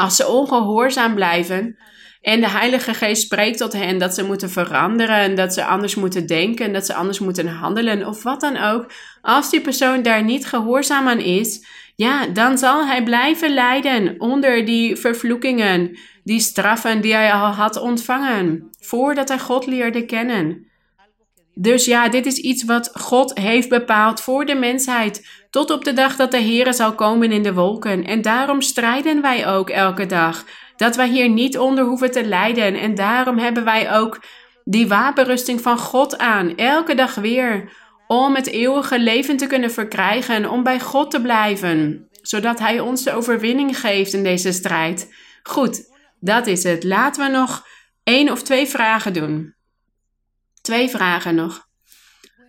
als 0.00 0.16
ze 0.16 0.28
ongehoorzaam 0.28 1.14
blijven 1.14 1.78
en 2.20 2.40
de 2.40 2.48
Heilige 2.48 2.94
Geest 2.94 3.22
spreekt 3.22 3.58
tot 3.58 3.72
hen 3.72 3.98
dat 3.98 4.14
ze 4.14 4.24
moeten 4.24 4.50
veranderen, 4.50 5.34
dat 5.34 5.54
ze 5.54 5.64
anders 5.64 5.94
moeten 5.94 6.26
denken, 6.26 6.72
dat 6.72 6.86
ze 6.86 6.94
anders 6.94 7.18
moeten 7.18 7.46
handelen 7.46 8.06
of 8.06 8.22
wat 8.22 8.40
dan 8.40 8.56
ook. 8.56 8.92
Als 9.22 9.50
die 9.50 9.60
persoon 9.60 10.02
daar 10.02 10.24
niet 10.24 10.46
gehoorzaam 10.46 11.08
aan 11.08 11.18
is, 11.18 11.66
ja, 11.96 12.26
dan 12.26 12.58
zal 12.58 12.86
hij 12.86 13.02
blijven 13.02 13.54
lijden 13.54 14.14
onder 14.18 14.64
die 14.64 14.96
vervloekingen, 14.96 15.98
die 16.24 16.40
straffen 16.40 17.00
die 17.00 17.14
hij 17.14 17.32
al 17.32 17.52
had 17.52 17.80
ontvangen, 17.80 18.70
voordat 18.80 19.28
hij 19.28 19.38
God 19.38 19.66
leerde 19.66 20.04
kennen. 20.04 20.69
Dus 21.60 21.84
ja, 21.84 22.08
dit 22.08 22.26
is 22.26 22.36
iets 22.36 22.64
wat 22.64 22.90
God 22.92 23.38
heeft 23.38 23.68
bepaald 23.68 24.20
voor 24.20 24.44
de 24.44 24.54
mensheid, 24.54 25.28
tot 25.50 25.70
op 25.70 25.84
de 25.84 25.92
dag 25.92 26.16
dat 26.16 26.30
de 26.30 26.38
Heer 26.38 26.74
zal 26.74 26.94
komen 26.94 27.32
in 27.32 27.42
de 27.42 27.54
wolken. 27.54 28.04
En 28.04 28.22
daarom 28.22 28.60
strijden 28.60 29.22
wij 29.22 29.48
ook 29.48 29.70
elke 29.70 30.06
dag. 30.06 30.44
Dat 30.76 30.96
wij 30.96 31.08
hier 31.08 31.28
niet 31.28 31.58
onder 31.58 31.84
hoeven 31.84 32.10
te 32.10 32.24
lijden. 32.24 32.74
En 32.74 32.94
daarom 32.94 33.38
hebben 33.38 33.64
wij 33.64 33.92
ook 33.92 34.22
die 34.64 34.88
wapenrusting 34.88 35.60
van 35.60 35.78
God 35.78 36.18
aan, 36.18 36.56
elke 36.56 36.94
dag 36.94 37.14
weer, 37.14 37.72
om 38.06 38.34
het 38.34 38.46
eeuwige 38.46 39.00
leven 39.00 39.36
te 39.36 39.46
kunnen 39.46 39.70
verkrijgen, 39.70 40.50
om 40.50 40.62
bij 40.62 40.80
God 40.80 41.10
te 41.10 41.20
blijven, 41.20 42.08
zodat 42.22 42.58
Hij 42.58 42.80
ons 42.80 43.02
de 43.02 43.12
overwinning 43.12 43.80
geeft 43.80 44.12
in 44.12 44.22
deze 44.22 44.52
strijd. 44.52 45.14
Goed, 45.42 45.82
dat 46.20 46.46
is 46.46 46.62
het. 46.62 46.84
Laten 46.84 47.24
we 47.24 47.38
nog 47.38 47.66
één 48.02 48.30
of 48.30 48.42
twee 48.42 48.66
vragen 48.66 49.12
doen. 49.12 49.58
Twee 50.70 50.88
vragen 50.88 51.34
nog. 51.34 51.66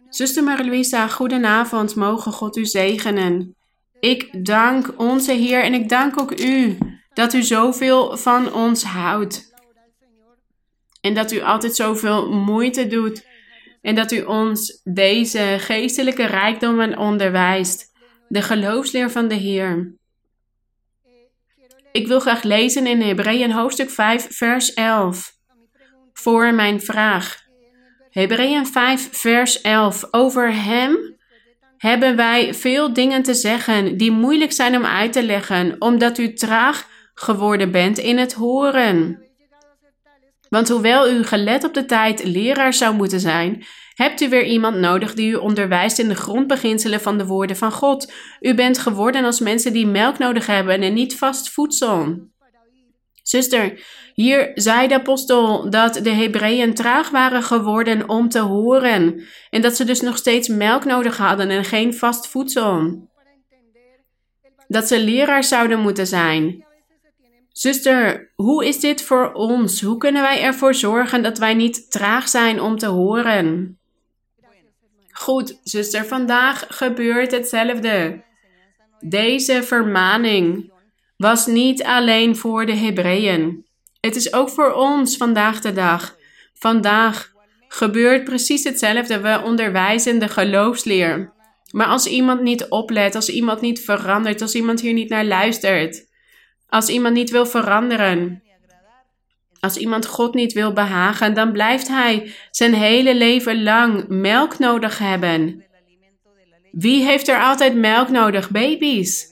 Zuster 0.09 0.43
Marie-Louisa, 0.43 1.07
goedenavond. 1.07 1.95
Mogen 1.95 2.31
God 2.31 2.57
u 2.57 2.65
zegenen. 2.65 3.55
Ik 3.99 4.45
dank 4.45 4.93
onze 4.97 5.31
Heer 5.31 5.63
en 5.63 5.73
ik 5.73 5.89
dank 5.89 6.19
ook 6.19 6.39
u 6.39 6.77
dat 7.13 7.33
u 7.33 7.41
zoveel 7.43 8.17
van 8.17 8.53
ons 8.53 8.83
houdt. 8.83 9.53
En 11.01 11.13
dat 11.13 11.31
u 11.31 11.41
altijd 11.41 11.75
zoveel 11.75 12.31
moeite 12.31 12.87
doet. 12.87 13.27
En 13.81 13.95
dat 13.95 14.11
u 14.11 14.21
ons 14.21 14.81
deze 14.83 15.55
geestelijke 15.59 16.25
rijkdommen 16.25 16.97
onderwijst. 16.97 17.91
De 18.27 18.41
geloofsleer 18.41 19.11
van 19.11 19.27
de 19.27 19.35
Heer. 19.35 19.95
Ik 21.91 22.07
wil 22.07 22.19
graag 22.19 22.43
lezen 22.43 22.87
in 22.87 23.01
Hebreeën 23.01 23.51
hoofdstuk 23.51 23.89
5, 23.89 24.27
vers 24.29 24.73
11. 24.73 25.33
Voor 26.13 26.53
mijn 26.53 26.81
vraag. 26.81 27.49
Hebreeën 28.11 28.65
5, 28.65 29.09
vers 29.11 29.61
11. 29.61 30.07
Over 30.11 30.53
Hem 30.53 31.17
hebben 31.77 32.15
wij 32.15 32.53
veel 32.53 32.93
dingen 32.93 33.23
te 33.23 33.33
zeggen 33.33 33.97
die 33.97 34.11
moeilijk 34.11 34.51
zijn 34.51 34.75
om 34.75 34.85
uit 34.85 35.13
te 35.13 35.23
leggen, 35.23 35.75
omdat 35.79 36.17
u 36.17 36.33
traag 36.33 36.87
geworden 37.13 37.71
bent 37.71 37.97
in 37.97 38.17
het 38.17 38.33
horen. 38.33 39.25
Want 40.49 40.69
hoewel 40.69 41.09
u 41.09 41.23
gelet 41.23 41.63
op 41.63 41.73
de 41.73 41.85
tijd 41.85 42.23
leraar 42.23 42.73
zou 42.73 42.95
moeten 42.95 43.19
zijn, 43.19 43.65
hebt 43.93 44.21
u 44.21 44.29
weer 44.29 44.45
iemand 44.45 44.77
nodig 44.77 45.13
die 45.13 45.31
u 45.31 45.35
onderwijst 45.35 45.99
in 45.99 46.07
de 46.07 46.15
grondbeginselen 46.15 47.01
van 47.01 47.17
de 47.17 47.25
woorden 47.25 47.55
van 47.55 47.71
God. 47.71 48.13
U 48.39 48.55
bent 48.55 48.77
geworden 48.77 49.25
als 49.25 49.39
mensen 49.39 49.73
die 49.73 49.87
melk 49.87 50.17
nodig 50.17 50.45
hebben 50.45 50.81
en 50.81 50.93
niet 50.93 51.17
vast 51.17 51.49
voedsel. 51.49 52.29
Zuster, 53.31 53.83
hier 54.13 54.51
zei 54.53 54.87
de 54.87 54.93
apostel 54.93 55.69
dat 55.69 55.93
de 55.93 56.09
Hebreeën 56.09 56.73
traag 56.73 57.09
waren 57.09 57.43
geworden 57.43 58.09
om 58.09 58.29
te 58.29 58.39
horen 58.39 59.23
en 59.49 59.61
dat 59.61 59.75
ze 59.75 59.83
dus 59.83 60.01
nog 60.01 60.17
steeds 60.17 60.47
melk 60.47 60.85
nodig 60.85 61.17
hadden 61.17 61.49
en 61.49 61.63
geen 61.63 61.93
vast 61.93 62.27
voedsel. 62.27 63.07
Dat 64.67 64.87
ze 64.87 64.99
leraar 64.99 65.43
zouden 65.43 65.79
moeten 65.79 66.07
zijn. 66.07 66.65
Zuster, 67.51 68.31
hoe 68.35 68.65
is 68.65 68.79
dit 68.79 69.01
voor 69.01 69.33
ons? 69.33 69.81
Hoe 69.81 69.97
kunnen 69.97 70.21
wij 70.21 70.41
ervoor 70.41 70.73
zorgen 70.73 71.23
dat 71.23 71.37
wij 71.37 71.53
niet 71.53 71.91
traag 71.91 72.29
zijn 72.29 72.61
om 72.61 72.77
te 72.77 72.87
horen? 72.87 73.79
Goed, 75.11 75.59
zuster, 75.63 76.05
vandaag 76.05 76.65
gebeurt 76.69 77.31
hetzelfde. 77.31 78.23
Deze 78.99 79.63
vermaning 79.63 80.70
was 81.21 81.45
niet 81.45 81.83
alleen 81.83 82.35
voor 82.35 82.65
de 82.65 82.75
Hebreeën. 82.75 83.65
Het 83.99 84.15
is 84.15 84.33
ook 84.33 84.49
voor 84.49 84.73
ons 84.73 85.17
vandaag 85.17 85.61
de 85.61 85.73
dag. 85.73 86.15
Vandaag 86.53 87.31
gebeurt 87.67 88.23
precies 88.23 88.63
hetzelfde. 88.63 89.19
We 89.19 89.41
onderwijzen 89.43 90.19
de 90.19 90.27
geloofsleer. 90.27 91.33
Maar 91.71 91.87
als 91.87 92.05
iemand 92.05 92.41
niet 92.41 92.65
oplet, 92.69 93.15
als 93.15 93.29
iemand 93.29 93.61
niet 93.61 93.79
verandert, 93.79 94.41
als 94.41 94.55
iemand 94.55 94.81
hier 94.81 94.93
niet 94.93 95.09
naar 95.09 95.25
luistert, 95.25 96.05
als 96.67 96.89
iemand 96.89 97.13
niet 97.13 97.29
wil 97.29 97.45
veranderen, 97.45 98.43
als 99.59 99.77
iemand 99.77 100.05
God 100.05 100.33
niet 100.33 100.53
wil 100.53 100.73
behagen, 100.73 101.33
dan 101.33 101.51
blijft 101.51 101.87
hij 101.87 102.33
zijn 102.51 102.73
hele 102.73 103.15
leven 103.15 103.63
lang 103.63 104.05
melk 104.07 104.59
nodig 104.59 104.97
hebben. 104.97 105.65
Wie 106.71 107.03
heeft 107.03 107.27
er 107.27 107.41
altijd 107.41 107.75
melk 107.75 108.09
nodig? 108.09 108.49
Baby's. 108.49 109.30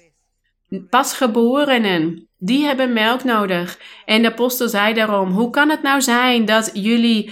Pasgeborenen. 0.89 2.27
Die 2.37 2.65
hebben 2.65 2.93
melk 2.93 3.23
nodig. 3.23 3.79
En 4.05 4.21
de 4.21 4.31
apostel 4.31 4.69
zei 4.69 4.93
daarom: 4.93 5.29
Hoe 5.29 5.49
kan 5.49 5.69
het 5.69 5.81
nou 5.81 6.01
zijn 6.01 6.45
dat 6.45 6.69
jullie 6.73 7.31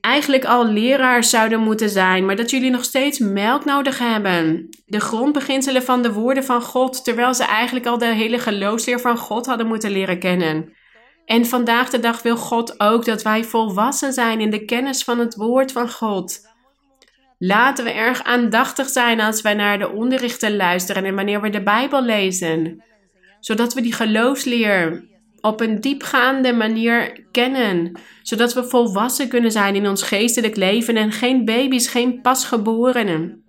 eigenlijk 0.00 0.44
al 0.44 0.66
leraars 0.66 1.30
zouden 1.30 1.60
moeten 1.60 1.90
zijn, 1.90 2.26
maar 2.26 2.36
dat 2.36 2.50
jullie 2.50 2.70
nog 2.70 2.84
steeds 2.84 3.18
melk 3.18 3.64
nodig 3.64 3.98
hebben. 3.98 4.68
De 4.86 5.00
grondbeginselen 5.00 5.82
van 5.82 6.02
de 6.02 6.12
woorden 6.12 6.44
van 6.44 6.62
God, 6.62 7.04
terwijl 7.04 7.34
ze 7.34 7.44
eigenlijk 7.44 7.86
al 7.86 7.98
de 7.98 8.14
hele 8.14 8.38
geloofsleer 8.38 9.00
van 9.00 9.16
God 9.16 9.46
hadden 9.46 9.66
moeten 9.66 9.90
leren 9.90 10.18
kennen. 10.18 10.72
En 11.24 11.46
vandaag 11.46 11.90
de 11.90 12.00
dag 12.00 12.22
wil 12.22 12.36
God 12.36 12.80
ook 12.80 13.04
dat 13.04 13.22
wij 13.22 13.44
volwassen 13.44 14.12
zijn 14.12 14.40
in 14.40 14.50
de 14.50 14.64
kennis 14.64 15.04
van 15.04 15.18
het 15.18 15.34
woord 15.34 15.72
van 15.72 15.90
God. 15.90 16.45
Laten 17.38 17.84
we 17.84 17.90
erg 17.90 18.22
aandachtig 18.22 18.88
zijn 18.88 19.20
als 19.20 19.40
wij 19.40 19.54
naar 19.54 19.78
de 19.78 19.90
onderrichten 19.90 20.56
luisteren 20.56 21.04
en 21.04 21.14
wanneer 21.14 21.40
we 21.40 21.50
de 21.50 21.62
Bijbel 21.62 22.02
lezen, 22.04 22.84
zodat 23.40 23.74
we 23.74 23.80
die 23.80 23.92
geloofsleer 23.92 25.04
op 25.40 25.60
een 25.60 25.80
diepgaande 25.80 26.52
manier 26.52 27.26
kennen, 27.30 28.00
zodat 28.22 28.54
we 28.54 28.64
volwassen 28.64 29.28
kunnen 29.28 29.52
zijn 29.52 29.74
in 29.74 29.88
ons 29.88 30.02
geestelijk 30.02 30.56
leven 30.56 30.96
en 30.96 31.12
geen 31.12 31.44
baby's, 31.44 31.88
geen 31.88 32.20
pasgeborenen. 32.20 33.44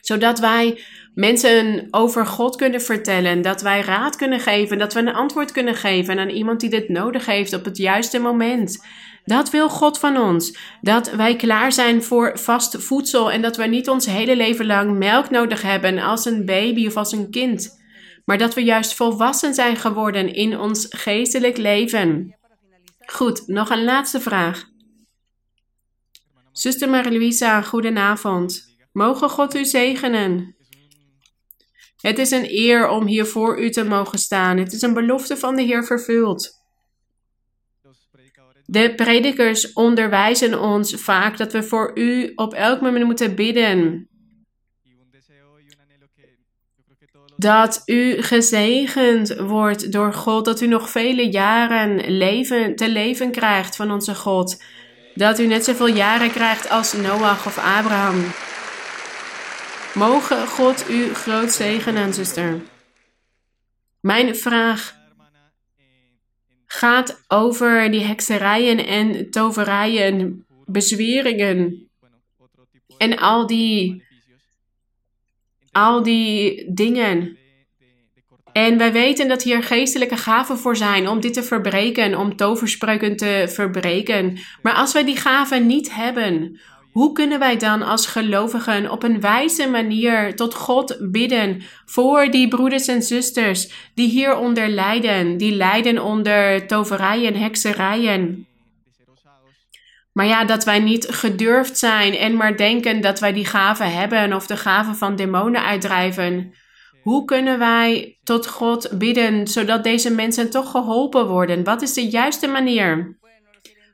Zodat 0.00 0.38
wij 0.38 0.80
mensen 1.14 1.86
over 1.90 2.26
God 2.26 2.56
kunnen 2.56 2.82
vertellen, 2.82 3.42
dat 3.42 3.62
wij 3.62 3.80
raad 3.80 4.16
kunnen 4.16 4.40
geven, 4.40 4.78
dat 4.78 4.92
we 4.92 5.00
een 5.00 5.14
antwoord 5.14 5.52
kunnen 5.52 5.74
geven 5.74 6.18
aan 6.18 6.28
iemand 6.28 6.60
die 6.60 6.70
dit 6.70 6.88
nodig 6.88 7.26
heeft 7.26 7.54
op 7.54 7.64
het 7.64 7.76
juiste 7.76 8.18
moment. 8.18 8.84
Dat 9.24 9.50
wil 9.50 9.68
God 9.68 9.98
van 9.98 10.16
ons. 10.16 10.58
Dat 10.80 11.10
wij 11.10 11.36
klaar 11.36 11.72
zijn 11.72 12.02
voor 12.02 12.38
vast 12.38 12.82
voedsel 12.82 13.30
en 13.30 13.42
dat 13.42 13.56
we 13.56 13.66
niet 13.66 13.88
ons 13.88 14.06
hele 14.06 14.36
leven 14.36 14.66
lang 14.66 14.98
melk 14.98 15.30
nodig 15.30 15.62
hebben 15.62 15.98
als 15.98 16.24
een 16.24 16.44
baby 16.44 16.86
of 16.86 16.96
als 16.96 17.12
een 17.12 17.30
kind. 17.30 17.78
Maar 18.24 18.38
dat 18.38 18.54
we 18.54 18.62
juist 18.62 18.94
volwassen 18.94 19.54
zijn 19.54 19.76
geworden 19.76 20.34
in 20.34 20.58
ons 20.58 20.86
geestelijk 20.88 21.56
leven. 21.56 22.36
Goed, 23.06 23.46
nog 23.46 23.70
een 23.70 23.84
laatste 23.84 24.20
vraag. 24.20 24.68
Zuster 26.52 26.88
Marie-Louisa, 26.88 27.62
goedenavond. 27.62 28.76
Mogen 28.92 29.30
God 29.30 29.54
u 29.54 29.64
zegenen? 29.64 30.56
Het 32.00 32.18
is 32.18 32.30
een 32.30 32.46
eer 32.48 32.88
om 32.88 33.06
hier 33.06 33.26
voor 33.26 33.60
u 33.60 33.70
te 33.70 33.84
mogen 33.84 34.18
staan. 34.18 34.56
Het 34.56 34.72
is 34.72 34.82
een 34.82 34.94
belofte 34.94 35.36
van 35.36 35.56
de 35.56 35.62
Heer 35.62 35.84
vervuld. 35.84 36.59
De 38.70 38.94
predikers 38.94 39.72
onderwijzen 39.72 40.60
ons 40.60 40.94
vaak 40.94 41.36
dat 41.36 41.52
we 41.52 41.62
voor 41.62 41.90
u 41.94 42.32
op 42.34 42.54
elk 42.54 42.80
moment 42.80 43.04
moeten 43.04 43.34
bidden. 43.34 44.08
Dat 47.36 47.82
u 47.86 48.22
gezegend 48.22 49.36
wordt 49.36 49.92
door 49.92 50.12
God, 50.12 50.44
dat 50.44 50.60
u 50.60 50.66
nog 50.66 50.90
vele 50.90 51.30
jaren 51.30 52.16
leven, 52.16 52.76
te 52.76 52.88
leven 52.88 53.30
krijgt 53.30 53.76
van 53.76 53.90
onze 53.90 54.14
God. 54.14 54.62
Dat 55.14 55.38
u 55.38 55.46
net 55.46 55.64
zoveel 55.64 55.88
jaren 55.88 56.30
krijgt 56.30 56.70
als 56.70 56.92
Noach 56.92 57.46
of 57.46 57.58
Abraham. 57.58 58.24
Mogen 59.94 60.46
God 60.46 60.90
u 60.90 61.14
groot 61.14 61.52
zegenen, 61.52 62.14
zuster. 62.14 62.60
Mijn 64.00 64.36
vraag 64.36 64.99
gaat 66.72 67.24
over 67.28 67.90
die 67.90 68.00
hekserijen 68.00 68.86
en 68.86 69.30
toverijen, 69.30 70.46
bezweringen 70.66 71.88
en 72.98 73.18
al 73.18 73.46
die, 73.46 74.02
al 75.72 76.02
die 76.02 76.64
dingen. 76.74 77.38
En 78.52 78.78
wij 78.78 78.92
weten 78.92 79.28
dat 79.28 79.42
hier 79.42 79.62
geestelijke 79.62 80.16
gaven 80.16 80.58
voor 80.58 80.76
zijn 80.76 81.08
om 81.08 81.20
dit 81.20 81.34
te 81.34 81.42
verbreken, 81.42 82.18
om 82.18 82.36
toverspreuken 82.36 83.16
te 83.16 83.46
verbreken. 83.48 84.38
Maar 84.62 84.74
als 84.74 84.92
wij 84.92 85.04
die 85.04 85.16
gaven 85.16 85.66
niet 85.66 85.94
hebben, 85.94 86.60
hoe 86.92 87.12
kunnen 87.12 87.38
wij 87.38 87.56
dan 87.56 87.82
als 87.82 88.06
gelovigen 88.06 88.90
op 88.90 89.02
een 89.02 89.20
wijze 89.20 89.68
manier 89.68 90.36
tot 90.36 90.54
God 90.54 90.96
bidden 91.00 91.62
voor 91.84 92.30
die 92.30 92.48
broeders 92.48 92.86
en 92.86 93.02
zusters 93.02 93.90
die 93.94 94.08
hieronder 94.08 94.68
lijden, 94.68 95.36
die 95.36 95.52
lijden 95.52 96.04
onder 96.04 96.66
toverijen, 96.66 97.34
hekserijen? 97.34 98.44
Maar 100.12 100.26
ja, 100.26 100.44
dat 100.44 100.64
wij 100.64 100.78
niet 100.78 101.06
gedurfd 101.08 101.78
zijn 101.78 102.14
en 102.14 102.36
maar 102.36 102.56
denken 102.56 103.00
dat 103.00 103.20
wij 103.20 103.32
die 103.32 103.44
gaven 103.44 103.92
hebben 103.92 104.32
of 104.32 104.46
de 104.46 104.56
gaven 104.56 104.96
van 104.96 105.16
demonen 105.16 105.64
uitdrijven. 105.64 106.54
Hoe 107.02 107.24
kunnen 107.24 107.58
wij 107.58 108.18
tot 108.22 108.46
God 108.46 108.90
bidden 108.98 109.46
zodat 109.46 109.84
deze 109.84 110.10
mensen 110.10 110.50
toch 110.50 110.70
geholpen 110.70 111.26
worden? 111.28 111.64
Wat 111.64 111.82
is 111.82 111.94
de 111.94 112.08
juiste 112.08 112.46
manier? 112.46 113.18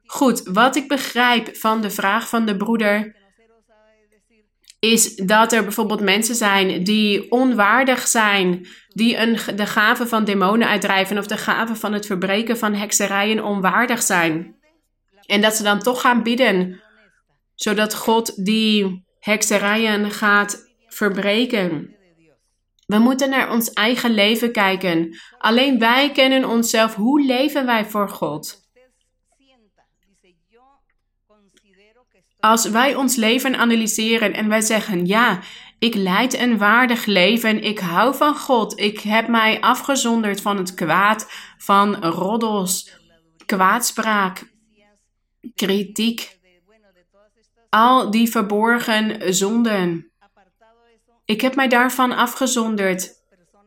Goed, 0.06 0.42
wat 0.44 0.76
ik 0.76 0.88
begrijp 0.88 1.56
van 1.56 1.80
de 1.80 1.90
vraag 1.90 2.28
van 2.28 2.46
de 2.46 2.56
broeder 2.56 3.14
is 4.78 5.16
dat 5.16 5.52
er 5.52 5.62
bijvoorbeeld 5.62 6.00
mensen 6.00 6.34
zijn 6.34 6.84
die 6.84 7.30
onwaardig 7.30 8.06
zijn, 8.06 8.66
die 8.88 9.16
een, 9.16 9.56
de 9.56 9.66
gave 9.66 10.06
van 10.06 10.24
demonen 10.24 10.68
uitdrijven 10.68 11.18
of 11.18 11.26
de 11.26 11.36
gave 11.36 11.74
van 11.74 11.92
het 11.92 12.06
verbreken 12.06 12.58
van 12.58 12.74
hekserijen 12.74 13.44
onwaardig 13.44 14.02
zijn. 14.02 14.56
En 15.26 15.40
dat 15.40 15.54
ze 15.54 15.62
dan 15.62 15.78
toch 15.78 16.00
gaan 16.00 16.22
bidden, 16.22 16.82
zodat 17.54 17.94
God 17.94 18.44
die 18.44 19.04
hekserijen 19.18 20.10
gaat 20.10 20.74
verbreken. 20.88 21.94
We 22.86 22.98
moeten 22.98 23.30
naar 23.30 23.50
ons 23.50 23.72
eigen 23.72 24.10
leven 24.10 24.52
kijken. 24.52 25.18
Alleen 25.38 25.78
wij 25.78 26.12
kennen 26.12 26.48
onszelf. 26.48 26.94
Hoe 26.94 27.24
leven 27.24 27.66
wij 27.66 27.84
voor 27.84 28.08
God? 28.08 28.65
Als 32.46 32.68
wij 32.68 32.94
ons 32.94 33.16
leven 33.16 33.56
analyseren 33.56 34.32
en 34.32 34.48
wij 34.48 34.60
zeggen: 34.60 35.06
Ja, 35.06 35.40
ik 35.78 35.94
leid 35.94 36.38
een 36.38 36.58
waardig 36.58 37.04
leven, 37.04 37.62
ik 37.62 37.78
hou 37.78 38.16
van 38.16 38.36
God, 38.36 38.80
ik 38.80 39.00
heb 39.00 39.28
mij 39.28 39.60
afgezonderd 39.60 40.40
van 40.40 40.56
het 40.56 40.74
kwaad, 40.74 41.30
van 41.58 41.96
roddels, 42.04 42.98
kwaadspraak, 43.46 44.52
kritiek, 45.54 46.38
al 47.70 48.10
die 48.10 48.28
verborgen 48.28 49.34
zonden. 49.34 50.10
Ik 51.24 51.40
heb 51.40 51.54
mij 51.54 51.68
daarvan 51.68 52.12
afgezonderd. 52.12 53.25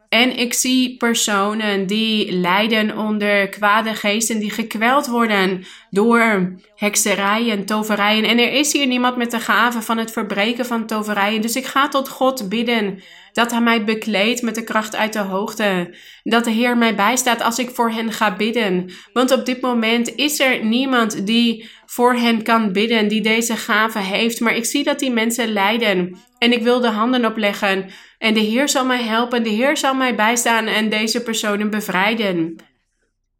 En 0.09 0.37
ik 0.37 0.53
zie 0.53 0.97
personen 0.97 1.87
die 1.87 2.31
lijden 2.31 2.97
onder 2.97 3.49
kwade 3.49 3.93
geesten, 3.93 4.39
die 4.39 4.51
gekweld 4.51 5.07
worden 5.07 5.65
door 5.89 6.53
hekserijen, 6.75 7.65
toverijen. 7.65 8.23
En 8.23 8.37
er 8.37 8.51
is 8.53 8.73
hier 8.73 8.87
niemand 8.87 9.17
met 9.17 9.31
de 9.31 9.39
gave 9.39 9.81
van 9.81 9.97
het 9.97 10.11
verbreken 10.11 10.65
van 10.65 10.85
toverijen. 10.85 11.41
Dus 11.41 11.55
ik 11.55 11.65
ga 11.65 11.87
tot 11.87 12.09
God 12.09 12.49
bidden 12.49 13.01
dat 13.33 13.51
Hij 13.51 13.61
mij 13.61 13.83
bekleedt 13.83 14.41
met 14.41 14.55
de 14.55 14.63
kracht 14.63 14.95
uit 14.95 15.13
de 15.13 15.19
hoogte. 15.19 15.95
Dat 16.23 16.43
de 16.43 16.51
Heer 16.51 16.77
mij 16.77 16.95
bijstaat 16.95 17.41
als 17.41 17.59
ik 17.59 17.69
voor 17.69 17.91
hen 17.91 18.11
ga 18.11 18.35
bidden. 18.35 18.91
Want 19.13 19.31
op 19.31 19.45
dit 19.45 19.61
moment 19.61 20.15
is 20.15 20.39
er 20.39 20.65
niemand 20.65 21.25
die 21.25 21.69
voor 21.85 22.13
hen 22.13 22.43
kan 22.43 22.71
bidden, 22.71 23.07
die 23.07 23.21
deze 23.21 23.55
gave 23.55 23.99
heeft. 23.99 24.39
Maar 24.39 24.55
ik 24.55 24.65
zie 24.65 24.83
dat 24.83 24.99
die 24.99 25.11
mensen 25.11 25.53
lijden. 25.53 26.17
En 26.37 26.51
ik 26.51 26.63
wil 26.63 26.79
de 26.79 26.89
handen 26.89 27.25
opleggen. 27.25 27.89
En 28.19 28.33
de 28.33 28.39
Heer 28.39 28.69
zal 28.69 28.85
mij 28.85 29.03
helpen, 29.03 29.43
de 29.43 29.49
Heer 29.49 29.77
zal 29.77 29.93
mij 29.93 30.15
bijstaan 30.15 30.65
en 30.65 30.89
deze 30.89 31.23
personen 31.23 31.69
bevrijden. 31.69 32.55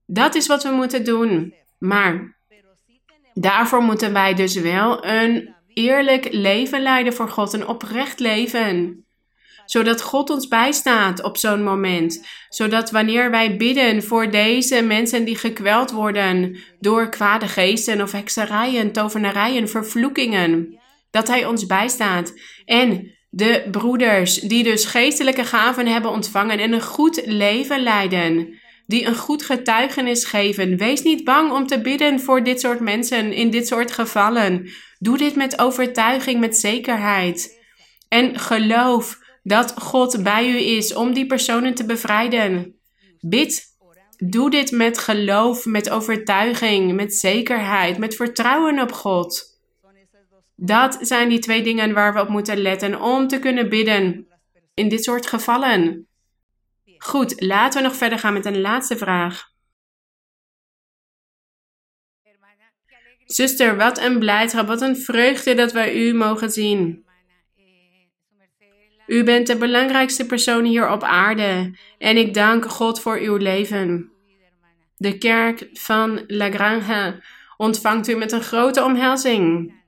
Dat 0.05 0.35
is 0.35 0.47
wat 0.47 0.63
we 0.63 0.69
moeten 0.69 1.03
doen. 1.03 1.53
Maar 1.79 2.37
daarvoor 3.33 3.81
moeten 3.81 4.13
wij 4.13 4.33
dus 4.33 4.55
wel 4.55 5.05
een 5.05 5.55
eerlijk 5.73 6.27
leven 6.31 6.81
leiden 6.81 7.13
voor 7.13 7.29
God, 7.29 7.53
een 7.53 7.67
oprecht 7.67 8.19
leven 8.19 9.03
zodat 9.69 10.01
God 10.01 10.29
ons 10.29 10.47
bijstaat 10.47 11.23
op 11.23 11.37
zo'n 11.37 11.63
moment. 11.63 12.25
Zodat 12.49 12.91
wanneer 12.91 13.31
wij 13.31 13.57
bidden 13.57 14.03
voor 14.03 14.31
deze 14.31 14.81
mensen 14.81 15.25
die 15.25 15.35
gekweld 15.35 15.91
worden 15.91 16.57
door 16.79 17.09
kwade 17.09 17.47
geesten 17.47 18.01
of 18.01 18.11
hekserijen, 18.11 18.91
tovenarijen, 18.91 19.69
vervloekingen, 19.69 20.79
dat 21.11 21.27
Hij 21.27 21.45
ons 21.45 21.65
bijstaat. 21.65 22.33
En 22.65 23.17
de 23.29 23.67
broeders 23.71 24.39
die 24.39 24.63
dus 24.63 24.85
geestelijke 24.85 25.43
gaven 25.43 25.87
hebben 25.87 26.11
ontvangen 26.11 26.59
en 26.59 26.73
een 26.73 26.81
goed 26.81 27.21
leven 27.25 27.83
leiden 27.83 28.59
die 28.89 29.05
een 29.05 29.15
goed 29.15 29.43
getuigenis 29.43 30.25
geven. 30.25 30.77
Wees 30.77 31.01
niet 31.01 31.23
bang 31.23 31.51
om 31.51 31.67
te 31.67 31.81
bidden 31.81 32.19
voor 32.19 32.43
dit 32.43 32.59
soort 32.59 32.79
mensen 32.79 33.33
in 33.33 33.49
dit 33.49 33.67
soort 33.67 33.91
gevallen. 33.91 34.69
Doe 34.99 35.17
dit 35.17 35.35
met 35.35 35.59
overtuiging, 35.59 36.39
met 36.39 36.57
zekerheid. 36.57 37.57
En 38.07 38.39
geloof 38.39 39.19
dat 39.43 39.73
God 39.77 40.23
bij 40.23 40.49
u 40.49 40.57
is 40.57 40.93
om 40.93 41.13
die 41.13 41.25
personen 41.25 41.73
te 41.73 41.85
bevrijden. 41.85 42.75
Bid. 43.19 43.67
Doe 44.17 44.49
dit 44.49 44.71
met 44.71 44.97
geloof, 44.97 45.65
met 45.65 45.89
overtuiging, 45.89 46.93
met 46.93 47.13
zekerheid, 47.13 47.97
met 47.97 48.15
vertrouwen 48.15 48.79
op 48.79 48.91
God. 48.91 49.48
Dat 50.61 50.97
zijn 51.01 51.29
die 51.29 51.39
twee 51.39 51.63
dingen 51.63 51.93
waar 51.93 52.13
we 52.13 52.21
op 52.21 52.29
moeten 52.29 52.57
letten 52.57 53.01
om 53.01 53.27
te 53.27 53.39
kunnen 53.39 53.69
bidden 53.69 54.27
in 54.73 54.89
dit 54.89 55.03
soort 55.03 55.27
gevallen. 55.27 56.07
Goed, 56.97 57.41
laten 57.41 57.81
we 57.81 57.87
nog 57.87 57.97
verder 57.97 58.19
gaan 58.19 58.33
met 58.33 58.45
een 58.45 58.61
laatste 58.61 58.97
vraag. 58.97 59.47
Zuster, 63.25 63.77
wat 63.77 63.99
een 63.99 64.19
blijdschap, 64.19 64.67
wat 64.67 64.81
een 64.81 64.97
vreugde 64.97 65.53
dat 65.53 65.71
wij 65.71 65.95
u 65.95 66.13
mogen 66.13 66.51
zien. 66.51 67.05
U 69.07 69.23
bent 69.23 69.47
de 69.47 69.57
belangrijkste 69.57 70.25
persoon 70.25 70.63
hier 70.63 70.91
op 70.91 71.03
aarde 71.03 71.77
en 71.97 72.17
ik 72.17 72.33
dank 72.33 72.65
God 72.65 73.01
voor 73.01 73.17
uw 73.17 73.35
leven. 73.35 74.11
De 74.97 75.17
kerk 75.17 75.69
van 75.73 76.23
La 76.27 76.51
Granja 76.51 77.19
ontvangt 77.57 78.07
u 78.07 78.15
met 78.15 78.31
een 78.31 78.43
grote 78.43 78.83
omhelzing. 78.83 79.78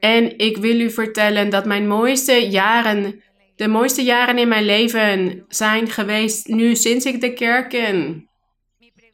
En 0.00 0.38
ik 0.38 0.56
wil 0.56 0.80
u 0.80 0.90
vertellen 0.90 1.50
dat 1.50 1.64
mijn 1.64 1.86
mooiste 1.86 2.48
jaren, 2.48 3.22
de 3.56 3.68
mooiste 3.68 4.02
jaren 4.02 4.38
in 4.38 4.48
mijn 4.48 4.64
leven 4.64 5.44
zijn 5.48 5.90
geweest 5.90 6.46
nu 6.46 6.74
sinds 6.74 7.04
ik 7.04 7.20
de 7.20 7.32
kerk 7.32 7.68
ken. 7.68 8.28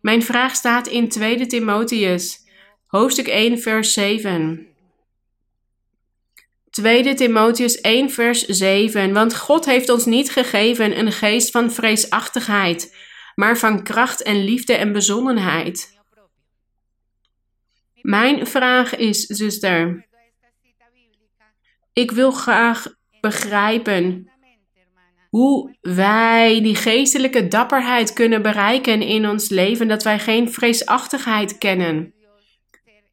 Mijn 0.01 0.23
vraag 0.23 0.55
staat 0.55 0.87
in 0.87 1.09
2 1.09 1.47
Timotheus, 1.47 2.39
hoofdstuk 2.87 3.27
1, 3.27 3.59
vers 3.59 3.93
7. 3.93 4.67
2 6.71 7.15
Timotheus 7.15 7.81
1, 7.81 8.11
vers 8.11 8.45
7. 8.47 9.13
Want 9.13 9.37
God 9.37 9.65
heeft 9.65 9.89
ons 9.89 10.05
niet 10.05 10.31
gegeven 10.31 10.99
een 10.99 11.13
geest 11.13 11.51
van 11.51 11.73
vreesachtigheid, 11.73 12.97
maar 13.35 13.59
van 13.59 13.83
kracht 13.83 14.23
en 14.23 14.45
liefde 14.45 14.73
en 14.73 14.93
bezonnenheid. 14.93 15.93
Mijn 18.01 18.47
vraag 18.47 18.97
is, 18.97 19.21
zuster, 19.21 20.07
ik 21.95 22.11
wil 22.11 22.31
graag 22.31 22.87
begrijpen 23.21 24.29
hoe 25.29 25.77
wij 25.81 26.61
die 26.63 26.75
geestelijke 26.75 27.49
dapperheid 27.49 28.13
kunnen 28.13 28.43
bereiken 28.43 29.03
in 29.03 29.29
ons 29.29 29.49
leven, 29.49 29.89
dat 29.89 30.03
wij 30.03 30.19
geen 30.19 30.53
vreesachtigheid 30.53 31.59
kennen, 31.59 32.15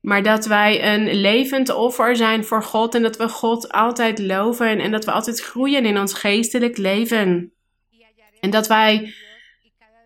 maar 0.01 0.23
dat 0.23 0.45
wij 0.45 0.93
een 0.93 1.13
levend 1.13 1.69
offer 1.69 2.15
zijn 2.15 2.43
voor 2.43 2.63
God 2.63 2.95
en 2.95 3.01
dat 3.01 3.17
we 3.17 3.29
God 3.29 3.71
altijd 3.71 4.19
loven 4.19 4.79
en 4.79 4.91
dat 4.91 5.05
we 5.05 5.11
altijd 5.11 5.41
groeien 5.41 5.85
in 5.85 5.99
ons 5.99 6.13
geestelijk 6.13 6.77
leven. 6.77 7.53
En 8.39 8.49
dat 8.49 8.67
wij 8.67 9.13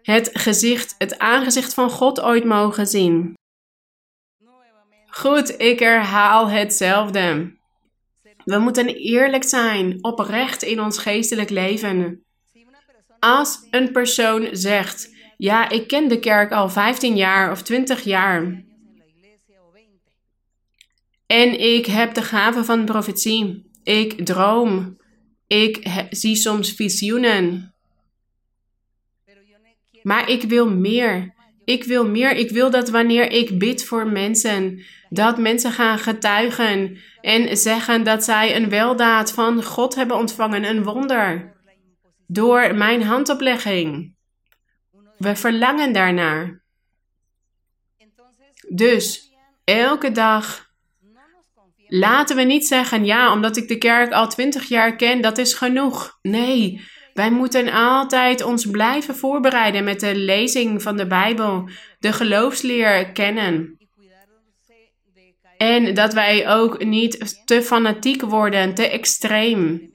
het 0.01 0.30
gezicht, 0.34 0.95
het 0.97 1.19
aangezicht 1.19 1.73
van 1.73 1.89
God 1.89 2.21
ooit 2.21 2.43
mogen 2.43 2.88
zien. 2.88 3.34
Goed, 5.05 5.59
ik 5.59 5.80
herhaal 5.80 6.49
hetzelfde. 6.49 7.53
We 8.45 8.57
moeten 8.57 8.87
eerlijk 8.87 9.43
zijn, 9.43 10.03
oprecht 10.03 10.63
in 10.63 10.81
ons 10.81 10.97
geestelijk 10.97 11.49
leven. 11.49 12.23
Als 13.19 13.67
een 13.71 13.91
persoon 13.91 14.47
zegt: 14.51 15.15
Ja, 15.37 15.69
ik 15.69 15.87
ken 15.87 16.07
de 16.07 16.19
kerk 16.19 16.51
al 16.51 16.69
15 16.69 17.15
jaar 17.15 17.51
of 17.51 17.61
20 17.61 18.03
jaar. 18.03 18.63
En 21.25 21.59
ik 21.59 21.85
heb 21.85 22.13
de 22.13 22.21
gave 22.21 22.63
van 22.63 22.85
profetie. 22.85 23.69
Ik 23.83 24.25
droom. 24.25 24.97
Ik 25.47 26.05
zie 26.09 26.35
soms 26.35 26.71
visioenen. 26.71 27.73
Maar 30.03 30.29
ik 30.29 30.41
wil 30.41 30.69
meer. 30.69 31.34
Ik 31.66 31.84
wil 31.84 32.07
meer. 32.07 32.32
Ik 32.32 32.49
wil 32.49 32.70
dat 32.70 32.89
wanneer 32.89 33.32
ik 33.32 33.59
bid 33.59 33.86
voor 33.86 34.07
mensen, 34.07 34.86
dat 35.09 35.38
mensen 35.38 35.72
gaan 35.72 35.99
getuigen 35.99 36.97
en 37.22 37.57
zeggen 37.57 38.03
dat 38.03 38.24
zij 38.24 38.55
een 38.55 38.70
weldaad 38.70 39.32
van 39.32 39.63
God 39.63 39.95
hebben 39.95 40.18
ontvangen, 40.18 40.63
een 40.63 40.84
wonder, 40.84 41.55
door 42.28 42.76
mijn 42.76 43.03
handoplegging. 43.03 44.16
We 45.18 45.36
verlangen 45.36 45.93
daarnaar. 45.93 46.63
Dus 48.70 49.32
elke 49.63 50.11
dag 50.11 50.70
laten 51.88 52.36
we 52.36 52.41
niet 52.41 52.68
zeggen, 52.68 53.05
ja, 53.05 53.34
omdat 53.34 53.57
ik 53.57 53.68
de 53.68 53.78
kerk 53.78 54.11
al 54.11 54.28
twintig 54.28 54.63
jaar 54.68 54.95
ken, 54.95 55.22
dat 55.22 55.38
is 55.38 55.53
genoeg. 55.53 56.20
Nee, 56.22 56.82
wij 57.16 57.32
moeten 57.32 57.72
altijd 57.72 58.43
ons 58.43 58.66
blijven 58.66 59.16
voorbereiden 59.16 59.84
met 59.84 59.99
de 59.99 60.16
lezing 60.16 60.82
van 60.82 60.97
de 60.97 61.07
Bijbel, 61.07 61.70
de 61.99 62.13
geloofsleer 62.13 63.11
kennen. 63.11 63.78
En 65.57 65.93
dat 65.93 66.13
wij 66.13 66.49
ook 66.49 66.84
niet 66.84 67.41
te 67.45 67.61
fanatiek 67.61 68.22
worden, 68.22 68.74
te 68.74 68.89
extreem. 68.89 69.91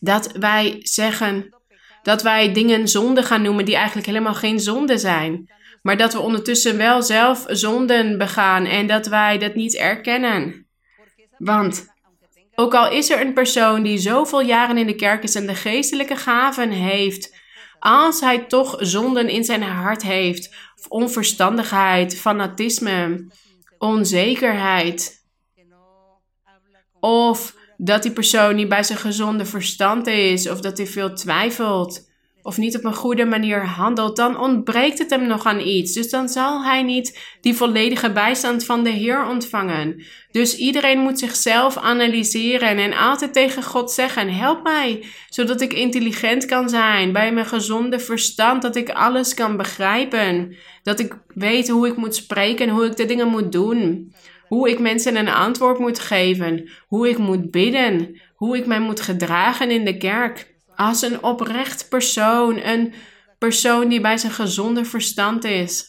Dat 0.00 0.32
wij 0.32 0.76
zeggen 0.80 1.54
dat 2.02 2.22
wij 2.22 2.52
dingen 2.52 2.88
zonde 2.88 3.22
gaan 3.22 3.42
noemen 3.42 3.64
die 3.64 3.76
eigenlijk 3.76 4.06
helemaal 4.06 4.34
geen 4.34 4.60
zonde 4.60 4.98
zijn. 4.98 5.50
Maar 5.82 5.96
dat 5.96 6.12
we 6.12 6.20
ondertussen 6.20 6.76
wel 6.76 7.02
zelf 7.02 7.44
zonden 7.46 8.18
begaan 8.18 8.64
en 8.64 8.86
dat 8.86 9.06
wij 9.06 9.38
dat 9.38 9.54
niet 9.54 9.76
erkennen. 9.76 10.66
Want 11.36 11.86
ook 12.60 12.74
al 12.74 12.90
is 12.90 13.10
er 13.10 13.20
een 13.20 13.32
persoon 13.32 13.82
die 13.82 13.98
zoveel 13.98 14.40
jaren 14.40 14.78
in 14.78 14.86
de 14.86 14.94
kerk 14.94 15.22
is 15.22 15.34
en 15.34 15.46
de 15.46 15.54
geestelijke 15.54 16.16
gaven 16.16 16.70
heeft, 16.70 17.36
als 17.78 18.20
hij 18.20 18.38
toch 18.38 18.76
zonden 18.78 19.28
in 19.28 19.44
zijn 19.44 19.62
hart 19.62 20.02
heeft, 20.02 20.54
of 20.76 20.86
onverstandigheid, 20.88 22.16
fanatisme, 22.16 23.26
onzekerheid, 23.78 25.24
of 27.00 27.54
dat 27.76 28.02
die 28.02 28.12
persoon 28.12 28.54
niet 28.54 28.68
bij 28.68 28.82
zijn 28.82 28.98
gezonde 28.98 29.44
verstand 29.44 30.06
is, 30.06 30.48
of 30.48 30.60
dat 30.60 30.76
hij 30.76 30.86
veel 30.86 31.14
twijfelt, 31.14 32.07
of 32.48 32.58
niet 32.58 32.76
op 32.76 32.84
een 32.84 32.94
goede 32.94 33.24
manier 33.24 33.66
handelt, 33.66 34.16
dan 34.16 34.38
ontbreekt 34.38 34.98
het 34.98 35.10
hem 35.10 35.26
nog 35.26 35.44
aan 35.44 35.60
iets. 35.60 35.92
Dus 35.92 36.10
dan 36.10 36.28
zal 36.28 36.64
hij 36.64 36.82
niet 36.82 37.18
die 37.40 37.54
volledige 37.54 38.12
bijstand 38.12 38.64
van 38.64 38.84
de 38.84 38.90
Heer 38.90 39.26
ontvangen. 39.26 40.02
Dus 40.30 40.56
iedereen 40.56 40.98
moet 40.98 41.18
zichzelf 41.18 41.76
analyseren 41.76 42.78
en 42.78 42.92
altijd 42.92 43.32
tegen 43.32 43.62
God 43.62 43.90
zeggen: 43.90 44.32
Help 44.32 44.62
mij, 44.62 45.04
zodat 45.28 45.60
ik 45.60 45.72
intelligent 45.72 46.46
kan 46.46 46.68
zijn, 46.68 47.12
bij 47.12 47.32
mijn 47.32 47.46
gezonde 47.46 47.98
verstand, 47.98 48.62
dat 48.62 48.76
ik 48.76 48.90
alles 48.90 49.34
kan 49.34 49.56
begrijpen, 49.56 50.56
dat 50.82 51.00
ik 51.00 51.18
weet 51.34 51.68
hoe 51.68 51.86
ik 51.86 51.96
moet 51.96 52.14
spreken, 52.14 52.68
hoe 52.68 52.84
ik 52.86 52.96
de 52.96 53.06
dingen 53.06 53.28
moet 53.28 53.52
doen. 53.52 54.12
Hoe 54.48 54.70
ik 54.70 54.78
mensen 54.78 55.16
een 55.16 55.28
antwoord 55.28 55.78
moet 55.78 55.98
geven, 55.98 56.70
hoe 56.86 57.08
ik 57.08 57.18
moet 57.18 57.50
bidden, 57.50 58.20
hoe 58.34 58.56
ik 58.56 58.66
mij 58.66 58.80
moet 58.80 59.00
gedragen 59.00 59.70
in 59.70 59.84
de 59.84 59.96
kerk 59.96 60.56
als 60.78 61.02
een 61.02 61.22
oprecht 61.22 61.88
persoon, 61.88 62.56
een 62.56 62.94
persoon 63.38 63.88
die 63.88 64.00
bij 64.00 64.18
zijn 64.18 64.32
gezonde 64.32 64.84
verstand 64.84 65.44
is. 65.44 65.86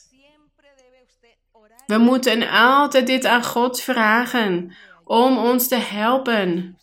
We 1.85 1.97
moeten 1.97 2.49
altijd 2.49 3.07
dit 3.07 3.25
aan 3.25 3.43
God 3.43 3.81
vragen 3.81 4.75
om 5.03 5.37
ons 5.37 5.67
te 5.67 5.75
helpen. 5.75 6.77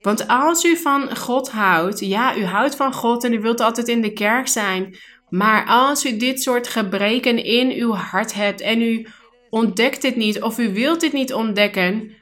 Want 0.00 0.28
als 0.28 0.64
u 0.64 0.76
van 0.76 1.16
God 1.16 1.50
houdt, 1.50 2.00
ja, 2.00 2.36
u 2.36 2.44
houdt 2.44 2.76
van 2.76 2.92
God 2.92 3.24
en 3.24 3.32
u 3.32 3.40
wilt 3.40 3.60
altijd 3.60 3.88
in 3.88 4.02
de 4.02 4.12
kerk 4.12 4.48
zijn, 4.48 4.98
maar 5.28 5.66
als 5.66 6.04
u 6.06 6.16
dit 6.16 6.42
soort 6.42 6.68
gebreken 6.68 7.44
in 7.44 7.70
uw 7.70 7.92
hart 7.92 8.34
hebt 8.34 8.60
en 8.60 8.82
u 8.82 9.06
ontdekt 9.50 10.02
dit 10.02 10.16
niet 10.16 10.42
of 10.42 10.58
u 10.58 10.72
wilt 10.72 11.00
dit 11.00 11.12
niet 11.12 11.32
ontdekken, 11.32 12.16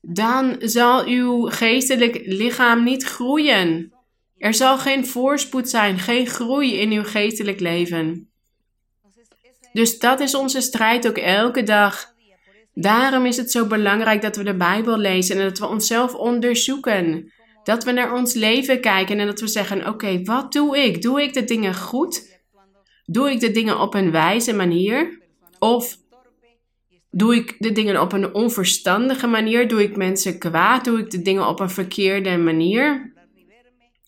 dan 0.00 0.56
zal 0.58 1.06
uw 1.06 1.50
geestelijk 1.50 2.20
lichaam 2.24 2.84
niet 2.84 3.04
groeien. 3.04 3.93
Er 4.38 4.54
zal 4.54 4.78
geen 4.78 5.06
voorspoed 5.06 5.68
zijn, 5.68 5.98
geen 5.98 6.26
groei 6.26 6.74
in 6.74 6.90
uw 6.90 7.04
geestelijk 7.04 7.60
leven. 7.60 8.28
Dus 9.72 9.98
dat 9.98 10.20
is 10.20 10.34
onze 10.34 10.60
strijd 10.60 11.08
ook 11.08 11.18
elke 11.18 11.62
dag. 11.62 12.12
Daarom 12.74 13.26
is 13.26 13.36
het 13.36 13.50
zo 13.50 13.66
belangrijk 13.66 14.22
dat 14.22 14.36
we 14.36 14.44
de 14.44 14.56
Bijbel 14.56 14.98
lezen 14.98 15.36
en 15.36 15.42
dat 15.42 15.58
we 15.58 15.66
onszelf 15.66 16.14
onderzoeken. 16.14 17.32
Dat 17.64 17.84
we 17.84 17.92
naar 17.92 18.14
ons 18.14 18.34
leven 18.34 18.80
kijken 18.80 19.18
en 19.18 19.26
dat 19.26 19.40
we 19.40 19.48
zeggen: 19.48 19.88
Oké, 19.88 20.22
wat 20.22 20.52
doe 20.52 20.78
ik? 20.78 21.02
Doe 21.02 21.22
ik 21.22 21.34
de 21.34 21.44
dingen 21.44 21.74
goed? 21.74 22.42
Doe 23.04 23.30
ik 23.30 23.40
de 23.40 23.50
dingen 23.50 23.80
op 23.80 23.94
een 23.94 24.10
wijze 24.10 24.52
manier? 24.52 25.22
Of 25.58 25.96
doe 27.10 27.34
ik 27.34 27.56
de 27.58 27.72
dingen 27.72 28.00
op 28.00 28.12
een 28.12 28.34
onverstandige 28.34 29.26
manier? 29.26 29.68
Doe 29.68 29.82
ik 29.82 29.96
mensen 29.96 30.38
kwaad? 30.38 30.84
Doe 30.84 30.98
ik 30.98 31.10
de 31.10 31.22
dingen 31.22 31.48
op 31.48 31.60
een 31.60 31.70
verkeerde 31.70 32.36
manier? 32.36 33.13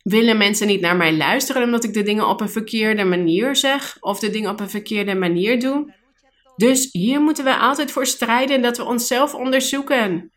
Willen 0.09 0.37
mensen 0.37 0.67
niet 0.67 0.81
naar 0.81 0.97
mij 0.97 1.17
luisteren 1.17 1.63
omdat 1.63 1.85
ik 1.85 1.95
de 1.95 2.03
dingen 2.03 2.29
op 2.29 2.41
een 2.41 2.49
verkeerde 2.49 3.05
manier 3.05 3.57
zeg 3.57 3.97
of 4.01 4.19
de 4.19 4.31
dingen 4.31 4.51
op 4.51 4.61
een 4.61 4.71
verkeerde 4.71 5.15
manier 5.15 5.61
doe. 5.61 5.95
Dus 6.57 6.89
hier 6.93 7.21
moeten 7.21 7.45
we 7.45 7.57
altijd 7.57 7.91
voor 7.91 8.07
strijden 8.07 8.63
dat 8.63 8.77
we 8.77 8.85
onszelf 8.85 9.35
onderzoeken. 9.35 10.31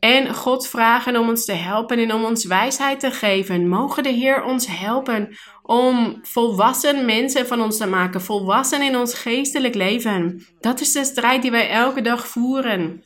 En 0.00 0.34
God 0.34 0.68
vragen 0.68 1.16
om 1.16 1.28
ons 1.28 1.44
te 1.44 1.52
helpen 1.52 1.98
en 1.98 2.12
om 2.12 2.24
ons 2.24 2.44
wijsheid 2.44 3.00
te 3.00 3.10
geven. 3.10 3.68
Mogen 3.68 4.02
de 4.02 4.08
Heer 4.08 4.44
ons 4.44 4.66
helpen 4.66 5.36
om 5.62 6.18
volwassen 6.22 7.04
mensen 7.04 7.46
van 7.46 7.60
ons 7.60 7.76
te 7.76 7.86
maken, 7.86 8.20
volwassen 8.20 8.82
in 8.82 8.96
ons 8.96 9.14
geestelijk 9.14 9.74
leven. 9.74 10.46
Dat 10.60 10.80
is 10.80 10.92
de 10.92 11.04
strijd 11.04 11.42
die 11.42 11.50
wij 11.50 11.70
elke 11.70 12.00
dag 12.00 12.26
voeren. 12.28 13.04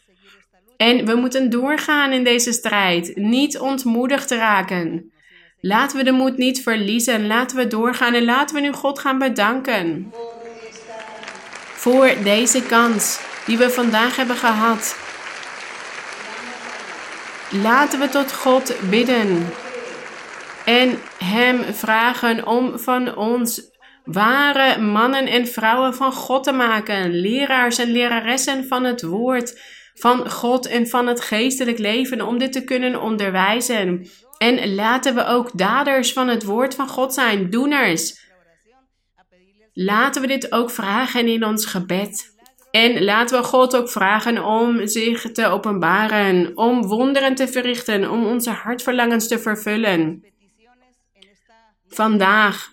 En 0.76 1.06
we 1.06 1.14
moeten 1.14 1.50
doorgaan 1.50 2.12
in 2.12 2.24
deze 2.24 2.52
strijd, 2.52 3.16
niet 3.16 3.58
ontmoedigd 3.58 4.30
raken. 4.30 5.12
Laten 5.60 5.96
we 5.96 6.04
de 6.04 6.10
moed 6.10 6.36
niet 6.36 6.62
verliezen. 6.62 7.26
Laten 7.26 7.56
we 7.56 7.66
doorgaan 7.66 8.14
en 8.14 8.24
laten 8.24 8.54
we 8.54 8.60
nu 8.60 8.72
God 8.72 8.98
gaan 8.98 9.18
bedanken 9.18 10.12
voor 11.74 12.12
deze 12.22 12.62
kans 12.62 13.20
die 13.46 13.58
we 13.58 13.70
vandaag 13.70 14.16
hebben 14.16 14.36
gehad. 14.36 14.96
Laten 17.62 18.00
we 18.00 18.08
tot 18.08 18.32
God 18.32 18.74
bidden 18.90 19.48
en 20.64 20.98
Hem 21.24 21.62
vragen 21.74 22.46
om 22.46 22.78
van 22.78 23.16
ons 23.16 23.62
ware 24.04 24.80
mannen 24.80 25.26
en 25.26 25.46
vrouwen 25.46 25.94
van 25.94 26.12
God 26.12 26.44
te 26.44 26.52
maken, 26.52 27.20
leraars 27.20 27.78
en 27.78 27.92
leraressen 27.92 28.66
van 28.66 28.84
het 28.84 29.02
woord 29.02 29.60
van 29.94 30.30
God 30.30 30.66
en 30.66 30.88
van 30.88 31.06
het 31.06 31.20
geestelijk 31.20 31.78
leven, 31.78 32.26
om 32.26 32.38
dit 32.38 32.52
te 32.52 32.64
kunnen 32.64 33.00
onderwijzen. 33.00 34.10
En 34.42 34.74
laten 34.74 35.14
we 35.14 35.26
ook 35.26 35.58
daders 35.58 36.12
van 36.12 36.28
het 36.28 36.44
woord 36.44 36.74
van 36.74 36.88
God 36.88 37.14
zijn, 37.14 37.50
doeners. 37.50 38.28
Laten 39.72 40.22
we 40.22 40.28
dit 40.28 40.52
ook 40.52 40.70
vragen 40.70 41.28
in 41.28 41.44
ons 41.44 41.64
gebed. 41.66 42.34
En 42.70 43.04
laten 43.04 43.40
we 43.40 43.46
God 43.46 43.76
ook 43.76 43.90
vragen 43.90 44.44
om 44.44 44.86
zich 44.86 45.32
te 45.32 45.46
openbaren, 45.46 46.56
om 46.56 46.86
wonderen 46.86 47.34
te 47.34 47.48
verrichten, 47.48 48.10
om 48.10 48.26
onze 48.26 48.50
hartverlangens 48.50 49.28
te 49.28 49.38
vervullen. 49.38 50.24
Vandaag, 51.88 52.70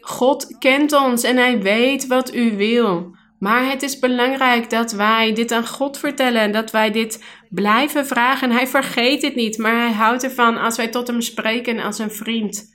God 0.00 0.58
kent 0.58 0.92
ons 0.92 1.22
en 1.22 1.36
Hij 1.36 1.62
weet 1.62 2.06
wat 2.06 2.34
u 2.34 2.56
wil. 2.56 3.16
Maar 3.38 3.70
het 3.70 3.82
is 3.82 3.98
belangrijk 3.98 4.70
dat 4.70 4.92
wij 4.92 5.32
dit 5.32 5.52
aan 5.52 5.66
God 5.66 5.98
vertellen, 5.98 6.52
dat 6.52 6.70
wij 6.70 6.90
dit 6.90 7.24
blijven 7.54 8.06
vragen. 8.06 8.50
Hij 8.50 8.66
vergeet 8.66 9.22
het 9.22 9.34
niet, 9.34 9.58
maar 9.58 9.76
Hij 9.76 9.92
houdt 9.92 10.22
ervan 10.22 10.56
als 10.56 10.76
wij 10.76 10.88
tot 10.88 11.06
Hem 11.06 11.20
spreken 11.20 11.80
als 11.80 11.98
een 11.98 12.10
vriend. 12.10 12.72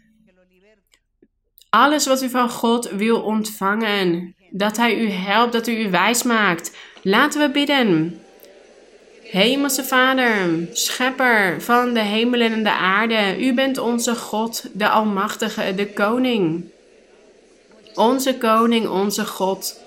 Alles 1.69 2.05
wat 2.05 2.23
u 2.23 2.29
van 2.29 2.49
God 2.49 2.89
wil 2.89 3.21
ontvangen, 3.21 4.35
dat 4.49 4.77
Hij 4.77 4.99
u 4.99 5.09
helpt, 5.09 5.53
dat 5.53 5.65
Hij 5.65 5.81
u 5.81 5.89
wijs 5.89 6.23
maakt. 6.23 6.77
Laten 7.01 7.41
we 7.41 7.49
bidden. 7.49 8.19
Hemelse 9.23 9.83
Vader, 9.83 10.67
schepper 10.71 11.61
van 11.61 11.93
de 11.93 11.99
hemelen 11.99 12.51
en 12.51 12.63
de 12.63 12.71
aarde, 12.71 13.45
u 13.45 13.53
bent 13.53 13.77
onze 13.77 14.15
God, 14.15 14.65
de 14.73 14.89
Almachtige, 14.89 15.75
de 15.75 15.87
Koning. 15.93 16.63
Onze 17.95 18.37
Koning, 18.37 18.87
onze 18.87 19.25
God. 19.25 19.79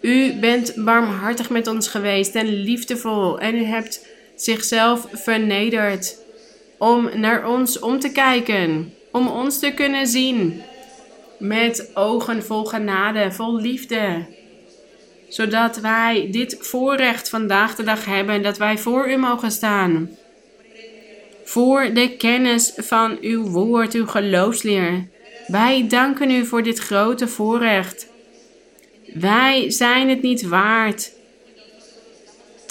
U 0.00 0.32
bent 0.32 0.74
barmhartig 0.76 1.50
met 1.50 1.66
ons 1.66 1.88
geweest 1.88 2.34
en 2.34 2.46
liefdevol 2.46 3.38
en 3.38 3.54
u 3.54 3.64
hebt 3.64 4.06
zichzelf 4.36 5.06
vernederd 5.12 6.16
om 6.78 7.10
naar 7.14 7.48
ons 7.48 7.78
om 7.78 8.00
te 8.00 8.12
kijken, 8.12 8.94
om 9.12 9.28
ons 9.28 9.58
te 9.58 9.72
kunnen 9.72 10.06
zien 10.06 10.62
met 11.38 11.90
ogen 11.94 12.42
vol 12.42 12.64
genade, 12.64 13.32
vol 13.32 13.60
liefde. 13.60 14.26
Zodat 15.28 15.80
wij 15.80 16.28
dit 16.30 16.56
voorrecht 16.60 17.28
vandaag 17.28 17.74
de 17.74 17.82
dag 17.82 18.04
hebben, 18.04 18.42
dat 18.42 18.58
wij 18.58 18.78
voor 18.78 19.10
u 19.10 19.16
mogen 19.16 19.50
staan. 19.50 20.10
Voor 21.44 21.90
de 21.94 22.16
kennis 22.16 22.72
van 22.76 23.18
uw 23.20 23.42
woord, 23.44 23.92
uw 23.92 24.06
geloofsleer. 24.06 25.08
Wij 25.46 25.86
danken 25.88 26.30
u 26.30 26.46
voor 26.46 26.62
dit 26.62 26.78
grote 26.78 27.28
voorrecht. 27.28 28.06
Wij 29.14 29.70
zijn 29.70 30.08
het 30.08 30.22
niet 30.22 30.42
waard. 30.42 31.12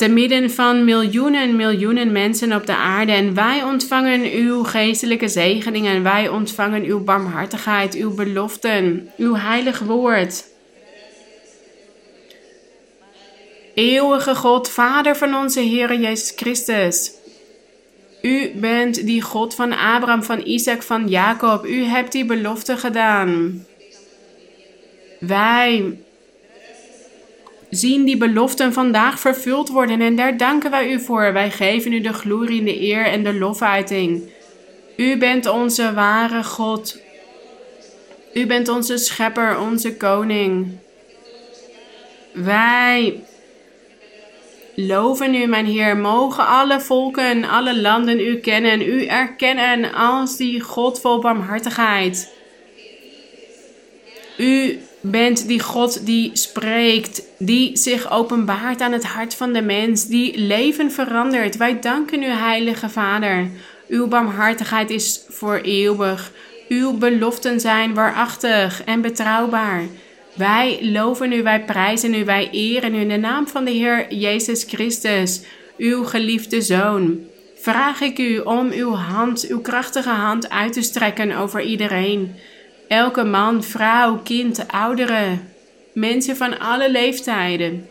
Te 0.01 0.09
midden 0.09 0.51
van 0.51 0.85
miljoenen, 0.85 1.55
miljoenen 1.55 2.11
mensen 2.11 2.53
op 2.53 2.65
de 2.65 2.75
aarde. 2.75 3.11
En 3.11 3.33
wij 3.33 3.63
ontvangen 3.63 4.31
uw 4.31 4.63
geestelijke 4.63 5.27
zegeningen. 5.27 6.03
Wij 6.03 6.27
ontvangen 6.27 6.83
uw 6.83 7.03
barmhartigheid, 7.03 7.95
uw 7.95 8.13
beloften, 8.13 9.11
uw 9.17 9.35
heilig 9.35 9.79
woord. 9.79 10.45
Eeuwige 13.73 14.35
God, 14.35 14.69
Vader 14.69 15.15
van 15.15 15.35
onze 15.35 15.59
Heer 15.59 15.99
Jezus 15.99 16.33
Christus. 16.35 17.11
U 18.21 18.51
bent 18.55 19.05
die 19.05 19.21
God 19.21 19.55
van 19.55 19.71
Abraham, 19.71 20.23
van 20.23 20.41
Isaac, 20.45 20.81
van 20.81 21.07
Jacob. 21.07 21.65
U 21.65 21.83
hebt 21.83 22.11
die 22.11 22.25
belofte 22.25 22.77
gedaan. 22.77 23.65
Wij 25.19 25.99
zien 27.71 28.05
die 28.05 28.17
beloften 28.17 28.73
vandaag 28.73 29.19
vervuld 29.19 29.69
worden 29.69 30.01
en 30.01 30.15
daar 30.15 30.37
danken 30.37 30.71
wij 30.71 30.91
u 30.91 30.99
voor. 30.99 31.33
Wij 31.33 31.51
geven 31.51 31.93
u 31.93 32.01
de 32.01 32.13
glorie, 32.13 32.63
de 32.63 32.81
eer 32.81 33.05
en 33.05 33.23
de 33.23 33.33
lofuiting. 33.33 34.31
U 34.97 35.17
bent 35.17 35.45
onze 35.45 35.93
ware 35.93 36.43
God. 36.43 37.01
U 38.33 38.45
bent 38.45 38.67
onze 38.67 38.97
schepper, 38.97 39.59
onze 39.59 39.97
koning. 39.97 40.77
Wij 42.31 43.23
loven 44.75 45.35
u, 45.35 45.45
mijn 45.45 45.65
Heer. 45.65 45.97
Mogen 45.97 46.47
alle 46.47 46.81
volken, 46.81 47.43
alle 47.43 47.81
landen 47.81 48.19
u 48.19 48.35
kennen, 48.35 48.81
u 48.81 49.05
erkennen 49.05 49.93
als 49.93 50.37
die 50.37 50.61
God 50.61 51.01
vol 51.01 51.19
barmhartigheid. 51.19 52.33
U 54.37 54.79
bent 55.01 55.47
die 55.47 55.59
God 55.59 56.05
die 56.05 56.29
spreekt, 56.33 57.21
die 57.37 57.77
zich 57.77 58.11
openbaart 58.11 58.81
aan 58.81 58.91
het 58.91 59.05
hart 59.05 59.35
van 59.35 59.53
de 59.53 59.61
mens, 59.61 60.07
die 60.07 60.37
leven 60.37 60.91
verandert. 60.91 61.57
Wij 61.57 61.79
danken 61.79 62.23
u, 62.23 62.25
Heilige 62.27 62.89
Vader. 62.89 63.49
Uw 63.87 64.07
barmhartigheid 64.07 64.89
is 64.89 65.25
voor 65.29 65.59
eeuwig. 65.63 66.31
Uw 66.69 66.97
beloften 66.97 67.59
zijn 67.59 67.93
waarachtig 67.93 68.83
en 68.83 69.01
betrouwbaar. 69.01 69.83
Wij 70.33 70.79
loven 70.81 71.31
u, 71.31 71.43
wij 71.43 71.63
prijzen 71.63 72.13
u, 72.13 72.25
wij 72.25 72.49
eren 72.51 72.95
u 72.95 72.99
in 72.99 73.09
de 73.09 73.17
naam 73.17 73.47
van 73.47 73.65
de 73.65 73.71
Heer 73.71 74.13
Jezus 74.13 74.63
Christus, 74.63 75.41
uw 75.77 76.03
geliefde 76.03 76.61
Zoon. 76.61 77.19
Vraag 77.55 78.01
ik 78.01 78.17
u 78.17 78.39
om 78.39 78.71
uw 78.71 78.93
hand, 78.93 79.47
uw 79.47 79.61
krachtige 79.61 80.09
hand 80.09 80.49
uit 80.49 80.73
te 80.73 80.81
strekken 80.81 81.37
over 81.37 81.61
iedereen 81.61 82.35
Elke 82.91 83.23
man, 83.23 83.63
vrouw, 83.63 84.17
kind, 84.23 84.67
ouderen, 84.67 85.53
mensen 85.93 86.35
van 86.35 86.59
alle 86.59 86.91
leeftijden. 86.91 87.89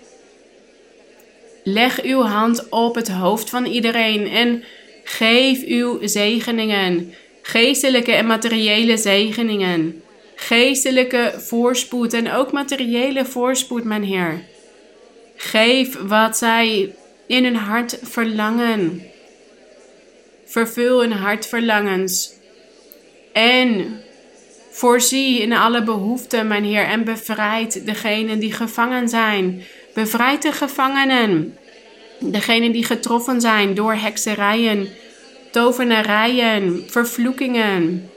Leg 1.65 2.03
uw 2.03 2.23
hand 2.23 2.69
op 2.69 2.95
het 2.95 3.09
hoofd 3.09 3.51
van 3.51 3.65
iedereen 3.65 4.29
en 4.29 4.65
geef 5.05 5.65
uw 5.65 5.99
zegeningen, 6.03 7.15
geestelijke 7.43 8.13
en 8.13 8.27
materiële 8.27 8.97
zegeningen, 8.97 10.03
geestelijke 10.35 11.35
voorspoed 11.37 12.13
en 12.13 12.33
ook 12.33 12.53
materiële 12.53 13.25
voorspoed, 13.25 13.85
mijn 13.85 14.05
Heer. 14.05 14.45
Geef 15.37 15.97
wat 16.07 16.37
zij 16.37 16.95
in 17.27 17.45
hun 17.45 17.57
hart 17.57 17.99
verlangen. 18.03 19.03
Vervul 20.45 21.01
hun 21.01 21.13
hartverlangens. 21.13 22.33
En 23.33 24.01
Voorzie 24.71 25.41
in 25.41 25.53
alle 25.53 25.83
behoeften, 25.83 26.47
mijn 26.47 26.65
Heer, 26.65 26.85
en 26.85 27.05
bevrijd 27.05 27.87
degenen 27.87 28.39
die 28.39 28.53
gevangen 28.53 29.09
zijn. 29.09 29.63
Bevrijd 29.95 30.43
de 30.43 30.53
gevangenen, 30.53 31.57
degenen 32.19 32.73
die 32.73 32.85
getroffen 32.85 33.41
zijn 33.41 33.75
door 33.75 33.95
hekserijen, 33.95 34.89
tovenarijen, 35.51 36.85
vervloekingen. 36.87 38.11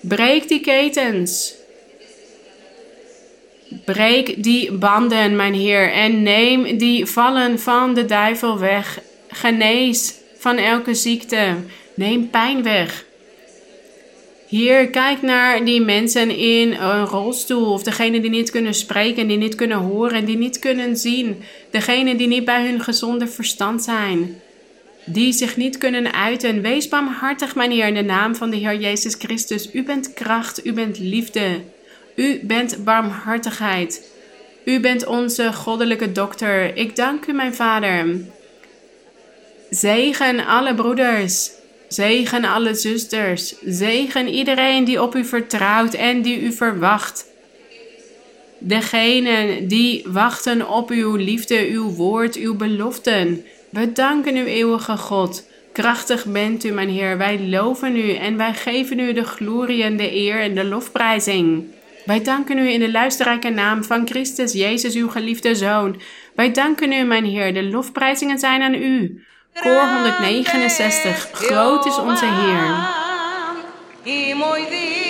Breek 0.00 0.48
die 0.48 0.60
ketens. 0.60 1.54
Breek 3.84 4.42
die 4.42 4.72
banden, 4.72 5.36
mijn 5.36 5.54
Heer, 5.54 5.92
en 5.92 6.22
neem 6.22 6.78
die 6.78 7.06
vallen 7.06 7.60
van 7.60 7.94
de 7.94 8.04
duivel 8.04 8.58
weg. 8.58 9.00
Genees 9.28 10.14
van 10.38 10.56
elke 10.56 10.94
ziekte. 10.94 11.56
Neem 11.94 12.30
pijn 12.30 12.62
weg. 12.62 13.04
Hier, 14.48 14.90
kijk 14.90 15.22
naar 15.22 15.64
die 15.64 15.80
mensen 15.80 16.30
in 16.30 16.72
een 16.72 17.04
rolstoel 17.04 17.72
of 17.72 17.82
degene 17.82 18.20
die 18.20 18.30
niet 18.30 18.50
kunnen 18.50 18.74
spreken, 18.74 19.28
die 19.28 19.36
niet 19.36 19.54
kunnen 19.54 19.78
horen, 19.78 20.24
die 20.24 20.36
niet 20.36 20.58
kunnen 20.58 20.96
zien. 20.96 21.42
Degene 21.70 22.16
die 22.16 22.26
niet 22.26 22.44
bij 22.44 22.66
hun 22.66 22.80
gezonde 22.80 23.26
verstand 23.26 23.82
zijn. 23.82 24.40
Die 25.04 25.32
zich 25.32 25.56
niet 25.56 25.78
kunnen 25.78 26.12
uiten. 26.12 26.62
Wees 26.62 26.88
barmhartig, 26.88 27.54
mijn 27.54 27.72
in 27.72 27.94
de 27.94 28.02
naam 28.02 28.34
van 28.34 28.50
de 28.50 28.56
Heer 28.56 28.80
Jezus 28.80 29.14
Christus. 29.14 29.74
U 29.74 29.82
bent 29.82 30.14
kracht, 30.14 30.66
u 30.66 30.72
bent 30.72 30.98
liefde. 30.98 31.60
U 32.14 32.40
bent 32.42 32.84
barmhartigheid. 32.84 34.10
U 34.64 34.80
bent 34.80 35.06
onze 35.06 35.52
goddelijke 35.52 36.12
dokter. 36.12 36.76
Ik 36.76 36.96
dank 36.96 37.26
u, 37.26 37.32
mijn 37.32 37.54
Vader. 37.54 38.20
Zegen 39.70 40.46
alle 40.46 40.74
broeders 40.74 41.50
Zegen 41.88 42.44
alle 42.44 42.74
zusters. 42.74 43.54
Zegen 43.64 44.28
iedereen 44.28 44.84
die 44.84 45.02
op 45.02 45.14
u 45.14 45.24
vertrouwt 45.24 45.94
en 45.94 46.22
die 46.22 46.40
u 46.40 46.52
verwacht. 46.52 47.26
Degenen 48.58 49.68
die 49.68 50.04
wachten 50.06 50.68
op 50.68 50.90
uw 50.90 51.16
liefde, 51.16 51.68
uw 51.70 51.90
woord, 51.90 52.36
uw 52.36 52.56
beloften. 52.56 53.44
We 53.70 53.92
danken 53.92 54.36
u, 54.36 54.44
eeuwige 54.44 54.96
God. 54.96 55.46
Krachtig 55.72 56.26
bent 56.26 56.64
u, 56.64 56.70
mijn 56.70 56.88
Heer. 56.88 57.18
Wij 57.18 57.40
loven 57.40 57.96
u 57.96 58.12
en 58.12 58.36
wij 58.36 58.54
geven 58.54 58.98
u 58.98 59.12
de 59.12 59.24
glorie 59.24 59.82
en 59.82 59.96
de 59.96 60.14
eer 60.14 60.40
en 60.40 60.54
de 60.54 60.64
lofprijzing. 60.64 61.64
Wij 62.04 62.22
danken 62.22 62.58
u 62.58 62.70
in 62.70 62.80
de 62.80 62.90
luisterrijke 62.90 63.50
naam 63.50 63.84
van 63.84 64.06
Christus 64.06 64.52
Jezus, 64.52 64.94
uw 64.94 65.08
geliefde 65.08 65.54
Zoon. 65.54 66.00
Wij 66.34 66.52
danken 66.52 66.92
u, 66.92 67.02
mijn 67.02 67.24
Heer. 67.24 67.54
De 67.54 67.62
lofprijzingen 67.62 68.38
zijn 68.38 68.62
aan 68.62 68.74
u. 68.74 69.22
Koor 69.54 69.86
169. 69.86 71.28
Groot 71.32 71.86
is 71.86 71.98
onze 71.98 72.26
Heer. 72.26 72.96
Y 74.04 74.34
muy 74.34 74.64
digno 74.66 75.08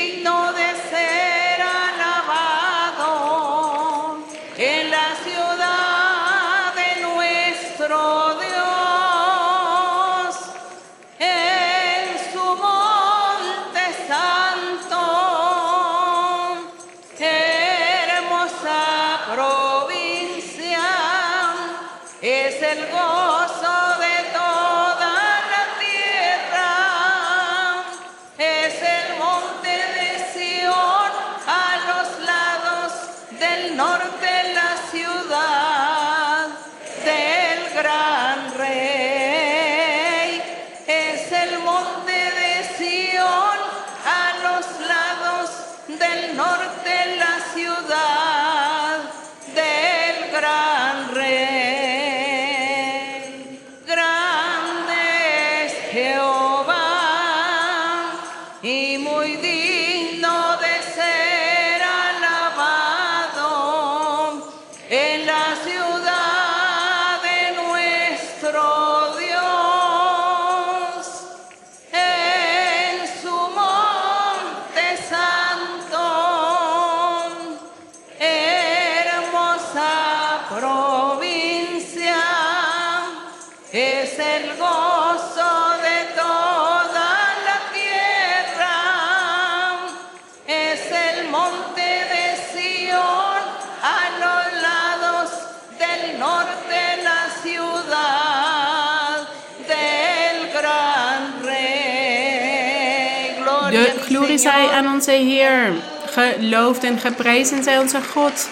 glorie 104.18 104.38
zij 104.38 104.68
aan 104.68 104.92
onze 104.94 105.10
Heer. 105.10 105.72
Geloofd 106.06 106.84
en 106.84 106.98
geprezen 106.98 107.62
zij 107.62 107.78
onze 107.78 108.02
God. 108.02 108.48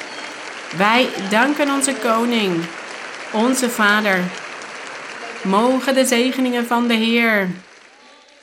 Wij 0.76 1.08
danken 1.30 1.70
onze 1.70 1.94
Koning, 1.94 2.64
onze 3.32 3.70
Vader. 3.70 4.20
Mogen 5.42 5.94
de 5.94 6.04
zegeningen 6.04 6.66
van 6.66 6.88
de 6.88 6.94
Heer 6.94 7.48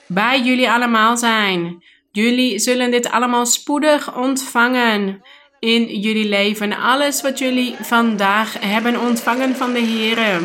bij 0.08 0.42
jullie 0.42 0.70
allemaal 0.70 1.18
zijn. 1.18 1.84
Jullie 2.12 2.60
zullen 2.60 2.92
dit 2.92 3.12
allemaal 3.12 3.46
spoedig 3.46 4.16
ontvangen 4.16 5.22
in 5.60 6.00
jullie 6.00 6.30
leven. 6.30 6.74
Alles 6.78 7.22
wat 7.22 7.40
jullie 7.40 7.76
vandaag 7.82 8.56
hebben 8.60 9.00
ontvangen 9.00 9.56
van 9.56 9.74
de 9.74 9.80
Heer. 9.80 10.42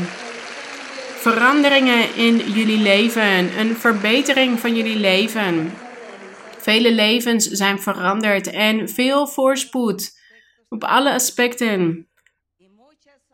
Veranderingen 1.19 2.15
in 2.15 2.37
jullie 2.53 2.79
leven, 2.83 3.59
een 3.59 3.77
verbetering 3.77 4.61
van 4.61 4.77
jullie 4.77 4.99
leven. 4.99 5.73
Vele 6.69 6.93
levens 6.93 7.47
zijn 7.47 7.81
veranderd 7.81 8.51
en 8.51 8.89
veel 8.89 9.27
voorspoed 9.27 10.11
op 10.69 10.85
alle 10.85 11.13
aspecten. 11.13 12.09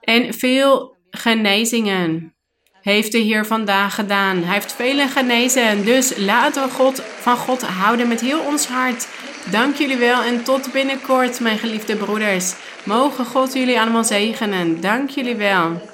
En 0.00 0.34
veel 0.34 0.96
genezingen 1.10 2.34
heeft 2.80 3.12
de 3.12 3.18
Heer 3.18 3.46
vandaag 3.46 3.94
gedaan. 3.94 4.42
Hij 4.42 4.54
heeft 4.54 4.72
velen 4.72 5.08
genezen. 5.08 5.84
Dus 5.84 6.16
laten 6.16 6.62
we 6.62 6.70
God, 6.70 7.00
van 7.00 7.36
God 7.36 7.62
houden 7.62 8.08
met 8.08 8.20
heel 8.20 8.40
ons 8.40 8.66
hart. 8.66 9.08
Dank 9.50 9.76
jullie 9.76 9.96
wel 9.96 10.22
en 10.22 10.44
tot 10.44 10.72
binnenkort, 10.72 11.40
mijn 11.40 11.58
geliefde 11.58 11.96
broeders. 11.96 12.54
Mogen 12.84 13.24
God 13.24 13.52
jullie 13.52 13.80
allemaal 13.80 14.04
zegenen. 14.04 14.80
Dank 14.80 15.10
jullie 15.10 15.36
wel. 15.36 15.93